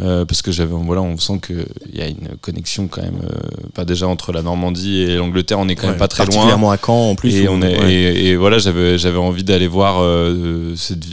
euh, 0.00 0.24
parce 0.24 0.40
que 0.42 0.50
j'avais, 0.52 0.72
voilà, 0.72 1.02
on 1.02 1.18
sent 1.18 1.38
que 1.42 1.66
il 1.92 1.98
y 1.98 2.02
a 2.02 2.06
une 2.08 2.36
connexion 2.40 2.88
quand 2.88 3.02
même, 3.02 3.20
euh, 3.24 3.68
pas 3.74 3.84
déjà 3.84 4.08
entre 4.08 4.32
la 4.32 4.40
Normandie 4.42 5.00
et 5.02 5.16
l'Angleterre, 5.16 5.58
on 5.58 5.68
est 5.68 5.74
quand 5.76 5.82
Ouais, 5.86 5.90
même 5.90 5.98
pas 5.98 6.08
très 6.08 6.24
loin. 6.24 6.28
particulièrement 6.32 6.70
à 6.70 6.78
Caen 6.78 7.10
en 7.10 7.14
plus 7.14 7.34
Et, 7.36 7.48
on 7.48 7.60
est, 7.60 7.78
ouais. 7.78 7.92
et, 7.92 8.26
et 8.28 8.36
voilà, 8.36 8.58
j'avais, 8.58 8.96
j'avais 8.98 9.18
envie 9.18 9.44
d'aller 9.44 9.66
voir 9.66 9.98
euh, 10.00 10.74
cette, 10.76 11.04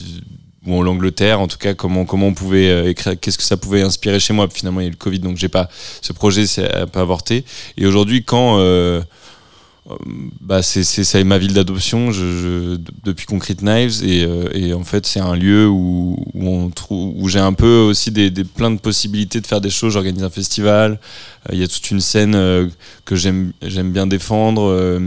bon, 0.66 0.82
l'Angleterre, 0.82 1.42
en 1.42 1.48
tout 1.48 1.58
cas, 1.58 1.74
comment, 1.74 2.06
comment 2.06 2.28
on 2.28 2.34
pouvait 2.34 2.70
euh, 2.70 2.90
écrire, 2.90 3.20
qu'est-ce 3.20 3.38
que 3.38 3.44
ça 3.44 3.58
pouvait 3.58 3.82
inspirer 3.82 4.20
chez 4.20 4.32
moi. 4.34 4.48
Puis 4.48 4.60
finalement, 4.60 4.80
il 4.80 4.84
y 4.84 4.86
a 4.86 4.90
eu 4.90 4.92
le 4.92 4.98
Covid, 4.98 5.20
donc 5.20 5.36
j'ai 5.38 5.50
pas, 5.50 5.68
ce 6.02 6.14
projet 6.14 6.48
s'est 6.48 6.74
un 6.74 6.88
peu 6.88 7.00
avorté. 7.02 7.44
Et 7.78 7.86
aujourd'hui, 7.86 8.24
quand, 8.24 8.60
euh, 8.60 8.62
euh, 8.62 9.02
bah, 10.42 10.62
c'est, 10.62 10.84
ça 10.84 11.20
est 11.20 11.24
ma 11.24 11.38
ville 11.38 11.54
d'adoption 11.54 12.12
je, 12.12 12.78
depuis 13.04 13.26
Concrete 13.26 13.62
Knives 13.62 14.04
et, 14.04 14.24
euh, 14.24 14.48
et 14.54 14.74
en 14.74 14.84
fait 14.84 15.06
c'est 15.06 15.20
un 15.20 15.36
lieu 15.36 15.68
où, 15.68 16.24
où 16.34 16.48
on 16.48 16.70
trouve 16.70 17.14
où 17.16 17.28
j'ai 17.28 17.40
un 17.40 17.54
peu 17.54 17.80
aussi 17.80 18.12
des, 18.12 18.30
des 18.30 18.44
plein 18.44 18.72
de 18.72 18.80
possibilités 18.80 19.42
de 19.42 19.48
faire 19.48 19.62
des 19.62 19.70
choses. 19.70 19.94
J'organise 19.94 20.24
un 20.24 20.30
festival 20.30 21.00
euh, 21.50 21.54
il 21.54 21.60
y 21.60 21.64
a 21.64 21.68
toute 21.68 21.90
une 21.92 22.02
scène 22.02 22.36
euh, 22.36 22.68
que 23.06 23.16
j'aime 23.16 23.52
j'aime 23.62 23.92
bien 23.92 24.08
défendre 24.08 24.70
euh, 24.70 25.00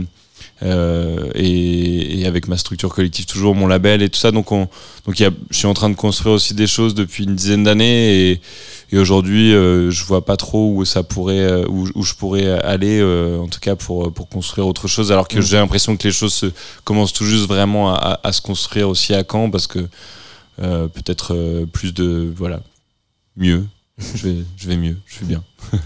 euh, 0.63 1.29
et, 1.35 2.19
et 2.21 2.25
avec 2.25 2.47
ma 2.47 2.57
structure 2.57 2.93
collective 2.93 3.25
toujours 3.25 3.55
mon 3.55 3.67
label 3.67 4.01
et 4.01 4.09
tout 4.09 4.19
ça. 4.19 4.31
Donc 4.31 4.51
on 4.51 4.67
donc 5.05 5.15
je 5.17 5.57
suis 5.57 5.67
en 5.67 5.73
train 5.73 5.89
de 5.89 5.95
construire 5.95 6.35
aussi 6.35 6.53
des 6.53 6.67
choses 6.67 6.93
depuis 6.93 7.23
une 7.23 7.35
dizaine 7.35 7.63
d'années 7.63 8.39
et 8.91 8.97
aujourd'hui 8.97 9.53
euh, 9.53 9.89
je 9.91 10.03
vois 10.05 10.23
pas 10.25 10.37
trop 10.37 10.71
où 10.75 10.85
ça 10.85 11.03
pourrait 11.03 11.39
euh, 11.39 11.65
où, 11.67 11.87
où 11.95 12.03
je 12.03 12.13
pourrais 12.13 12.47
aller 12.61 12.99
euh, 12.99 13.39
en 13.39 13.47
tout 13.47 13.59
cas 13.59 13.75
pour 13.75 14.11
pour 14.13 14.29
construire 14.29 14.67
autre 14.67 14.87
chose 14.87 15.11
alors 15.11 15.27
que 15.27 15.39
Mm. 15.39 15.41
j'ai 15.41 15.57
l'impression 15.57 15.97
que 15.97 16.07
les 16.07 16.13
choses 16.13 16.33
se, 16.33 16.45
commencent 16.83 17.13
tout 17.13 17.25
juste 17.25 17.47
vraiment 17.47 17.93
à, 17.93 17.97
à- 18.23 18.27
à 18.27 18.31
se 18.33 18.41
construire 18.41 18.89
aussi 18.89 19.13
à 19.13 19.23
Caen 19.29 19.49
parce 19.49 19.67
que 19.67 19.87
euh, 20.61 20.87
peut-être 20.87 21.65
plus 21.73 21.93
de 21.93 22.31
voilà. 22.35 22.61
Mieux. 23.37 23.65
Je 23.99 24.27
vais 24.27 24.37
je 24.57 24.67
vais 24.67 24.77
mieux. 24.77 24.97
Je 25.07 25.15
suis 25.15 25.25
bien. 25.25 25.43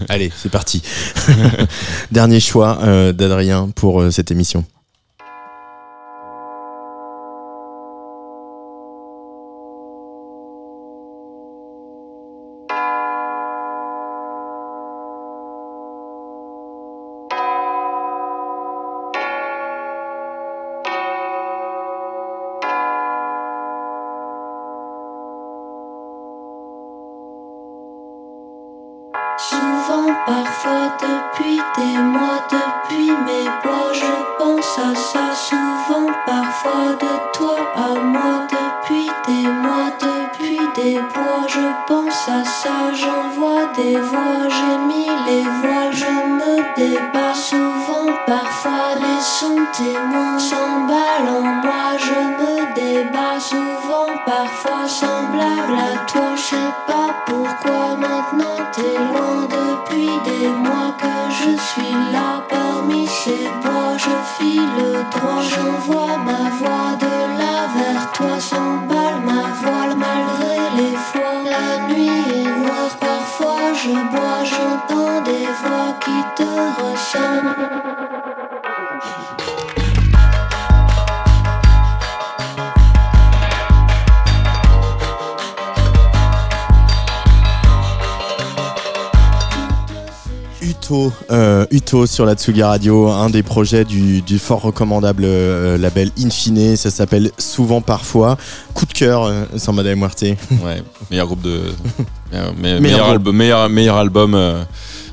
Allez 0.08 0.30
c'est 0.36 0.50
parti. 0.50 0.82
Dernier 2.12 2.40
choix 2.40 2.78
d'Adrien 3.12 3.70
pour 3.74 4.04
cette 4.12 4.30
émission 4.30 4.64
parfois 48.28 48.94
les 48.96 49.22
sons 49.22 49.66
témoins 49.72 50.38
s'emballent 50.38 51.32
en 51.38 51.42
moi, 51.64 51.96
je 51.96 52.20
me 52.38 52.74
débat 52.74 53.40
souvent, 53.40 54.12
parfois 54.26 54.86
semblable 54.86 55.76
à 55.90 56.04
toi, 56.06 56.36
je 56.36 56.42
sais 56.42 56.72
pas 56.86 57.10
pourquoi 57.26 57.96
maintenant 57.96 58.58
t'es 58.72 58.96
loin. 59.08 59.48
Depuis 59.48 60.12
des 60.28 60.48
mois 60.48 60.92
que 61.02 61.16
je 61.30 61.52
suis 61.68 61.96
là 62.12 62.42
parmi 62.48 63.06
ces 63.06 63.48
bois, 63.62 63.96
je 63.96 64.14
file 64.36 65.04
droit, 65.10 65.42
j'envoie 65.52 66.07
Uto 91.70 92.06
sur 92.06 92.24
la 92.24 92.34
Tsugi 92.34 92.62
Radio, 92.62 93.08
un 93.08 93.28
des 93.30 93.42
projets 93.42 93.84
du, 93.84 94.22
du 94.22 94.38
fort 94.38 94.62
recommandable 94.62 95.24
euh, 95.26 95.76
label 95.76 96.10
Infine, 96.18 96.76
ça 96.76 96.90
s'appelle 96.90 97.30
Souvent 97.38 97.80
Parfois. 97.82 98.38
Coup 98.74 98.86
de 98.86 98.92
cœur, 98.92 99.24
euh, 99.24 99.44
sans 99.56 99.72
Madame 99.72 99.98
Muerte. 99.98 100.24
Ouais, 100.64 100.82
meilleur 101.10 101.26
groupe 101.26 101.42
de. 101.42 101.60
meilleur, 102.32 102.54
me- 102.54 102.80
Meilleur 102.80 103.08
album, 103.08 103.36
meilleur, 103.36 103.68
meilleur 103.68 103.96
album 103.96 104.34
euh, 104.34 104.62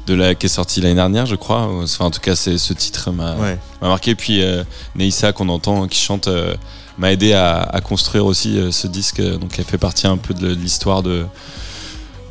de 0.08 0.14
la, 0.14 0.34
qui 0.36 0.46
est 0.46 0.50
sorti 0.50 0.80
l'année 0.82 0.96
dernière, 0.96 1.26
je 1.26 1.36
crois. 1.36 1.70
Enfin, 1.84 2.06
en 2.06 2.12
tout 2.12 2.22
cas, 2.22 2.36
ce 2.36 2.74
titre 2.74 3.12
m'a, 3.12 3.36
Ouais. 3.36 3.58
m'a 3.82 3.90
marqué. 3.90 4.16
Puis 4.16 4.42
euh, 4.42 4.64
Neissa, 4.96 5.34
qu'on 5.34 5.50
entend, 5.50 5.88
qui 5.88 6.00
chante, 6.00 6.28
euh, 6.30 6.56
m'a 6.98 7.12
aidé 7.12 7.34
à, 7.34 7.58
à 7.64 7.82
construire 7.82 8.26
aussi 8.26 8.58
euh, 8.58 8.72
ce 8.72 8.88
disque. 8.88 9.22
Donc, 9.22 9.56
elle 9.58 9.66
fait 9.66 9.78
partie 9.78 10.08
un 10.08 10.18
peu 10.18 10.34
de 10.34 10.48
l'histoire 10.54 11.04
de. 11.04 11.26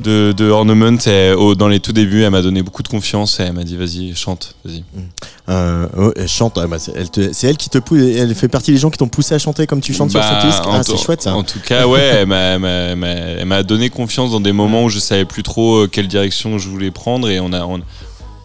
De, 0.01 0.33
de 0.35 0.49
Ornament, 0.49 0.97
Et, 1.07 1.31
au- 1.31 1.55
dans 1.55 1.69
les 1.69 1.79
tout 1.79 1.93
débuts, 1.93 2.23
elle 2.23 2.29
m'a 2.31 2.41
donné 2.41 2.61
beaucoup 2.61 2.83
de 2.83 2.87
confiance 2.89 3.39
et 3.39 3.43
elle 3.43 3.53
m'a 3.53 3.63
dit 3.63 3.77
vas-y, 3.77 4.13
chante, 4.13 4.55
vas-y. 4.65 4.83
Euh, 5.47 5.87
oh, 5.97 6.11
elle 6.17 6.27
chante, 6.27 6.57
ah 6.61 6.67
bah, 6.67 6.77
c'est 6.79 6.91
elle, 7.43 7.55
qui 7.57 7.69
te 7.69 7.77
pousse, 7.77 7.99
elle 8.01 8.35
fait 8.35 8.49
partie 8.49 8.71
des 8.73 8.77
gens 8.77 8.89
qui 8.89 8.97
t'ont 8.97 9.07
poussé 9.07 9.35
à 9.35 9.39
chanter 9.39 9.65
comme 9.67 9.79
tu 9.79 9.93
chantes 9.93 10.11
Bah, 10.11 10.21
sur 10.21 10.41
ce 10.41 10.45
disque. 10.47 10.63
Ah, 10.67 10.83
c'est 10.83 10.97
chouette 10.97 11.21
ça. 11.21 11.33
En 11.33 11.43
tout 11.43 11.59
cas, 11.65 11.87
ouais, 11.87 12.01
elle 12.01 12.27
m'a- 12.27 12.35
elle 12.37 12.59
m'a- 12.59 12.67
elle 12.67 12.95
m'a 12.97 13.07
elle 13.07 13.45
m'a 13.45 13.63
donné 13.63 13.89
confiance 13.89 14.31
dans 14.31 14.41
des 14.41 14.51
moments 14.51 14.83
où 14.83 14.89
je 14.89 14.99
savais 14.99 15.23
plus 15.25 15.43
trop 15.43 15.83
euh, 15.83 15.87
quelle 15.87 16.09
direction 16.09 16.57
je 16.57 16.67
voulais 16.67 16.91
prendre 16.91 17.29
et 17.29 17.39
on 17.39 17.53
a, 17.53 17.61
on, 17.63 17.79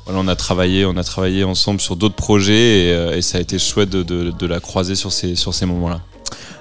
voilà, 0.06 0.20
on 0.20 0.28
a 0.28 0.36
travaillé, 0.36 0.84
on 0.84 0.96
a 0.96 1.02
travaillé 1.04 1.42
ensemble 1.42 1.80
sur 1.80 1.96
d'autres 1.96 2.14
projets 2.14 2.86
et, 2.86 2.92
euh, 2.92 3.16
et 3.16 3.22
ça 3.22 3.38
a 3.38 3.40
été 3.40 3.58
chouette 3.58 3.90
de, 3.90 4.04
de- 4.04 4.30
de 4.30 4.46
la 4.46 4.60
croiser 4.60 4.94
sur 4.94 5.10
ces, 5.10 5.34
sur 5.34 5.52
ces 5.52 5.66
moments-là. 5.66 6.00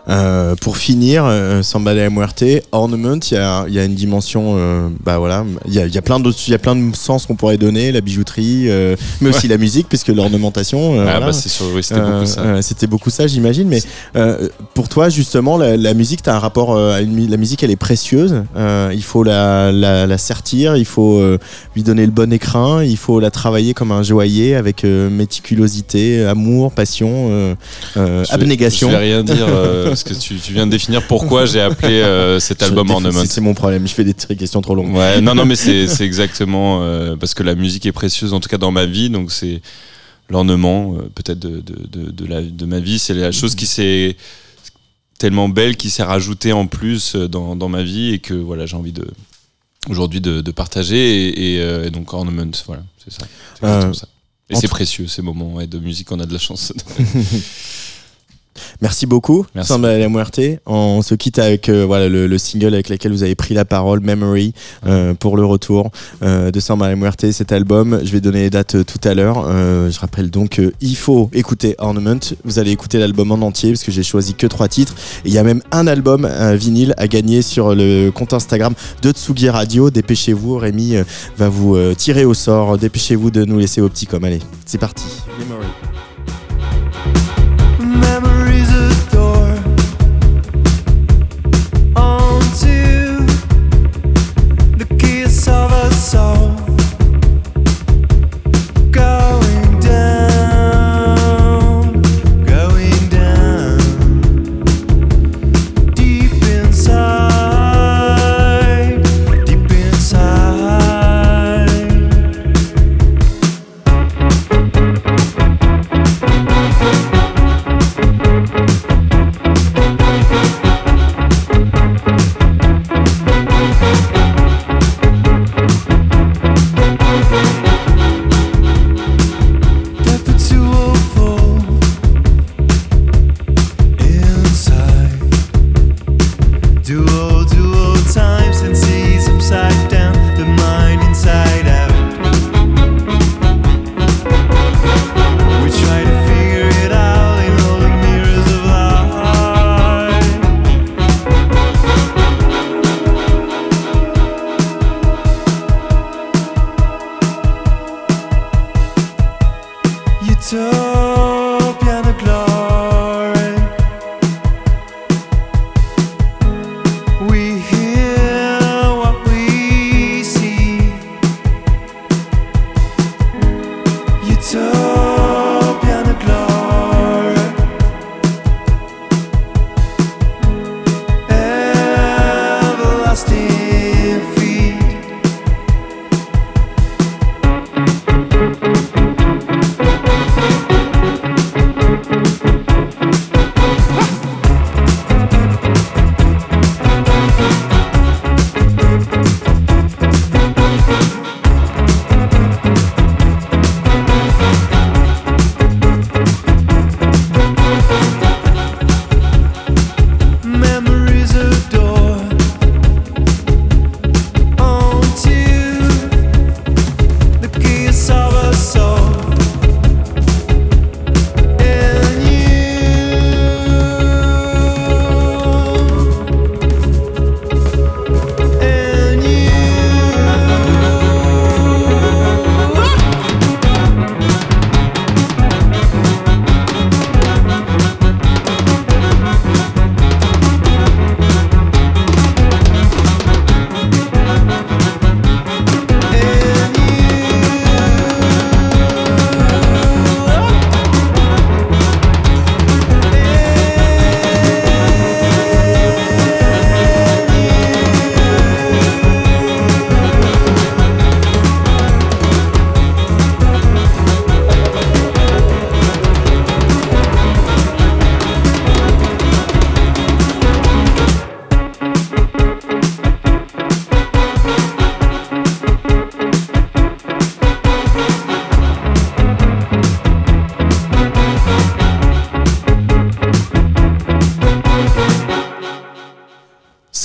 Euh, 0.08 0.56
pour 0.56 0.78
finir, 0.78 1.24
euh, 1.26 1.62
Samba 1.62 1.94
de 1.94 2.00
la 2.00 2.10
Muerte, 2.10 2.44
Ornament, 2.72 3.20
il 3.30 3.34
y 3.34 3.38
a, 3.38 3.66
y 3.68 3.78
a 3.80 3.84
une 3.86 3.94
dimension, 3.96 4.56
euh, 4.58 4.88
bah 5.04 5.18
voilà, 5.20 5.46
il 5.68 5.74
y 5.74 5.80
a, 5.80 5.86
y 5.88 5.98
a 5.98 6.02
plein 6.02 6.20
d'autres, 6.20 6.38
il 6.48 6.52
y 6.52 6.56
a 6.56 6.58
plein 6.60 6.76
de 6.76 6.96
sens 6.96 7.26
qu'on 7.26 7.36
pourrait 7.36 7.58
donner, 7.58 7.92
la 7.92 8.02
bijouterie, 8.02 8.70
euh, 8.70 8.96
mais 9.22 9.30
aussi 9.30 9.48
la 9.48 9.58
musique, 9.58 9.88
puisque 9.88 10.08
l'ornementation. 10.08 10.96
euh, 10.96 11.02
Ah, 11.02 11.12
voilà. 11.12 11.26
bah, 11.28 11.34
c'est 11.34 11.50
sûr, 11.50 11.68
oui, 11.76 11.84
c'était 11.84 12.00
beaucoup 12.02 12.26
ça. 12.26 12.62
C'était 12.62 12.88
beaucoup 12.88 13.10
ça, 13.10 13.28
j'imagine. 13.28 13.68
Mais 13.68 13.82
euh, 14.16 14.48
pour 14.74 14.90
toi, 14.90 15.10
justement, 15.10 15.58
la, 15.58 15.78
la 15.78 15.94
musique, 15.94 16.24
tu 16.24 16.30
as 16.30 16.36
un 16.36 16.40
rapport 16.40 16.76
euh, 16.76 16.96
à 16.96 17.02
une 17.02 17.30
la 17.30 17.38
musique, 17.38 17.62
elle 17.64 17.72
est 17.72 17.76
précieuse. 17.76 18.44
Euh, 18.56 18.92
il 18.94 19.04
faut 19.04 19.24
la, 19.24 19.72
la, 19.72 20.08
la 20.08 20.18
sertir, 20.18 20.76
il 20.78 20.86
faut 20.86 21.20
euh, 21.20 21.38
lui 21.76 21.84
donner 21.84 22.06
le 22.06 22.12
bon 22.12 22.32
écrin, 22.34 22.84
il 22.84 22.98
faut 22.98 23.20
la 23.20 23.30
travailler 23.30 23.74
comme 23.74 23.92
un 23.92 24.02
joaillier 24.04 24.56
avec 24.56 24.84
euh, 24.86 25.10
méticulosité, 25.10 26.24
amour, 26.26 26.72
passion, 26.72 27.56
Je 27.96 28.00
vais- 28.00 28.24
abnégation. 28.32 28.88
Je 28.90 28.96
vais 28.96 29.02
rien 29.02 29.24
dire 29.24 29.46
euh, 29.50 29.89
parce 29.90 30.04
que 30.04 30.14
tu, 30.14 30.36
tu 30.40 30.54
viens 30.54 30.66
de 30.66 30.72
définir 30.72 31.06
pourquoi 31.08 31.46
j'ai 31.46 31.62
appelé 31.62 32.00
euh, 32.02 32.40
cet 32.40 32.64
album 32.64 32.90
Ornament. 32.90 33.24
c'est- 33.26 33.42
mon 33.42 33.54
problème, 33.54 33.88
je 33.88 33.94
fais 33.94 34.04
des 34.04 34.14
questions 34.14 34.62
trop 34.62 34.76
longues. 34.76 34.96
Ouais, 34.96 35.22
non, 35.22 35.36
non, 35.36 35.46
mais 35.46 35.56
c'est 35.88 35.88
exactement 36.02 36.82
euh, 36.84 37.16
parce 37.16 37.34
que 37.34 37.44
la 37.44 37.56
musique 37.56 37.86
est 37.86 37.92
précieuse, 37.92 38.34
en 38.34 38.40
tout 38.40 38.50
cas 38.50 38.58
dans 38.58 38.72
ma 38.72 38.86
vie, 38.86 39.10
donc 39.10 39.32
c'est 39.32 39.62
l'ornement 40.30 40.96
euh, 40.98 41.10
peut-être 41.14 41.40
de, 41.40 41.60
de, 41.62 41.76
de, 41.88 42.12
de 42.12 42.26
la, 42.26 42.42
de 42.42 42.66
ma 42.66 42.80
vie. 42.80 43.00
C'est 43.00 43.14
la 43.14 43.32
chose 43.32 43.56
qui 43.56 43.66
s'est 43.66 44.16
tellement 45.18 45.50
belle, 45.50 45.76
qui 45.76 45.90
s'est 45.90 46.04
rajoutée 46.04 46.54
en 46.54 46.66
plus 46.68 47.16
dans, 47.16 47.56
dans 47.56 47.68
ma 47.70 47.84
vie 47.84 48.14
et 48.14 48.20
que 48.20 48.34
voilà, 48.34 48.66
j'ai 48.66 48.78
envie 48.78 48.94
de 48.94 49.06
aujourd'hui 49.90 50.22
de, 50.22 50.42
de 50.42 50.52
partager. 50.52 51.28
Et, 51.28 51.56
et, 51.56 51.62
euh, 51.62 51.88
et 51.88 51.90
donc 51.90 52.14
Ornament, 52.14 52.52
voilà, 52.68 52.84
c'est 53.04 53.12
ça. 53.14 53.28
Ça. 53.94 54.08
Et 54.52 54.56
c'est 54.56 54.68
précieux 54.68 55.08
ces 55.08 55.22
moments 55.22 55.54
ouais, 55.54 55.68
de 55.68 55.78
musique, 55.78 56.12
on 56.12 56.20
a 56.20 56.26
de 56.26 56.34
la 56.34 56.40
chance. 56.40 56.74
Merci 58.82 59.06
beaucoup, 59.06 59.46
Merci. 59.56 59.74
La 59.82 60.10
Muerte. 60.10 60.40
On 60.66 61.02
se 61.02 61.16
quitte 61.16 61.40
avec 61.40 61.70
euh, 61.70 61.86
voilà, 61.86 62.10
le, 62.10 62.28
le 62.28 62.38
single 62.38 62.74
avec 62.74 62.90
lequel 62.90 63.12
vous 63.12 63.24
avez 63.24 63.36
pris 63.36 63.54
la 63.54 63.66
parole, 63.66 64.00
Memory, 64.02 64.54
euh, 64.86 65.14
pour 65.14 65.38
le 65.38 65.46
retour 65.46 65.92
euh, 66.24 66.52
de 66.52 66.60
Samba 66.60 66.90
la 66.90 66.96
Muerte, 66.96 67.32
cet 67.32 67.52
album. 67.52 68.00
Je 68.04 68.12
vais 68.12 68.22
donner 68.22 68.42
les 68.42 68.50
dates 68.50 68.76
euh, 68.76 68.84
tout 68.84 69.00
à 69.08 69.14
l'heure. 69.14 69.46
Euh, 69.48 69.90
je 69.92 70.00
rappelle 70.00 70.30
donc 70.30 70.62
qu'il 70.80 70.96
faut 70.96 71.30
écouter 71.34 71.76
Ornament. 71.78 72.20
Vous 72.46 72.60
allez 72.60 72.72
écouter 72.72 73.00
l'album 73.00 73.32
en 73.32 73.46
entier 73.46 73.72
parce 73.72 73.84
que 73.84 73.92
j'ai 73.92 74.04
choisi 74.04 74.34
que 74.34 74.48
trois 74.48 74.68
titres. 74.68 74.94
Et 75.26 75.30
il 75.30 75.34
y 75.34 75.38
a 75.38 75.44
même 75.44 75.62
un 75.72 75.88
album, 75.88 76.26
un 76.26 76.56
vinyle, 76.56 76.94
à 76.98 77.08
gagner 77.08 77.42
sur 77.42 77.76
le 77.76 78.10
compte 78.10 78.34
Instagram 78.34 78.74
de 79.02 79.12
Tsugi 79.12 79.50
Radio. 79.50 79.90
Dépêchez-vous, 79.90 80.58
Rémi 80.58 80.96
euh, 80.96 81.04
va 81.38 81.50
vous 81.50 81.76
euh, 81.76 81.94
tirer 81.96 82.26
au 82.26 82.34
sort. 82.34 82.78
Dépêchez-vous 82.78 83.32
de 83.32 83.46
nous 83.46 83.60
laisser 83.60 83.82
au 83.82 83.90
petit 83.90 84.06
comme. 84.06 84.24
Allez, 84.24 84.40
c'est 84.66 84.78
parti. 84.78 85.06
Memory. 85.40 85.68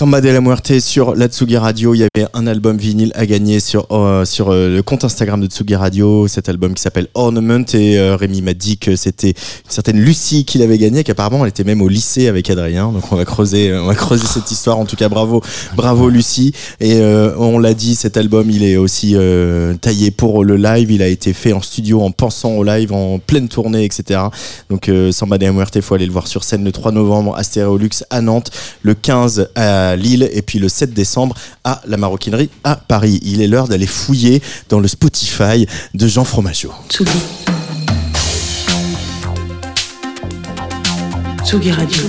Samba 0.05 0.21
de 0.21 0.29
la 0.29 0.43
Muerte 0.43 0.81
sur 0.81 1.15
la 1.15 1.29
Tsugi 1.29 1.57
Radio. 1.57 1.95
Il 1.95 2.01
y 2.01 2.03
avait 2.03 2.27
un 2.35 2.47
album 2.47 2.77
vinyle 2.77 3.11
à 3.15 3.25
gagner 3.25 3.59
sur, 3.59 3.87
euh, 3.91 4.23
euh, 4.41 4.77
le 4.77 4.83
compte 4.83 5.03
Instagram 5.03 5.41
de 5.41 5.47
Tsugi 5.47 5.75
Radio. 5.77 6.29
Cet 6.29 6.51
album 6.51 6.75
qui 6.75 6.83
s'appelle 6.83 7.09
Ornament. 7.15 7.65
Et 7.73 7.99
euh, 7.99 8.15
Rémi 8.15 8.43
m'a 8.43 8.53
dit 8.53 8.77
que 8.77 8.97
c'était 8.97 9.31
une 9.31 9.71
certaine 9.71 9.99
Lucie 9.99 10.45
qui 10.45 10.59
l'avait 10.59 10.77
gagné, 10.77 11.05
qu'apparemment 11.05 11.43
elle 11.47 11.49
était 11.49 11.65
même 11.65 11.81
au 11.81 11.89
lycée 11.89 12.29
avec 12.29 12.51
Adrien. 12.51 12.93
Donc 12.93 13.11
on 13.13 13.17
va 13.17 13.25
creuser, 13.25 13.75
on 13.75 13.87
va 13.87 13.95
creuser 13.95 14.27
cette 14.27 14.51
histoire. 14.51 14.79
En 14.79 14.85
tout 14.85 14.97
cas, 14.97 15.09
bravo, 15.09 15.43
bravo 15.75 16.11
Lucie. 16.11 16.53
Et 16.81 16.97
euh, 16.97 17.35
on 17.39 17.59
l'a 17.59 17.73
dit, 17.73 17.95
cet 17.95 18.19
album 18.19 18.51
il 18.51 18.63
est 18.63 18.77
aussi 18.77 19.17
taillé 19.81 20.11
pour 20.11 20.45
le 20.45 20.57
live. 20.57 20.91
Il 20.91 21.01
a 21.01 21.09
été 21.09 21.33
fait 21.33 21.55
en 21.55 21.63
studio 21.63 22.03
en 22.03 22.11
pensant 22.11 22.51
au 22.51 22.63
live, 22.63 22.93
en 22.93 23.19
pleine 23.21 23.49
tournée, 23.49 23.87
etc. 23.87 24.21
Donc 24.69 24.91
Samba 25.13 25.39
de 25.39 25.47
la 25.47 25.53
Muerte, 25.53 25.77
il 25.77 25.83
faut 25.83 25.95
aller 25.95 26.05
le 26.05 26.13
voir 26.13 26.27
sur 26.27 26.45
scène 26.45 26.63
le 26.63 26.73
3 26.73 26.93
novembre 26.93 27.35
à 27.39 27.43
Stéréolux 27.43 28.05
à 28.11 28.21
Nantes, 28.21 28.51
le 28.83 28.93
15 28.93 29.49
à 29.55 29.93
Lille 29.97 30.28
et 30.32 30.42
puis 30.42 30.59
le 30.59 30.68
7 30.68 30.92
décembre 30.92 31.36
à 31.64 31.80
la 31.86 31.97
Maroquinerie 31.97 32.51
à 32.64 32.76
Paris. 32.76 33.20
Il 33.22 33.42
est 33.42 33.47
l'heure 33.47 33.68
d'aller 33.68 33.86
fouiller 33.86 34.42
dans 34.68 34.80
le 34.80 34.88
Spotify 34.88 35.66
de 35.95 36.07
Jean 36.07 36.24
Fromageau. 36.24 36.72
Tsugi. 36.88 37.11
Tsugi 41.45 41.70
Radio. 41.72 42.03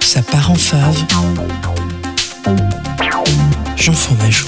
Ça 0.00 0.22
part 0.22 0.50
en 0.50 0.54
fave. 0.54 1.04
Jean 3.76 3.92
Fromageau. 3.92 4.46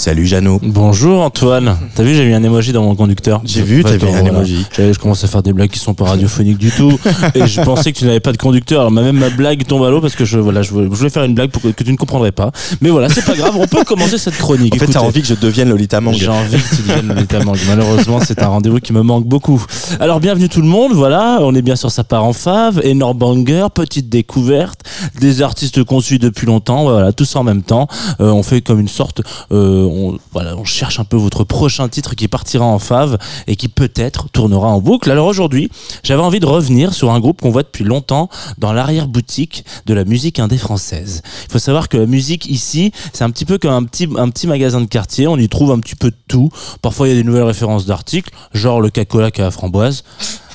Salut 0.00 0.24
Jeannot. 0.24 0.60
Bonjour 0.62 1.20
Antoine. 1.20 1.76
T'as 1.94 2.02
vu, 2.02 2.14
j'ai 2.14 2.24
mis 2.24 2.32
un 2.32 2.42
emoji 2.42 2.72
dans 2.72 2.82
mon 2.82 2.94
conducteur. 2.94 3.42
J'ai 3.44 3.60
vu, 3.60 3.84
t'as 3.84 3.98
mis 3.98 4.04
un 4.04 4.22
voilà. 4.22 4.28
emoji. 4.30 4.64
Je 4.78 4.98
commence 4.98 5.22
à 5.24 5.26
faire 5.26 5.42
des 5.42 5.52
blagues 5.52 5.68
qui 5.68 5.78
sont 5.78 5.92
pas 5.92 6.06
radiophoniques 6.06 6.56
du 6.56 6.70
tout. 6.70 6.98
et 7.34 7.46
je 7.46 7.60
pensais 7.60 7.92
que 7.92 7.98
tu 7.98 8.06
n'avais 8.06 8.18
pas 8.18 8.32
de 8.32 8.38
conducteur. 8.38 8.80
Alors 8.80 8.92
même 8.92 9.18
ma 9.18 9.28
blague 9.28 9.66
tombe 9.66 9.84
à 9.84 9.90
l'eau 9.90 10.00
parce 10.00 10.16
que 10.16 10.24
je, 10.24 10.38
voilà, 10.38 10.62
je 10.62 10.72
voulais, 10.72 11.10
faire 11.10 11.24
une 11.24 11.34
blague 11.34 11.50
pour 11.50 11.60
que, 11.60 11.68
que 11.68 11.84
tu 11.84 11.92
ne 11.92 11.98
comprendrais 11.98 12.32
pas. 12.32 12.50
Mais 12.80 12.88
voilà, 12.88 13.10
c'est 13.10 13.26
pas 13.26 13.34
grave. 13.34 13.54
On 13.58 13.66
peut 13.66 13.84
commencer 13.84 14.16
cette 14.16 14.38
chronique. 14.38 14.74
En 14.74 14.78
fait, 14.78 14.86
t'as 14.86 15.00
envie 15.00 15.20
que 15.20 15.28
je 15.28 15.34
devienne 15.34 15.68
Lolita 15.68 16.00
Mang. 16.00 16.14
J'ai 16.14 16.28
envie 16.28 16.56
que 16.56 16.76
tu 16.76 16.80
deviennes 16.80 17.08
Lolita 17.08 17.44
Mang. 17.44 17.58
Malheureusement, 17.68 18.20
c'est 18.24 18.42
un 18.42 18.48
rendez-vous 18.48 18.80
qui 18.80 18.94
me 18.94 19.02
manque 19.02 19.26
beaucoup. 19.26 19.62
Alors, 20.00 20.20
bienvenue 20.20 20.48
tout 20.48 20.62
le 20.62 20.68
monde. 20.68 20.92
Voilà, 20.94 21.40
on 21.42 21.54
est 21.54 21.60
bien 21.60 21.76
sur 21.76 21.90
sa 21.90 22.04
part 22.04 22.24
en 22.24 22.32
fave. 22.32 22.80
Énorme 22.84 23.18
banger, 23.18 23.66
petite 23.74 24.08
découverte, 24.08 24.80
des 25.20 25.42
artistes 25.42 25.84
qu'on 25.84 26.00
suit 26.00 26.18
depuis 26.18 26.46
longtemps. 26.46 26.84
Voilà, 26.84 27.12
tout 27.12 27.26
ça 27.26 27.40
en 27.40 27.44
même 27.44 27.62
temps. 27.62 27.86
Euh, 28.22 28.30
on 28.30 28.42
fait 28.42 28.62
comme 28.62 28.80
une 28.80 28.88
sorte, 28.88 29.20
euh, 29.52 29.89
on, 29.90 30.64
cherche 30.64 31.00
un 31.00 31.04
peu 31.04 31.16
votre 31.16 31.44
prochain 31.44 31.88
titre 31.88 32.14
qui 32.14 32.28
partira 32.28 32.64
en 32.64 32.78
fave 32.78 33.18
et 33.46 33.56
qui 33.56 33.68
peut-être 33.68 34.28
tournera 34.30 34.68
en 34.68 34.80
boucle. 34.80 35.10
Alors 35.10 35.26
aujourd'hui, 35.26 35.70
j'avais 36.02 36.22
envie 36.22 36.40
de 36.40 36.46
revenir 36.46 36.94
sur 36.94 37.10
un 37.10 37.20
groupe 37.20 37.40
qu'on 37.40 37.50
voit 37.50 37.62
depuis 37.62 37.84
longtemps 37.84 38.28
dans 38.58 38.72
l'arrière-boutique 38.72 39.64
de 39.86 39.94
la 39.94 40.04
musique 40.04 40.38
indé 40.38 40.58
française. 40.58 41.22
Il 41.46 41.52
faut 41.52 41.58
savoir 41.58 41.88
que 41.88 41.96
la 41.96 42.06
musique 42.06 42.46
ici, 42.46 42.92
c'est 43.12 43.24
un 43.24 43.30
petit 43.30 43.44
peu 43.44 43.58
comme 43.58 43.72
un 43.72 43.84
petit, 43.84 44.46
magasin 44.46 44.80
de 44.80 44.86
quartier. 44.86 45.26
On 45.26 45.36
y 45.36 45.48
trouve 45.48 45.72
un 45.72 45.80
petit 45.80 45.96
peu 45.96 46.10
de 46.10 46.16
tout. 46.28 46.50
Parfois, 46.82 47.08
il 47.08 47.10
y 47.10 47.14
a 47.14 47.16
des 47.16 47.24
nouvelles 47.24 47.44
références 47.44 47.86
d'articles, 47.86 48.30
genre 48.54 48.80
le 48.80 48.90
cacola 48.90 49.30
a 49.36 49.40
la 49.40 49.50
framboise. 49.50 50.04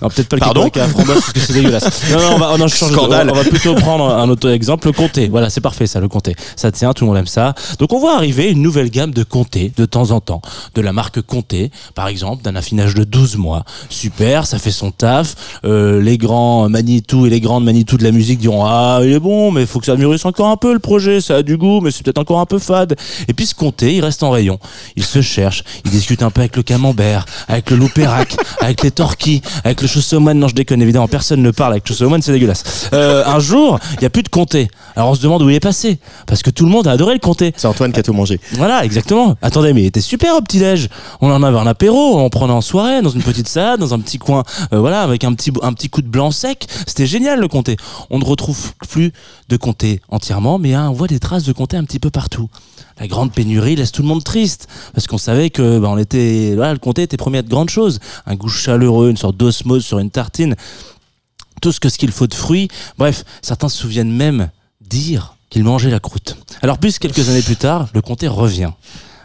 Non, 0.02 0.10
peut-être 0.10 0.30
pas 0.30 0.36
le 0.36 0.40
Pardon 0.42 0.70
parce 0.70 1.32
que 1.32 1.40
c'est 1.40 1.54
dégueulasse. 1.54 1.86
Non, 2.12 2.20
non, 2.20 2.36
on 2.36 2.38
va, 2.38 2.52
oh 2.54 2.58
non, 2.58 2.68
je 2.68 2.76
change 2.76 2.92
de- 2.92 2.98
on 2.98 3.34
va 3.34 3.44
plutôt 3.44 3.76
prendre 3.76 4.10
un 4.14 4.30
autre 4.30 4.50
exemple, 4.50 4.88
le 4.88 4.94
comté. 4.94 5.28
Voilà, 5.28 5.50
c'est 5.50 5.62
parfait 5.62 5.88
ça, 5.88 6.00
le 6.00 6.08
comté. 6.08 6.36
Ça 6.56 6.72
tient, 6.72 6.94
tout 6.94 7.04
le 7.06 7.10
monde 7.10 7.18
aime 7.18 7.28
ça. 7.28 7.54
Donc 7.80 7.94
on 7.94 8.00
voit 8.00 8.16
arriver 8.16 8.50
une 8.52 8.62
nouvelle 8.62 8.90
gamme 8.90 9.12
de 9.12 9.24
comté 9.24 9.72
de 9.76 9.86
temps 9.86 10.12
en 10.12 10.20
temps. 10.20 10.42
De 10.76 10.82
la 10.82 10.94
marque 10.94 11.22
comté, 11.22 11.72
par 11.94 12.08
exemple, 12.08 12.44
d'un 12.44 12.56
affinage 12.56 12.94
de 12.96 13.04
12 13.04 13.38
mois. 13.38 13.64
Super, 13.90 14.46
ça 14.46 14.60
fait 14.60 14.72
son 14.72 14.92
taf. 14.92 15.36
Euh, 15.66 16.02
les 16.02 16.18
grands 16.18 16.70
Manitou 16.70 17.26
et 17.26 17.30
les 17.30 17.42
grandes 17.42 17.64
Manitou 17.64 17.98
de 17.98 18.04
la 18.04 18.12
musique 18.12 18.40
diront 18.40 18.66
Ah, 18.66 19.00
il 19.04 19.12
est 19.12 19.20
bon, 19.20 19.52
mais 19.52 19.62
il 19.62 19.68
faut 19.68 19.80
que 19.80 19.86
ça 19.86 19.96
mûrisse 19.96 20.26
encore 20.26 20.48
un 20.50 20.58
peu 20.58 20.74
le 20.74 20.80
projet, 20.80 21.22
ça 21.22 21.38
a 21.38 21.42
du 21.44 21.58
goût, 21.58 21.82
mais 21.82 21.92
c'est 21.92 22.04
peut-être 22.04 22.20
encore 22.20 22.40
un 22.40 22.46
peu 22.46 22.60
fade. 22.60 22.96
Et 23.28 23.34
puis 23.34 23.46
ce 23.46 23.56
comté, 23.56 23.96
il 23.96 24.02
reste 24.04 24.24
en 24.24 24.32
rayon. 24.32 24.60
Il 24.96 25.04
se 25.04 25.22
cherche, 25.22 25.64
il 25.86 25.92
discute 25.92 26.22
un 26.24 26.32
peu 26.32 26.42
avec 26.42 26.56
le 26.56 26.64
camembert, 26.64 27.26
avec 27.48 27.70
le 27.72 27.78
loupérac, 27.78 28.36
avec 28.62 28.84
les 28.84 28.92
torquis, 28.92 29.42
avec 29.64 29.82
le 29.82 29.85
chaussoman. 29.88 30.38
Non, 30.38 30.48
je 30.48 30.56
déconne 30.56 30.82
évidemment, 30.82 31.08
personne 31.08 31.42
ne 31.42 31.52
parle 31.52 31.74
avec 31.74 31.88
chaussoman, 31.88 32.22
c'est 32.22 32.32
dégueulasse. 32.32 32.90
Euh, 32.94 33.24
un 33.26 33.40
jour, 33.40 33.80
il 33.94 34.00
n'y 34.00 34.06
a 34.06 34.10
plus 34.10 34.24
de 34.24 34.30
comté. 34.30 34.70
Alors 34.96 35.10
on 35.10 35.16
se 35.16 35.22
demande 35.22 35.42
où 35.42 35.50
il 35.50 35.56
est 35.56 35.60
passé, 35.60 36.00
parce 36.26 36.42
que 36.42 36.50
tout 36.50 36.66
le 36.66 36.72
monde 36.72 36.88
a 36.88 36.92
adoré 36.92 37.14
le 37.14 37.20
comté. 37.20 37.54
C'est 37.56 37.68
Antoine 37.68 37.92
qui 37.92 38.00
a 38.00 38.04
tout 38.04 38.14
mangé. 38.14 38.40
Voilà, 38.54 38.84
exactement. 38.86 39.36
Attendez, 39.42 39.74
mais 39.74 39.84
il 39.84 39.86
était 39.88 40.02
super 40.02 40.36
au 40.36 40.42
petit-déj. 40.42 40.90
On 41.22 41.32
en 41.32 41.44
avait 41.44 41.58
un 41.58 41.68
apéro, 41.68 42.20
on 42.20 42.30
prenait 42.30 42.54
en 42.54 42.62
soirée, 42.62 43.02
dans 43.02 43.10
une 43.10 43.24
petite 43.24 43.48
salade, 43.48 43.80
dans 43.80 43.94
un 43.94 44.00
petit 44.00 44.18
coin, 44.18 44.44
euh, 44.74 44.80
voilà, 44.80 45.02
avec 45.02 45.24
un 45.24 45.34
petit, 45.34 45.52
un 45.62 45.74
petit 45.74 45.90
coup 45.90 46.02
de 46.02 46.08
blanc 46.08 46.32
sec. 46.32 46.68
C'était 46.88 47.06
génial 47.06 47.40
le 47.40 47.48
comté. 47.48 47.78
On 48.10 48.20
ne 48.20 48.26
retrouve 48.26 48.74
plus 48.90 49.12
de 49.50 49.58
comté 49.58 50.02
entièrement, 50.10 50.58
mais 50.58 50.74
hein, 50.74 50.90
on 50.90 50.94
voit 50.94 51.08
des 51.08 51.20
traces 51.20 51.44
de 51.44 51.54
comté 51.54 51.78
un 51.78 51.84
petit 51.84 52.00
peu 52.00 52.10
partout. 52.10 52.50
La 53.00 53.08
grande 53.08 53.32
pénurie 53.32 53.76
laisse 53.76 53.92
tout 53.92 54.02
le 54.02 54.08
monde 54.08 54.24
triste, 54.24 54.68
parce 54.94 55.08
qu'on 55.08 55.18
savait 55.18 55.50
que 55.50 55.80
bah, 55.80 55.90
on 55.90 55.98
était, 55.98 56.56
le 56.56 56.78
comté 56.78 57.04
était 57.04 57.18
promis 57.18 57.38
à 57.38 57.42
de 57.42 57.50
grandes 57.50 57.70
choses. 57.70 58.00
Un 58.26 58.36
goût 58.36 58.50
chaleureux, 58.50 59.10
une 59.10 59.18
sorte 59.18 59.38
d'osmose 59.38 59.86
sur 59.86 60.00
une 60.00 60.10
tartine 60.10 60.56
tout 61.62 61.72
ce 61.72 61.80
qu'il 61.80 62.12
faut 62.12 62.28
de 62.28 62.34
fruits. 62.34 62.68
Bref, 62.98 63.24
certains 63.42 63.70
se 63.70 63.78
souviennent 63.78 64.12
même 64.12 64.50
dire 64.82 65.36
qu'ils 65.50 65.64
mangeaient 65.64 65.90
la 65.90 66.00
croûte. 66.00 66.38
Alors 66.62 66.78
plus 66.78 67.00
quelques 67.00 67.30
années 67.30 67.42
plus 67.42 67.56
tard, 67.56 67.88
le 67.94 68.02
comté 68.02 68.28
revient 68.28 68.72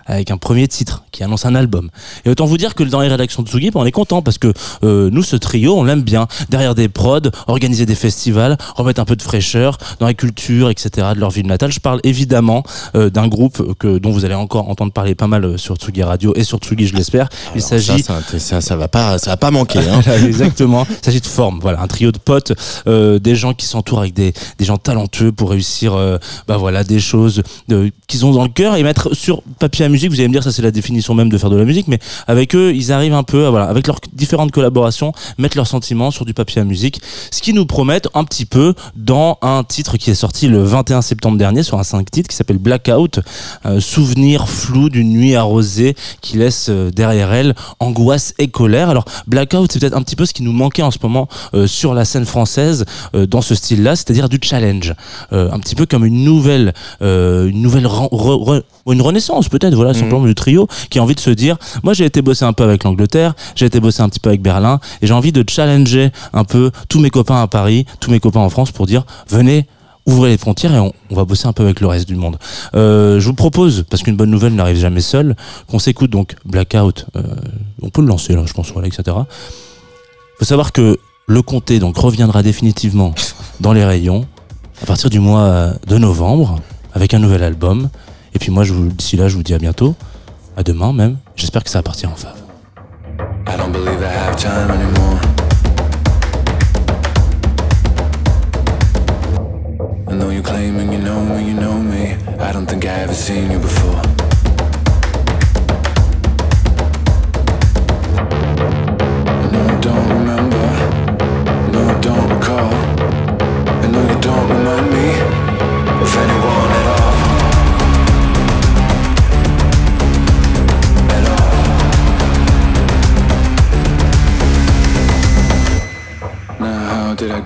avec 0.07 0.31
un 0.31 0.37
premier 0.37 0.69
titre 0.69 1.05
qui 1.13 1.23
annonce 1.23 1.47
un 1.47 1.55
album. 1.55 1.91
Et 2.25 2.31
autant 2.31 2.47
vous 2.47 2.57
dire 2.57 2.75
que 2.75 2.83
dans 2.83 3.01
les 3.01 3.09
rédactions 3.09 3.43
de 3.43 3.49
Tsugi, 3.49 3.71
ben, 3.71 3.81
on 3.81 3.87
est 3.87 3.93
content 3.93 4.23
parce 4.23 4.39
que 4.39 4.53
euh, 4.85 5.11
nous, 5.13 5.23
ce 5.23 5.37
trio, 5.37 5.77
on 5.77 5.85
l'aime 5.85 6.03
bien. 6.03 6.27
Derrière 6.49 6.75
des 6.75 6.89
prods, 6.89 7.21
organiser 7.47 7.87
des 7.87 7.95
festivals, 7.95 8.57
remettre 8.77 9.01
un 9.01 9.05
peu 9.05 9.17
de 9.17 9.23
fraîcheur 9.23 9.79
dans 9.99 10.07
la 10.07 10.15
culture, 10.15 10.71
etc. 10.71 11.09
de 11.15 11.21
leur 11.21 11.31
ville 11.31 11.47
natale. 11.47 11.73
Je 11.73 11.81
parle 11.81 12.01
évidemment 12.05 12.63
euh, 12.95 13.11
d'un 13.11 13.29
groupe 13.29 13.75
que, 13.79 13.99
dont 13.99 14.11
vous 14.11 14.25
allez 14.25 14.35
encore 14.35 14.69
entendre 14.69 14.93
parler 14.93 15.15
pas 15.15 15.27
mal 15.27 15.45
euh, 15.45 15.57
sur 15.57 15.77
Tsugi 15.77 16.03
Radio 16.03 16.33
et 16.37 16.45
sur 16.45 16.59
Tsugi, 16.59 16.87
je 16.87 16.97
l'espère. 16.97 17.29
Il 17.55 17.63
s'agit 17.63 18.03
ça, 18.03 18.21
ça, 18.27 18.39
ça, 18.39 18.61
ça 18.61 18.77
va 18.77 18.89
pas, 18.89 19.19
ça 19.19 19.31
va 19.31 19.37
pas 19.37 19.51
manquer. 19.51 19.81
Hein. 19.81 20.01
exactement. 20.27 20.87
Il 20.89 21.05
s'agit 21.05 21.21
de 21.21 21.27
forme. 21.27 21.59
Voilà, 21.61 21.81
un 21.81 21.87
trio 21.87 22.13
de 22.13 22.19
potes, 22.19 22.53
euh, 22.87 23.19
des 23.19 23.35
gens 23.35 23.55
qui 23.55 23.67
s'entourent 23.67 24.01
avec 24.01 24.15
des, 24.15 24.33
des 24.59 24.65
gens 24.65 24.79
talentueux 24.79 25.33
pour 25.33 25.51
réussir, 25.51 25.95
euh, 25.95 26.19
bah 26.47 26.57
voilà, 26.57 26.85
des 26.85 27.01
choses 27.01 27.43
euh, 27.71 27.91
qu'ils 28.07 28.25
ont 28.27 28.33
dans 28.33 28.43
le 28.43 28.49
cœur 28.49 28.77
et 28.77 28.83
mettre 28.83 29.15
sur 29.15 29.43
papier 29.59 29.85
musique. 29.91 30.11
Vous 30.11 30.21
allez 30.21 30.29
me 30.29 30.33
dire, 30.33 30.43
ça 30.43 30.53
c'est 30.53 30.63
la 30.63 30.71
définition 30.71 31.15
même 31.15 31.29
de 31.29 31.39
faire 31.39 31.51
de 31.51 31.57
la 31.57 31.65
musique, 31.65 31.89
mais 31.89 31.99
avec 32.27 32.55
eux, 32.55 32.73
ils 32.75 32.93
arrivent 32.93 33.15
un 33.15 33.23
peu, 33.23 33.47
avec 33.47 33.87
leurs 33.87 34.01
différentes 34.13 34.53
collaborations, 34.53 35.13
mettre 35.39 35.57
leurs 35.57 35.67
sentiments 35.67 36.11
sur 36.11 36.25
du 36.25 36.35
papier 36.35 36.61
à 36.61 36.65
musique, 36.65 37.01
ce 37.31 37.43
qui 37.43 37.53
nous 37.53 37.67
promettent 37.67 38.09
un 38.15 38.25
petit 38.25 38.47
peu 38.47 38.75
dans 38.97 39.39
un 39.43 39.65
titre 39.65 39.97
qui 39.97 40.11
est 40.11 40.15
sorti 40.15 40.49
le 40.49 40.63
21 40.63 41.03
septembre 41.03 41.39
dernier 41.39 41.63
sur 41.63 41.79
un 41.79 41.83
5 41.83 42.11
titres 42.11 42.29
qui 42.29 42.37
s'appelle 42.37 42.59
Blackout, 42.59 43.21
euh, 43.67 43.81
souvenir 43.81 44.49
flou 44.49 44.89
d'une 44.89 45.11
nuit 45.11 45.35
arrosée 45.35 45.97
qui 46.21 46.37
laisse 46.37 46.67
euh, 46.69 46.91
derrière 46.91 47.33
elle 47.33 47.55
angoisse 47.79 48.35
et 48.39 48.49
colère. 48.49 48.91
Alors 48.91 49.05
Blackout, 49.27 49.71
c'est 49.73 49.81
peut-être 49.81 49.97
un 49.97 50.03
petit 50.03 50.17
peu 50.17 50.27
ce 50.27 50.33
qui 50.33 50.43
nous 50.43 50.53
manquait 50.53 50.83
en 50.83 50.91
ce 50.91 50.99
moment 51.03 51.29
euh, 51.55 51.67
sur 51.67 51.95
la 51.95 52.05
scène 52.05 52.25
française 52.25 52.85
dans 53.13 53.43
ce 53.43 53.55
style-là, 53.55 53.97
c'est-à-dire 53.97 54.29
du 54.29 54.39
challenge, 54.43 54.95
un 55.31 55.59
petit 55.59 55.75
peu 55.75 55.87
comme 55.87 56.05
une 56.05 56.25
nouvelle, 56.25 56.73
une 57.01 57.63
nouvelle 57.63 57.87
une 58.93 59.03
renaissance 59.03 59.49
peut-être, 59.49 59.75
voilà, 59.75 59.95
simplement 59.95 60.25
du 60.25 60.35
trio 60.35 60.67
qui 60.91 60.99
a 60.99 61.03
envie 61.03 61.15
de 61.15 61.21
se 61.21 61.31
dire, 61.31 61.57
moi 61.83 61.93
j'ai 61.93 62.05
été 62.05 62.23
bosser 62.23 62.45
un 62.45 62.53
peu 62.53 62.65
avec 62.65 62.85
l'Angleterre, 62.85 63.35
j'ai 63.55 63.67
été 63.67 63.81
bosser 63.81 64.03
un 64.03 64.09
petit 64.09 64.21
peu 64.21 64.31
avec 64.31 64.43
Berlin, 64.43 64.81
et 65.03 65.07
j'ai 65.07 65.15
envie 65.15 65.33
de 65.33 65.45
challenger 65.49 66.11
un 66.33 66.45
peu 66.45 66.71
tous 66.89 67.01
mes 67.01 67.11
copains 67.11 67.43
à 67.43 67.47
Paris, 67.47 67.87
tous 68.01 68.11
mes 68.11 68.21
copains 68.21 68.41
en 68.41 68.51
France 68.51 68.71
pour 68.71 68.87
dire, 68.87 69.05
venez 69.29 69.67
ouvrez 70.07 70.31
les 70.31 70.39
frontières 70.39 70.75
et 70.75 70.79
on, 70.79 70.93
on 71.11 71.15
va 71.15 71.25
bosser 71.25 71.47
un 71.47 71.53
peu 71.53 71.63
avec 71.63 71.81
le 71.81 71.87
reste 71.87 72.09
du 72.09 72.17
monde. 72.17 72.39
Euh, 72.75 73.21
je 73.21 73.27
vous 73.27 73.35
propose, 73.35 73.85
parce 73.89 74.03
qu'une 74.03 74.17
bonne 74.17 74.31
nouvelle 74.31 74.55
n'arrive 74.55 74.77
jamais 74.77 75.03
seule, 75.03 75.37
qu'on 75.69 75.79
s'écoute 75.79 76.11
donc 76.11 76.35
Blackout. 76.45 77.07
euh, 77.17 77.23
on 77.83 77.91
peut 77.91 78.01
le 78.01 78.09
lancer 78.09 78.35
là, 78.35 78.43
je 78.47 78.53
pense, 78.53 78.73
voilà, 78.73 78.89
etc. 78.89 79.17
faut 80.39 80.45
savoir 80.45 80.73
que 80.73 80.99
le 81.27 81.43
comté 81.43 81.79
donc 81.79 81.97
reviendra 81.97 82.43
définitivement 82.43 83.15
dans 83.61 83.73
les 83.73 83.85
rayons 83.85 84.27
à 84.83 84.87
partir 84.87 85.11
du 85.11 85.21
mois 85.21 85.75
de 85.87 85.99
novembre 85.99 86.59
avec 86.93 87.15
un 87.15 87.19
nouvel 87.19 87.43
album. 87.43 87.89
Et 88.35 88.39
puis 88.39 88.51
moi, 88.51 88.65
d'ici 88.65 89.17
là, 89.17 89.29
je 89.29 89.37
vous 89.37 89.43
dis 89.43 89.55
à 89.55 89.59
bientôt, 89.59 89.95
à 90.57 90.63
demain 90.63 90.93
même. 90.93 91.17
J'espère 91.37 91.65
que 91.65 91.71
ça 91.71 91.79
va 91.79 91.83
partir 91.83 92.11
en 92.11 92.17
fave. 92.17 92.37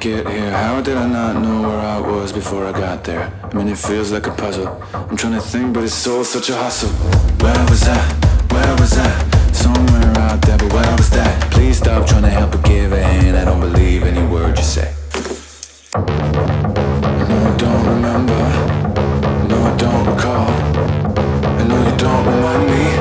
Get 0.04 0.28
here? 0.28 0.50
How 0.50 0.82
did 0.82 0.98
I 0.98 1.08
not 1.08 1.40
know 1.40 1.62
where 1.62 1.80
I 1.80 1.98
was 1.98 2.30
before 2.30 2.66
I 2.66 2.72
got 2.72 3.04
there? 3.04 3.32
I 3.42 3.54
mean, 3.56 3.68
it 3.68 3.78
feels 3.78 4.12
like 4.12 4.26
a 4.26 4.32
puzzle. 4.32 4.68
I'm 4.92 5.16
trying 5.16 5.32
to 5.32 5.40
think, 5.40 5.72
but 5.72 5.82
it's 5.82 6.06
all 6.06 6.24
such 6.24 6.50
a 6.50 6.56
hustle. 6.56 6.90
Where 7.42 7.64
was 7.70 7.88
I? 7.88 7.96
Where 8.52 8.74
was 8.76 8.98
I? 8.98 9.10
Somewhere 9.52 10.12
out 10.18 10.42
there, 10.42 10.58
but 10.58 10.70
where 10.74 10.92
was 10.98 11.08
that? 11.10 11.50
Please 11.50 11.78
stop 11.78 12.06
trying 12.06 12.24
to 12.24 12.28
help 12.28 12.52
but 12.52 12.64
give 12.66 12.92
a 12.92 13.02
hand. 13.02 13.34
I 13.34 13.46
don't 13.46 13.60
believe 13.60 14.02
any 14.02 14.26
word 14.30 14.58
you 14.58 14.64
say. 14.64 14.94
No, 15.94 16.02
I 17.50 17.56
don't 17.56 17.84
remember. 17.94 18.40
No, 19.48 19.56
I 19.70 19.74
don't 19.84 20.04
recall. 20.04 20.50
I 21.60 21.64
know 21.66 21.80
you 21.88 21.96
don't 21.96 22.26
remind 22.26 22.66
me 22.68 22.93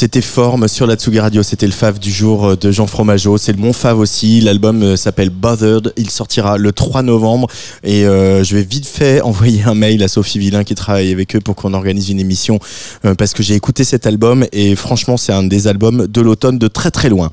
C'était 0.00 0.20
Forme 0.20 0.68
sur 0.68 0.86
la 0.86 0.94
Tsugi 0.94 1.18
Radio, 1.18 1.42
c'était 1.42 1.66
le 1.66 1.72
fave 1.72 1.98
du 1.98 2.12
jour 2.12 2.56
de 2.56 2.70
Jean 2.70 2.86
Fromageau, 2.86 3.36
c'est 3.36 3.50
le 3.50 3.58
mon 3.58 3.72
fave 3.72 3.98
aussi, 3.98 4.40
l'album 4.40 4.80
euh, 4.84 4.94
s'appelle 4.94 5.28
Bothered, 5.28 5.92
il 5.96 6.08
sortira 6.08 6.56
le 6.56 6.70
3 6.70 7.02
novembre. 7.02 7.48
Et 7.82 8.06
euh, 8.06 8.44
je 8.44 8.54
vais 8.54 8.62
vite 8.62 8.86
fait 8.86 9.20
envoyer 9.22 9.64
un 9.64 9.74
mail 9.74 10.00
à 10.04 10.06
Sophie 10.06 10.38
Villain 10.38 10.62
qui 10.62 10.76
travaille 10.76 11.10
avec 11.10 11.34
eux 11.34 11.40
pour 11.40 11.56
qu'on 11.56 11.74
organise 11.74 12.10
une 12.10 12.20
émission 12.20 12.60
euh, 13.04 13.16
parce 13.16 13.32
que 13.32 13.42
j'ai 13.42 13.54
écouté 13.54 13.82
cet 13.82 14.06
album. 14.06 14.46
Et 14.52 14.76
franchement 14.76 15.16
c'est 15.16 15.32
un 15.32 15.42
des 15.42 15.66
albums 15.66 16.06
de 16.06 16.20
l'automne 16.20 16.58
de 16.58 16.68
très 16.68 16.92
très 16.92 17.08
loin. 17.08 17.32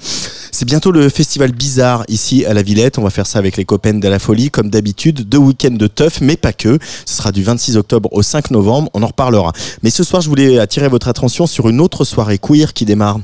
C'est 0.58 0.64
bientôt 0.64 0.94
le 0.94 1.10
festival 1.10 1.52
bizarre 1.52 2.06
ici 2.08 2.46
à 2.46 2.54
la 2.54 2.62
Villette, 2.62 2.98
on 2.98 3.02
va 3.02 3.10
faire 3.10 3.28
ça 3.28 3.40
avec 3.40 3.58
les 3.58 3.66
copains 3.66 3.96
de 3.96 4.08
la 4.08 4.20
folie 4.20 4.50
comme 4.50 4.70
d'habitude, 4.70 5.28
deux 5.28 5.38
week-ends 5.38 5.76
de 5.76 5.88
teuf 5.88 6.22
mais 6.22 6.38
pas 6.38 6.54
que, 6.54 6.80
ce 7.06 7.18
sera 7.18 7.34
du 7.34 7.44
26 7.44 7.76
octobre 7.76 8.08
au 8.14 8.22
5 8.22 8.52
novembre, 8.52 8.90
on 8.94 9.04
en 9.04 9.08
reparlera. 9.08 9.52
Mais 9.84 9.90
ce 9.90 10.06
soir 10.06 10.22
je 10.22 10.30
voulais 10.30 10.58
attirer 10.60 10.88
votre 10.88 11.10
attention 11.10 11.46
sur 11.46 11.68
une 11.68 11.82
autre 11.82 12.06
soirée 12.06 12.38
queer 12.38 12.72
qui 12.72 12.86
démarre 12.86 13.20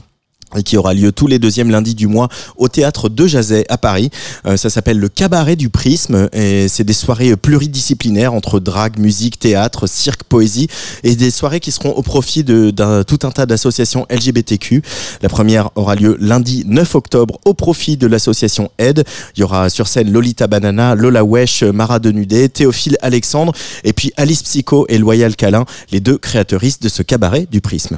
et 0.55 0.63
qui 0.63 0.77
aura 0.77 0.93
lieu 0.93 1.11
tous 1.11 1.27
les 1.27 1.39
deuxièmes 1.39 1.69
lundis 1.71 1.95
du 1.95 2.07
mois 2.07 2.29
au 2.57 2.67
théâtre 2.67 3.09
de 3.09 3.27
Jazet 3.27 3.65
à 3.69 3.77
Paris. 3.77 4.09
Euh, 4.45 4.57
ça 4.57 4.69
s'appelle 4.69 4.99
le 4.99 5.09
cabaret 5.09 5.55
du 5.55 5.69
prisme 5.69 6.29
et 6.33 6.67
c'est 6.67 6.83
des 6.83 6.93
soirées 6.93 7.35
pluridisciplinaires 7.35 8.33
entre 8.33 8.59
drague, 8.59 8.99
musique, 8.99 9.39
théâtre, 9.39 9.87
cirque, 9.87 10.23
poésie 10.23 10.67
et 11.03 11.15
des 11.15 11.31
soirées 11.31 11.59
qui 11.59 11.71
seront 11.71 11.91
au 11.91 12.01
profit 12.01 12.43
de, 12.43 12.71
d'un 12.71 13.03
tout 13.03 13.19
un 13.23 13.31
tas 13.31 13.45
d'associations 13.45 14.05
LGBTQ. 14.09 14.81
La 15.21 15.29
première 15.29 15.69
aura 15.75 15.95
lieu 15.95 16.17
lundi 16.19 16.63
9 16.67 16.95
octobre 16.95 17.39
au 17.45 17.53
profit 17.53 17.97
de 17.97 18.07
l'association 18.07 18.71
Aide. 18.77 19.03
Il 19.35 19.41
y 19.41 19.43
aura 19.43 19.69
sur 19.69 19.87
scène 19.87 20.11
Lolita 20.11 20.47
Banana, 20.47 20.95
Lola 20.95 21.23
Wesh, 21.23 21.63
Mara 21.63 21.99
Denudé, 21.99 22.49
Théophile 22.49 22.97
Alexandre 23.01 23.53
et 23.83 23.93
puis 23.93 24.11
Alice 24.17 24.43
Psycho 24.43 24.85
et 24.89 24.97
Loyal 24.97 25.35
Calin, 25.35 25.65
les 25.91 25.99
deux 25.99 26.17
créatrices 26.17 26.79
de 26.79 26.89
ce 26.89 27.03
cabaret 27.03 27.47
du 27.49 27.61
prisme. 27.61 27.97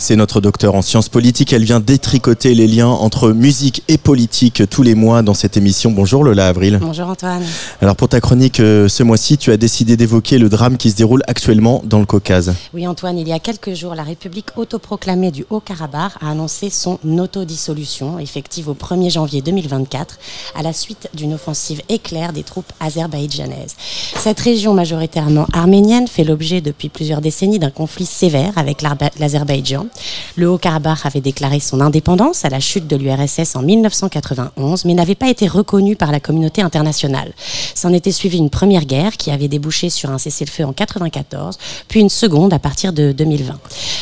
C'est 0.00 0.14
notre 0.14 0.40
docteur 0.40 0.76
en 0.76 0.82
sciences 0.82 1.08
politiques. 1.08 1.52
Elle 1.52 1.64
vient 1.64 1.80
détricoter 1.80 2.54
les 2.54 2.68
liens 2.68 2.86
entre 2.86 3.32
musique 3.32 3.82
et 3.88 3.98
politique 3.98 4.62
tous 4.70 4.84
les 4.84 4.94
mois 4.94 5.22
dans 5.22 5.34
cette 5.34 5.56
émission. 5.56 5.90
Bonjour 5.90 6.22
Lola 6.22 6.46
Avril. 6.46 6.78
Bonjour 6.80 7.08
Antoine. 7.08 7.42
Alors 7.82 7.96
pour 7.96 8.08
ta 8.08 8.20
chronique 8.20 8.60
euh, 8.60 8.86
ce 8.86 9.02
mois-ci, 9.02 9.38
tu 9.38 9.50
as 9.50 9.56
décidé 9.56 9.96
d'évoquer 9.96 10.38
le 10.38 10.48
drame 10.48 10.76
qui 10.76 10.92
se 10.92 10.96
déroule 10.96 11.22
actuellement 11.26 11.82
dans 11.84 11.98
le 11.98 12.06
Caucase. 12.06 12.54
Oui 12.74 12.86
Antoine, 12.86 13.18
il 13.18 13.26
y 13.26 13.32
a 13.32 13.40
quelques 13.40 13.74
jours, 13.74 13.96
la 13.96 14.04
République 14.04 14.56
autoproclamée 14.56 15.32
du 15.32 15.44
Haut-Karabakh 15.50 16.12
a 16.20 16.30
annoncé 16.30 16.70
son 16.70 17.00
autodissolution, 17.18 18.20
effective 18.20 18.68
au 18.68 18.74
1er 18.74 19.10
janvier 19.10 19.42
2024, 19.42 20.20
à 20.54 20.62
la 20.62 20.72
suite 20.72 21.10
d'une 21.12 21.34
offensive 21.34 21.82
éclair 21.88 22.32
des 22.32 22.44
troupes 22.44 22.72
azerbaïdjanaises. 22.78 23.74
Cette 24.16 24.38
région 24.38 24.74
majoritairement 24.74 25.48
arménienne 25.52 26.06
fait 26.06 26.24
l'objet 26.24 26.60
depuis 26.60 26.88
plusieurs 26.88 27.20
décennies 27.20 27.58
d'un 27.58 27.70
conflit 27.70 28.06
sévère 28.06 28.52
avec 28.56 28.82
l'Azerbaïdjan. 28.82 29.87
Le 30.36 30.48
Haut-Karabakh 30.48 31.04
avait 31.04 31.20
déclaré 31.20 31.60
son 31.60 31.80
indépendance 31.80 32.44
à 32.44 32.48
la 32.48 32.60
chute 32.60 32.86
de 32.86 32.96
l'URSS 32.96 33.56
en 33.56 33.62
1991, 33.62 34.84
mais 34.84 34.94
n'avait 34.94 35.14
pas 35.14 35.28
été 35.28 35.46
reconnu 35.46 35.96
par 35.96 36.12
la 36.12 36.20
communauté 36.20 36.62
internationale. 36.62 37.32
S'en 37.74 37.92
était 37.92 38.12
suivi 38.12 38.38
une 38.38 38.50
première 38.50 38.84
guerre 38.84 39.16
qui 39.16 39.30
avait 39.30 39.48
débouché 39.48 39.90
sur 39.90 40.10
un 40.10 40.18
cessez-le-feu 40.18 40.64
en 40.64 40.68
1994, 40.68 41.58
puis 41.88 42.00
une 42.00 42.08
seconde 42.08 42.52
à 42.52 42.58
partir 42.58 42.92
de 42.92 43.12
2020. 43.12 43.58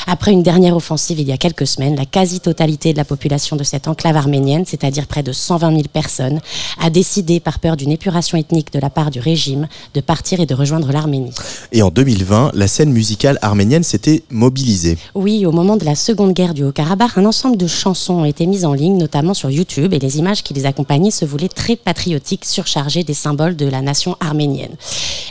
Après 0.06 0.32
une 0.32 0.42
dernière 0.42 0.76
offensive 0.76 1.18
il 1.20 1.28
y 1.28 1.32
a 1.32 1.36
quelques 1.36 1.66
semaines, 1.66 1.96
la 1.96 2.06
quasi-totalité 2.06 2.92
de 2.92 2.98
la 2.98 3.04
population 3.04 3.56
de 3.56 3.64
cette 3.64 3.88
enclave 3.88 4.16
arménienne, 4.16 4.64
c'est-à-dire 4.66 5.06
près 5.06 5.22
de 5.22 5.32
120 5.32 5.70
000 5.70 5.82
personnes, 5.92 6.40
a 6.80 6.90
décidé, 6.90 7.40
par 7.40 7.58
peur 7.58 7.76
d'une 7.76 7.92
épuration 7.92 8.38
ethnique 8.38 8.72
de 8.72 8.78
la 8.78 8.90
part 8.90 9.10
du 9.10 9.20
régime, 9.20 9.68
de 9.94 10.00
partir 10.00 10.40
et 10.40 10.46
de 10.46 10.54
rejoindre 10.54 10.92
l'Arménie. 10.92 11.32
Et 11.72 11.82
en 11.82 11.90
2020, 11.90 12.52
la 12.54 12.68
scène 12.68 12.92
musicale 12.92 13.38
arménienne 13.42 13.82
s'était 13.82 14.22
mobilisée. 14.30 14.98
Oui, 15.14 15.46
au 15.46 15.52
moment 15.52 15.75
de 15.76 15.84
la 15.84 15.94
seconde 15.94 16.32
guerre 16.32 16.54
du 16.54 16.64
Haut-Karabakh, 16.64 17.16
un 17.16 17.24
ensemble 17.24 17.56
de 17.56 17.66
chansons 17.66 18.14
ont 18.14 18.24
été 18.24 18.46
mises 18.46 18.64
en 18.64 18.72
ligne, 18.72 18.96
notamment 18.96 19.34
sur 19.34 19.50
YouTube, 19.50 19.92
et 19.94 19.98
les 19.98 20.18
images 20.18 20.42
qui 20.42 20.54
les 20.54 20.66
accompagnaient 20.66 21.10
se 21.10 21.24
voulaient 21.24 21.48
très 21.48 21.76
patriotiques, 21.76 22.44
surchargées 22.44 23.04
des 23.04 23.14
symboles 23.14 23.56
de 23.56 23.66
la 23.66 23.82
nation 23.82 24.16
arménienne. 24.20 24.74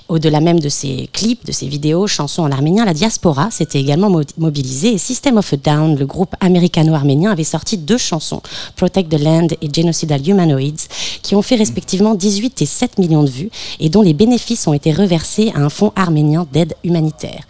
Au-delà 0.08 0.40
même 0.40 0.60
de 0.60 0.70
ces 0.70 1.10
clips, 1.12 1.46
de 1.48 1.52
ces 1.52 1.68
vidéos, 1.68 2.06
chansons 2.06 2.44
en 2.44 2.52
arménien, 2.52 2.86
la 2.86 2.94
diaspora 2.94 3.50
s'était 3.50 3.80
également 3.80 4.12
mo- 4.12 4.22
mobilisée 4.38 4.94
et 4.94 4.98
System 5.00 5.38
of 5.38 5.52
a 5.54 5.58
Down, 5.58 5.96
le 5.98 6.06
groupe 6.06 6.36
américano-arménien, 6.42 7.32
avait 7.32 7.44
sorti 7.44 7.80
deux 7.80 7.98
chansons, 7.98 8.42
Protect 8.76 9.10
the 9.10 9.20
Land 9.20 9.48
et 9.64 9.70
Genocidal 9.74 10.28
Humanoids, 10.28 10.88
qui 11.24 11.34
ont 11.34 11.42
fait 11.42 11.56
respectivement 11.56 12.14
18 12.14 12.62
et 12.62 12.66
7 12.68 13.00
millions 13.00 13.24
de 13.24 13.32
vues 13.32 13.50
et 13.80 13.90
dont 13.90 14.04
les 14.04 14.14
bénéfices 14.14 14.68
ont 14.68 14.74
été 14.74 14.92
reversés 14.92 15.52
à 15.56 15.60
un 15.60 15.70
fonds 15.70 15.92
arménien 15.96 16.46
d'aide 16.54 16.76
humanitaire. 16.84 17.42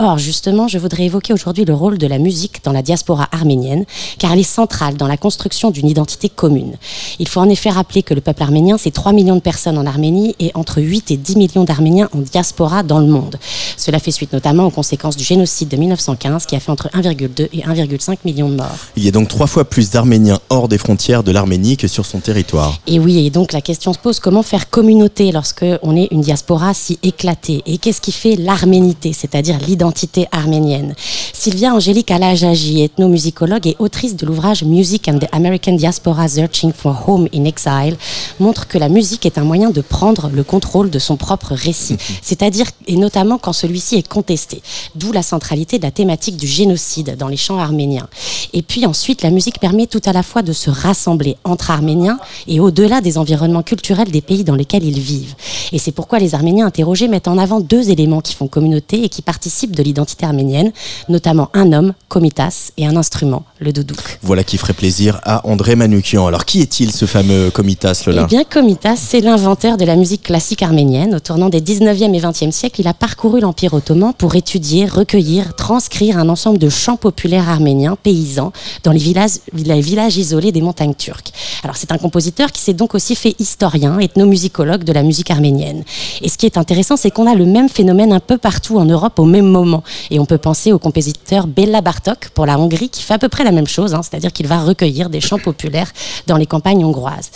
Or, 0.00 0.18
justement, 0.18 0.66
je 0.66 0.78
voudrais 0.78 1.04
évoquer 1.04 1.32
aujourd'hui 1.32 1.64
le 1.64 1.74
rôle 1.74 1.96
de 1.96 2.08
la 2.08 2.18
musique 2.18 2.64
dans 2.64 2.72
la 2.72 2.82
diaspora 2.82 3.28
arménienne, 3.30 3.84
car 4.18 4.32
elle 4.32 4.40
est 4.40 4.42
centrale 4.42 4.96
dans 4.96 5.06
la 5.06 5.16
construction 5.16 5.70
d'une 5.70 5.86
identité 5.88 6.28
commune. 6.28 6.74
Il 7.20 7.28
faut 7.28 7.40
en 7.40 7.48
effet 7.48 7.70
rappeler 7.70 8.02
que 8.02 8.14
le 8.14 8.20
peuple 8.20 8.42
arménien, 8.42 8.78
c'est 8.78 8.90
3 8.90 9.12
millions 9.12 9.36
de 9.36 9.40
personnes 9.40 9.78
en 9.78 9.86
Arménie 9.86 10.34
et 10.40 10.50
entre 10.54 10.80
8 10.82 11.12
et 11.12 11.16
10 11.16 11.36
millions 11.36 11.64
d'Arméniens 11.64 11.99
en 12.12 12.18
diaspora 12.18 12.82
dans 12.82 12.98
le 12.98 13.06
monde. 13.06 13.36
Cela 13.76 13.98
fait 13.98 14.10
suite 14.10 14.32
notamment 14.32 14.66
aux 14.66 14.70
conséquences 14.70 15.16
du 15.16 15.24
génocide 15.24 15.68
de 15.68 15.76
1915 15.76 16.46
qui 16.46 16.56
a 16.56 16.60
fait 16.60 16.70
entre 16.70 16.88
1,2 16.90 17.48
et 17.52 17.62
1,5 17.62 18.18
millions 18.24 18.48
de 18.48 18.56
morts. 18.56 18.76
Il 18.96 19.04
y 19.04 19.08
a 19.08 19.10
donc 19.10 19.28
trois 19.28 19.46
fois 19.46 19.64
plus 19.64 19.90
d'Arméniens 19.90 20.38
hors 20.50 20.68
des 20.68 20.78
frontières 20.78 21.22
de 21.22 21.32
l'Arménie 21.32 21.76
que 21.76 21.88
sur 21.88 22.06
son 22.06 22.20
territoire. 22.20 22.78
Et 22.86 22.98
oui, 22.98 23.26
et 23.26 23.30
donc 23.30 23.52
la 23.52 23.60
question 23.60 23.92
se 23.92 23.98
pose 23.98 24.20
comment 24.20 24.42
faire 24.42 24.70
communauté 24.70 25.32
lorsque 25.32 25.64
on 25.82 25.96
est 25.96 26.08
une 26.10 26.20
diaspora 26.20 26.74
si 26.74 26.98
éclatée? 27.02 27.62
Et 27.66 27.78
qu'est-ce 27.78 28.00
qui 28.00 28.12
fait 28.12 28.36
l'arménité, 28.36 29.12
c'est-à-dire 29.12 29.58
l'identité 29.66 30.26
arménienne? 30.32 30.94
Sylvia 31.32 31.74
Angélique 31.74 32.10
Alajaji, 32.10 32.82
ethnomusicologue 32.82 33.66
et 33.66 33.76
autrice 33.78 34.16
de 34.16 34.26
l'ouvrage 34.26 34.64
Music 34.64 35.08
and 35.08 35.18
the 35.18 35.26
American 35.32 35.72
Diaspora 35.72 36.28
Searching 36.28 36.72
for 36.72 37.04
Home 37.06 37.28
in 37.34 37.44
Exile, 37.44 37.96
montre 38.38 38.68
que 38.68 38.78
la 38.78 38.88
musique 38.88 39.26
est 39.26 39.38
un 39.38 39.44
moyen 39.44 39.70
de 39.70 39.80
prendre 39.80 40.30
le 40.32 40.44
contrôle 40.44 40.90
de 40.90 40.98
son 40.98 41.16
propre 41.16 41.54
récit, 41.54 41.89
c'est-à-dire 42.22 42.66
et 42.86 42.96
notamment 42.96 43.38
quand 43.38 43.52
celui-ci 43.52 43.96
est 43.96 44.06
contesté. 44.06 44.62
D'où 44.94 45.12
la 45.12 45.22
centralité 45.22 45.78
de 45.78 45.84
la 45.84 45.90
thématique 45.90 46.36
du 46.36 46.46
génocide 46.46 47.16
dans 47.16 47.28
les 47.28 47.36
chants 47.36 47.58
arméniens. 47.58 48.08
Et 48.52 48.62
puis 48.62 48.86
ensuite, 48.86 49.22
la 49.22 49.30
musique 49.30 49.60
permet 49.60 49.86
tout 49.86 50.02
à 50.04 50.12
la 50.12 50.22
fois 50.22 50.42
de 50.42 50.52
se 50.52 50.70
rassembler 50.70 51.36
entre 51.44 51.70
Arméniens 51.70 52.18
et 52.48 52.60
au-delà 52.60 53.00
des 53.00 53.18
environnements 53.18 53.62
culturels 53.62 54.10
des 54.10 54.20
pays 54.20 54.44
dans 54.44 54.54
lesquels 54.54 54.84
ils 54.84 55.00
vivent. 55.00 55.34
Et 55.72 55.78
c'est 55.78 55.92
pourquoi 55.92 56.18
les 56.18 56.34
Arméniens 56.34 56.66
interrogés 56.66 57.08
mettent 57.08 57.28
en 57.28 57.38
avant 57.38 57.60
deux 57.60 57.90
éléments 57.90 58.20
qui 58.20 58.34
font 58.34 58.48
communauté 58.48 59.04
et 59.04 59.08
qui 59.08 59.22
participent 59.22 59.76
de 59.76 59.82
l'identité 59.82 60.26
arménienne, 60.26 60.72
notamment 61.08 61.50
un 61.54 61.72
homme, 61.72 61.94
Komitas, 62.08 62.72
et 62.76 62.86
un 62.86 62.96
instrument, 62.96 63.44
le 63.58 63.72
doudouk. 63.72 64.18
Voilà 64.22 64.44
qui 64.44 64.58
ferait 64.58 64.72
plaisir 64.72 65.20
à 65.22 65.46
André 65.46 65.76
Manoukian. 65.76 66.26
Alors 66.26 66.44
qui 66.44 66.60
est-il 66.60 66.92
ce 66.92 67.06
fameux 67.06 67.50
Komitas 67.50 68.02
Lola 68.06 68.22
Eh 68.24 68.26
bien, 68.26 68.44
Komitas, 68.44 68.96
c'est 68.96 69.20
l'inventeur 69.20 69.76
de 69.76 69.84
la 69.84 69.96
musique 69.96 70.22
classique 70.22 70.62
arménienne. 70.62 71.14
Au 71.14 71.20
tournant 71.20 71.48
des 71.48 71.60
19e 71.80 72.14
et 72.14 72.20
20e 72.20 72.50
siècles, 72.50 72.82
il 72.82 72.88
a 72.88 72.92
parcouru 72.92 73.40
l'Empire 73.40 73.72
ottoman 73.72 74.12
pour 74.12 74.34
étudier, 74.34 74.84
recueillir, 74.84 75.54
transcrire 75.54 76.18
un 76.18 76.28
ensemble 76.28 76.58
de 76.58 76.68
chants 76.68 76.98
populaires 76.98 77.48
arméniens, 77.48 77.96
paysans, 77.96 78.52
dans 78.82 78.92
les 78.92 78.98
villages, 78.98 79.38
les 79.54 79.80
villages 79.80 80.18
isolés 80.18 80.52
des 80.52 80.60
montagnes 80.60 80.94
turques. 80.94 81.32
Alors, 81.64 81.76
c'est 81.76 81.90
un 81.90 81.96
compositeur 81.96 82.52
qui 82.52 82.60
s'est 82.60 82.74
donc 82.74 82.94
aussi 82.94 83.16
fait 83.16 83.34
historien, 83.38 83.98
ethnomusicologue 83.98 84.84
de 84.84 84.92
la 84.92 85.02
musique 85.02 85.30
arménienne. 85.30 85.84
Et 86.20 86.28
ce 86.28 86.36
qui 86.36 86.44
est 86.44 86.58
intéressant, 86.58 86.98
c'est 86.98 87.10
qu'on 87.10 87.26
a 87.26 87.34
le 87.34 87.46
même 87.46 87.70
phénomène 87.70 88.12
un 88.12 88.20
peu 88.20 88.36
partout 88.36 88.78
en 88.78 88.84
Europe 88.84 89.18
au 89.18 89.24
même 89.24 89.46
moment. 89.46 89.82
Et 90.10 90.20
on 90.20 90.26
peut 90.26 90.38
penser 90.38 90.72
au 90.72 90.78
compositeur 90.78 91.46
Béla 91.46 91.80
Bartok 91.80 92.28
pour 92.34 92.44
la 92.44 92.58
Hongrie, 92.58 92.90
qui 92.90 93.02
fait 93.02 93.14
à 93.14 93.18
peu 93.18 93.30
près 93.30 93.44
la 93.44 93.52
même 93.52 93.66
chose, 93.66 93.94
hein, 93.94 94.02
c'est-à-dire 94.02 94.32
qu'il 94.32 94.46
va 94.46 94.58
recueillir 94.58 95.08
des 95.08 95.22
chants 95.22 95.38
populaires 95.38 95.90
dans 96.26 96.36
les 96.36 96.46
campagnes 96.46 96.84
hongroises. 96.84 97.30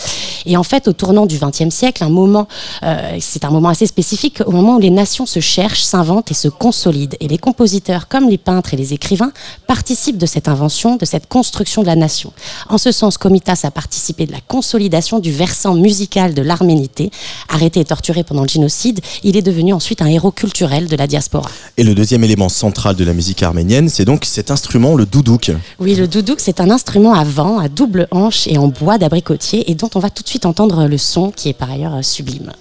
Et 0.45 0.59
en 0.59 0.62
fait, 0.62 0.86
au 0.86 0.92
tournant 0.92 1.24
du 1.24 1.38
XXe 1.38 1.74
siècle, 1.74 2.05
un 2.05 2.11
moment, 2.11 2.47
euh, 2.82 3.16
c'est 3.20 3.45
un 3.45 3.51
moment 3.51 3.70
assez 3.70 3.86
spécifique, 3.86 4.34
au 4.47 4.51
moment 4.51 4.76
où 4.76 4.80
les 4.80 4.91
nations 4.91 5.26
se 5.26 5.41
cherchent, 5.41 5.82
s'inventent 5.82 6.30
et 6.30 6.35
se 6.35 6.49
consolident. 6.49 7.16
Et 7.20 7.28
les 7.28 7.39
compositeurs, 7.39 8.09
comme 8.09 8.28
les 8.28 8.39
peintres 8.39 8.74
et 8.74 8.76
les 8.76 8.93
écrivains, 8.93 9.32
participent 9.66 10.18
de 10.18 10.26
cette 10.26 10.49
invention, 10.49 10.97
de 10.97 11.05
cette 11.05 11.28
construction 11.28 11.82
de 11.82 11.87
la 11.87 11.97
nation. 11.97 12.32
En 12.68 12.78
ce 12.78 12.93
sens, 12.93 13.18
Komitas 13.18 13.61
a 13.64 13.70
participé 13.70 14.26
de 14.26 14.32
la 14.32 14.41
consolidation 14.41 15.18
du 15.18 15.32
versant 15.32 15.74
musical 15.74 16.35
de 16.35 16.43
l'arménité. 16.43 17.11
Arrêté 17.49 17.80
et 17.80 17.85
torturé 17.85 18.24
pendant 18.24 18.43
le 18.43 18.49
génocide, 18.49 19.01
il 19.22 19.37
est 19.37 19.43
devenu 19.43 19.72
ensuite 19.72 20.03
un 20.03 20.07
héros 20.07 20.30
culturel 20.30 20.89
de 20.89 20.97
la 20.97 21.07
diaspora. 21.07 21.51
Et 21.76 21.85
le 21.85 21.95
deuxième 21.95 22.24
élément 22.24 22.49
central 22.49 22.97
de 22.97 23.05
la 23.05 23.12
musique 23.12 23.43
arménienne, 23.43 23.89
c'est 23.89 24.05
donc 24.05 24.24
cet 24.24 24.51
instrument, 24.51 24.95
le 24.95 25.07
doudouk. 25.07 25.53
Oui, 25.78 25.95
le 25.95 26.09
doudouk, 26.09 26.41
c'est 26.41 26.61
un 26.61 26.70
instrument 26.70 27.14
à 27.14 27.24
vent, 27.24 27.59
à 27.59 27.68
double 27.68 28.09
hanche 28.11 28.47
et 28.47 28.59
en 28.59 28.68
bois 28.68 28.99
d'abricotier, 28.99 29.70
et 29.70 29.74
dont 29.74 29.91
on 29.95 30.01
va 30.01 30.11
tout 30.11 30.22
de 30.22 30.28
suite 30.28 30.47
entendre 30.47 30.87
le 30.87 30.99
son, 30.99 31.30
qui 31.30 31.49
est 31.49 31.55
par 31.55 31.70
ailleurs 31.70 32.05
sublime. 32.05 32.53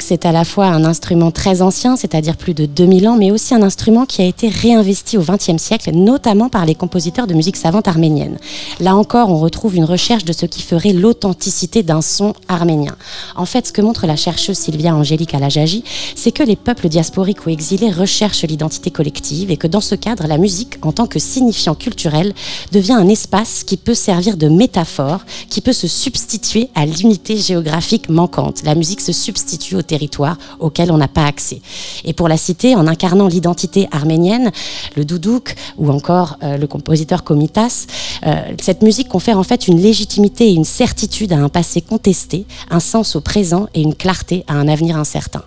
C'est 0.00 0.26
à 0.26 0.32
la 0.32 0.44
fois 0.44 0.66
un 0.66 0.84
instrument 0.84 1.30
très 1.30 1.62
ancien, 1.62 1.96
c'est-à-dire 1.96 2.36
plus 2.36 2.54
de 2.54 2.66
2000 2.66 3.08
ans, 3.08 3.16
mais 3.16 3.30
aussi 3.30 3.54
un 3.54 3.62
instrument 3.62 3.81
qui 4.06 4.22
a 4.22 4.24
été 4.24 4.48
réinvesti 4.48 5.18
au 5.18 5.22
XXe 5.22 5.60
siècle, 5.60 5.90
notamment 5.92 6.48
par 6.48 6.64
les 6.66 6.74
compositeurs 6.74 7.26
de 7.26 7.34
musique 7.34 7.56
savante 7.56 7.88
arménienne. 7.88 8.38
Là 8.78 8.94
encore, 8.94 9.28
on 9.28 9.38
retrouve 9.38 9.74
une 9.74 9.84
recherche 9.84 10.24
de 10.24 10.32
ce 10.32 10.46
qui 10.46 10.62
ferait 10.62 10.92
l'authenticité 10.92 11.82
d'un 11.82 12.00
son 12.00 12.32
arménien. 12.48 12.94
En 13.34 13.44
fait, 13.44 13.66
ce 13.66 13.72
que 13.72 13.82
montre 13.82 14.06
la 14.06 14.14
chercheuse 14.14 14.56
Sylvia 14.56 14.94
Angélique 14.94 15.34
Alajaji, 15.34 15.82
c'est 16.14 16.30
que 16.30 16.44
les 16.44 16.54
peuples 16.54 16.88
diasporiques 16.88 17.44
ou 17.44 17.50
exilés 17.50 17.90
recherchent 17.90 18.44
l'identité 18.44 18.90
collective 18.90 19.50
et 19.50 19.56
que 19.56 19.66
dans 19.66 19.80
ce 19.80 19.96
cadre, 19.96 20.28
la 20.28 20.38
musique, 20.38 20.78
en 20.82 20.92
tant 20.92 21.06
que 21.06 21.18
signifiant 21.18 21.74
culturel, 21.74 22.34
devient 22.70 22.92
un 22.92 23.08
espace 23.08 23.64
qui 23.64 23.76
peut 23.76 23.94
servir 23.94 24.36
de 24.36 24.48
métaphore, 24.48 25.22
qui 25.48 25.60
peut 25.60 25.72
se 25.72 25.88
substituer 25.88 26.68
à 26.76 26.86
l'unité 26.86 27.36
géographique 27.36 28.08
manquante. 28.08 28.62
La 28.62 28.76
musique 28.76 29.00
se 29.00 29.12
substitue 29.12 29.74
au 29.74 29.82
territoire 29.82 30.38
auquel 30.60 30.92
on 30.92 30.98
n'a 30.98 31.08
pas 31.08 31.26
accès. 31.26 31.60
Et 32.04 32.12
pour 32.12 32.28
la 32.28 32.36
citer, 32.36 32.76
en 32.76 32.86
incarnant 32.86 33.26
l'identité 33.26 33.71
arménienne, 33.90 34.50
le 34.96 35.04
doudouk 35.04 35.54
ou 35.78 35.90
encore 35.90 36.38
euh, 36.42 36.56
le 36.56 36.66
compositeur 36.66 37.24
Komitas, 37.24 37.86
euh, 38.26 38.34
cette 38.60 38.82
musique 38.82 39.08
confère 39.08 39.38
en 39.38 39.42
fait 39.42 39.68
une 39.68 39.80
légitimité 39.80 40.48
et 40.48 40.54
une 40.54 40.64
certitude 40.64 41.32
à 41.32 41.38
un 41.38 41.48
passé 41.48 41.80
contesté, 41.80 42.46
un 42.70 42.80
sens 42.80 43.16
au 43.16 43.20
présent 43.20 43.68
et 43.74 43.82
une 43.82 43.94
clarté 43.94 44.44
à 44.46 44.54
un 44.54 44.68
avenir 44.68 44.96
incertain. 44.96 45.42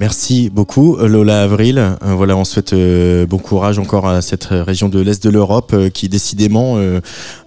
Merci 0.00 0.48
beaucoup 0.48 0.96
Lola 0.96 1.42
Avril. 1.42 1.76
Euh, 1.78 2.14
voilà, 2.14 2.36
on 2.36 2.44
souhaite 2.44 2.72
euh, 2.72 3.26
bon 3.26 3.38
courage 3.38 3.80
encore 3.80 4.06
à 4.06 4.22
cette 4.22 4.44
région 4.44 4.88
de 4.88 5.00
l'Est 5.00 5.24
de 5.24 5.28
l'Europe 5.28 5.72
euh, 5.74 5.90
qui 5.90 6.08
décidément 6.08 6.78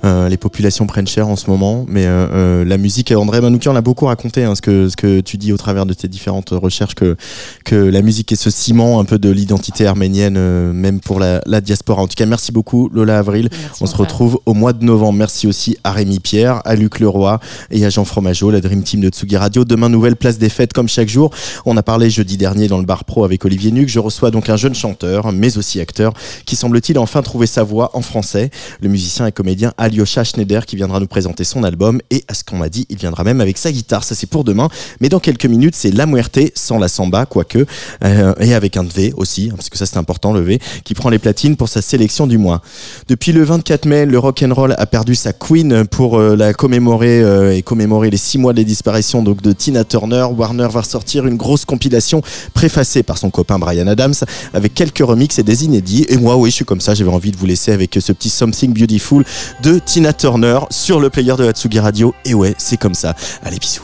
les 0.03 0.37
populations 0.37 0.85
prennent 0.85 1.07
cher 1.07 1.29
en 1.29 1.37
ce 1.37 1.49
moment. 1.49 1.85
Mais 1.87 2.05
la 2.05 2.77
musique, 2.77 3.11
André 3.11 3.39
Manoukian 3.39 3.71
l'a 3.71 3.81
beaucoup 3.81 4.05
raconté, 4.05 4.43
hein, 4.43 4.55
ce, 4.55 4.61
que, 4.61 4.89
ce 4.89 4.97
que 4.97 5.21
tu 5.21 5.37
dis 5.37 5.53
au 5.53 5.57
travers 5.57 5.85
de 5.85 5.93
tes 5.93 6.07
différentes 6.07 6.49
recherches, 6.49 6.95
que, 6.95 7.15
que 7.63 7.75
la 7.75 8.01
musique 8.01 8.31
est 8.31 8.35
ce 8.35 8.49
ciment 8.49 8.99
un 8.99 9.05
peu 9.05 9.17
de 9.17 9.29
l'identité 9.29 9.85
arménienne, 9.85 10.71
même 10.73 10.99
pour 10.99 11.19
la, 11.19 11.41
la 11.45 11.61
diaspora. 11.61 12.01
En 12.01 12.07
tout 12.07 12.15
cas, 12.15 12.25
merci 12.25 12.51
beaucoup 12.51 12.89
Lola 12.93 13.19
Avril. 13.19 13.49
Merci, 13.51 13.83
on 13.83 13.85
se 13.85 13.95
retrouve 13.95 14.39
au 14.45 14.53
mois 14.53 14.73
de 14.73 14.83
novembre. 14.83 15.17
Merci 15.19 15.47
aussi 15.47 15.77
à 15.83 15.91
Rémi 15.91 16.19
Pierre, 16.19 16.61
à 16.65 16.75
Luc 16.75 16.99
Leroy 16.99 17.39
et 17.69 17.85
à 17.85 17.89
Jean 17.89 18.03
Fromageau, 18.03 18.51
la 18.51 18.59
Dream 18.59 18.83
Team 18.83 19.01
de 19.01 19.09
Tsugi 19.09 19.37
Radio. 19.37 19.63
Demain, 19.63 19.89
nouvelle 19.89 20.15
place 20.15 20.37
des 20.37 20.49
fêtes 20.49 20.73
comme 20.73 20.89
chaque 20.89 21.09
jour. 21.09 21.31
On 21.65 21.77
a 21.77 21.83
parlé 21.83 22.09
jeudi 22.09 22.37
dernier 22.41 22.67
dans 22.67 22.79
le 22.79 22.85
bar 22.85 23.05
pro 23.05 23.23
avec 23.23 23.45
Olivier 23.45 23.71
Nuc. 23.71 23.87
Je 23.87 23.99
reçois 23.99 24.31
donc 24.31 24.49
un 24.49 24.57
jeune 24.57 24.73
chanteur, 24.73 25.31
mais 25.31 25.59
aussi 25.59 25.79
acteur, 25.79 26.11
qui 26.47 26.55
semble-t-il 26.55 26.97
enfin 26.97 27.21
trouvé 27.21 27.45
sa 27.45 27.61
voix 27.61 27.91
en 27.93 28.01
français. 28.01 28.49
Le 28.81 28.89
musicien 28.89 29.27
et 29.27 29.31
comédien 29.31 29.73
Alyosha 29.77 30.23
Schneider 30.23 30.65
qui 30.65 30.75
viendra 30.75 30.99
nous 30.99 31.05
présenter 31.05 31.43
son 31.43 31.63
album 31.63 32.01
et 32.09 32.23
à 32.27 32.33
ce 32.33 32.43
qu'on 32.43 32.57
m'a 32.57 32.69
dit, 32.69 32.87
il 32.89 32.97
viendra 32.97 33.23
même 33.23 33.41
avec 33.41 33.59
sa 33.59 33.71
guitare. 33.71 34.03
Ça 34.03 34.15
c'est 34.15 34.25
pour 34.25 34.43
demain. 34.43 34.69
Mais 35.01 35.09
dans 35.09 35.19
quelques 35.19 35.45
minutes, 35.45 35.75
c'est 35.75 35.91
La 35.91 36.07
Muerte 36.07 36.39
sans 36.55 36.79
la 36.79 36.87
samba, 36.87 37.27
quoique, 37.27 37.63
euh, 38.03 38.33
et 38.39 38.55
avec 38.55 38.75
un 38.75 38.85
V 38.85 39.13
aussi, 39.15 39.49
hein, 39.51 39.55
parce 39.55 39.69
que 39.69 39.77
ça 39.77 39.85
c'est 39.85 39.97
important 39.97 40.33
le 40.33 40.41
V, 40.41 40.57
qui 40.83 40.95
prend 40.95 41.09
les 41.09 41.19
platines 41.19 41.55
pour 41.55 41.69
sa 41.69 41.83
sélection 41.83 42.25
du 42.25 42.39
mois. 42.39 42.63
Depuis 43.07 43.33
le 43.33 43.43
24 43.43 43.85
mai, 43.85 44.07
le 44.07 44.17
rock 44.17 44.41
and 44.41 44.55
roll 44.55 44.73
a 44.79 44.85
perdu 44.87 45.13
sa 45.13 45.31
queen 45.31 45.85
pour 45.85 46.17
euh, 46.17 46.35
la 46.35 46.55
commémorer 46.55 47.21
euh, 47.21 47.55
et 47.55 47.61
commémorer 47.61 48.09
les 48.09 48.17
six 48.17 48.39
mois 48.39 48.53
de 48.53 48.63
disparition 48.63 49.21
donc 49.21 49.43
de 49.43 49.51
Tina 49.51 49.83
Turner. 49.83 50.25
Warner 50.35 50.69
va 50.71 50.81
sortir 50.81 51.27
une 51.27 51.37
grosse 51.37 51.65
compilation 51.65 52.23
préfacée 52.53 53.03
par 53.03 53.17
son 53.17 53.29
copain 53.29 53.59
Brian 53.59 53.87
Adams 53.87 54.13
avec 54.53 54.73
quelques 54.73 55.05
remixes 55.05 55.39
et 55.39 55.43
des 55.43 55.65
inédits. 55.65 56.05
Et 56.09 56.17
moi, 56.17 56.35
oui, 56.37 56.49
je 56.49 56.55
suis 56.55 56.65
comme 56.65 56.81
ça. 56.81 56.93
J'avais 56.93 57.11
envie 57.11 57.31
de 57.31 57.37
vous 57.37 57.45
laisser 57.45 57.71
avec 57.71 57.97
ce 57.99 58.11
petit 58.11 58.29
Something 58.29 58.73
Beautiful 58.73 59.23
de 59.61 59.79
Tina 59.79 60.13
Turner 60.13 60.59
sur 60.69 60.99
le 60.99 61.09
player 61.09 61.35
de 61.37 61.47
Hatsugi 61.47 61.79
Radio. 61.79 62.13
Et 62.25 62.33
ouais, 62.33 62.55
c'est 62.57 62.77
comme 62.77 62.95
ça. 62.95 63.15
Allez, 63.43 63.59
bisous. 63.59 63.83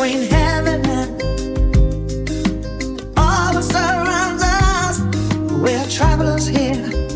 between 0.00 0.30
heaven 0.30 0.80
and 0.86 1.20
all 3.18 3.52
that 3.52 3.62
surrounds 3.62 4.42
us. 4.42 4.98
We're 5.52 5.88
travelers 5.90 6.46
here. 6.46 7.09